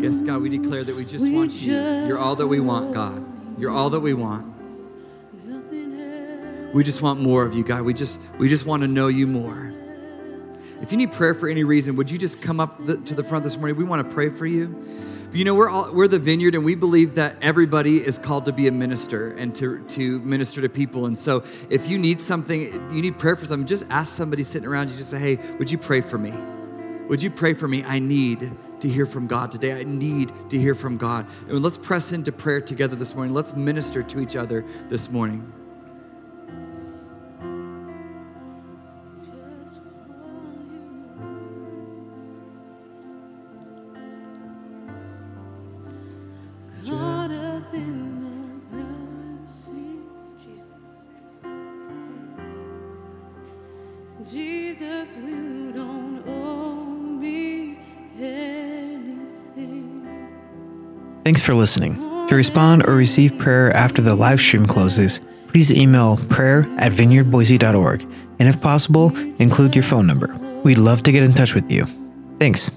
Yes, 0.00 0.22
God, 0.22 0.42
we 0.42 0.48
declare 0.48 0.84
that 0.84 0.94
we 0.94 1.04
just 1.04 1.24
We 1.24 1.32
want 1.32 1.52
you. 1.62 1.72
You're 1.72 2.18
all 2.18 2.36
that 2.36 2.46
we 2.46 2.60
want, 2.60 2.94
God. 2.94 3.24
You're 3.58 3.70
all 3.70 3.90
that 3.90 4.00
we 4.00 4.14
want. 4.14 4.54
We 6.74 6.84
just 6.84 7.00
want 7.00 7.20
more 7.20 7.44
of 7.44 7.54
you, 7.54 7.64
God. 7.64 7.82
We 7.82 7.94
just 7.94 8.20
we 8.38 8.48
just 8.48 8.66
want 8.66 8.82
to 8.82 8.88
know 8.88 9.08
you 9.08 9.26
more. 9.26 9.72
If 10.82 10.92
you 10.92 10.98
need 10.98 11.12
prayer 11.12 11.32
for 11.32 11.48
any 11.48 11.64
reason, 11.64 11.96
would 11.96 12.10
you 12.10 12.18
just 12.18 12.42
come 12.42 12.60
up 12.60 12.84
the, 12.84 12.98
to 12.98 13.14
the 13.14 13.24
front 13.24 13.44
this 13.44 13.56
morning? 13.56 13.76
We 13.76 13.84
want 13.84 14.06
to 14.06 14.14
pray 14.14 14.28
for 14.28 14.44
you. 14.44 14.68
But 15.30 15.36
you 15.36 15.44
know, 15.44 15.54
we're 15.54 15.70
all, 15.70 15.94
we're 15.94 16.06
the 16.06 16.18
vineyard, 16.18 16.54
and 16.54 16.64
we 16.64 16.74
believe 16.74 17.14
that 17.14 17.36
everybody 17.40 17.96
is 17.96 18.18
called 18.18 18.44
to 18.44 18.52
be 18.52 18.68
a 18.68 18.72
minister 18.72 19.30
and 19.32 19.54
to 19.56 19.82
to 19.84 20.20
minister 20.20 20.60
to 20.60 20.68
people. 20.68 21.06
And 21.06 21.18
so, 21.18 21.44
if 21.70 21.88
you 21.88 21.98
need 21.98 22.20
something, 22.20 22.60
you 22.92 23.00
need 23.00 23.18
prayer 23.18 23.36
for 23.36 23.46
something, 23.46 23.66
just 23.66 23.90
ask 23.90 24.14
somebody 24.14 24.42
sitting 24.42 24.68
around 24.68 24.90
you. 24.90 24.98
Just 24.98 25.10
say, 25.10 25.18
"Hey, 25.18 25.56
would 25.58 25.70
you 25.70 25.78
pray 25.78 26.02
for 26.02 26.18
me? 26.18 26.34
Would 27.08 27.22
you 27.22 27.30
pray 27.30 27.54
for 27.54 27.66
me? 27.66 27.82
I 27.84 27.98
need 27.98 28.52
to 28.80 28.88
hear 28.88 29.06
from 29.06 29.26
God 29.26 29.50
today. 29.50 29.78
I 29.78 29.84
need 29.84 30.32
to 30.50 30.58
hear 30.58 30.74
from 30.74 30.96
God." 30.96 31.26
And 31.48 31.62
let's 31.62 31.78
press 31.78 32.12
into 32.12 32.32
prayer 32.32 32.60
together 32.60 32.96
this 32.96 33.14
morning. 33.14 33.34
Let's 33.34 33.56
minister 33.56 34.02
to 34.02 34.20
each 34.20 34.36
other 34.36 34.64
this 34.88 35.10
morning. 35.10 35.52
For 61.46 61.54
listening. 61.54 61.94
To 62.28 62.34
respond 62.34 62.86
or 62.86 62.94
receive 62.94 63.38
prayer 63.38 63.70
after 63.70 64.02
the 64.02 64.16
live 64.16 64.40
stream 64.40 64.66
closes, 64.66 65.20
please 65.46 65.72
email 65.72 66.16
prayer 66.28 66.66
at 66.76 66.92
vineyardboise.org. 66.92 68.02
And 68.38 68.48
if 68.48 68.60
possible, 68.60 69.16
include 69.38 69.74
your 69.76 69.84
phone 69.84 70.08
number. 70.08 70.34
We'd 70.64 70.78
love 70.78 71.04
to 71.04 71.12
get 71.12 71.22
in 71.22 71.32
touch 71.32 71.54
with 71.54 71.70
you. 71.70 71.86
Thanks. 72.40 72.68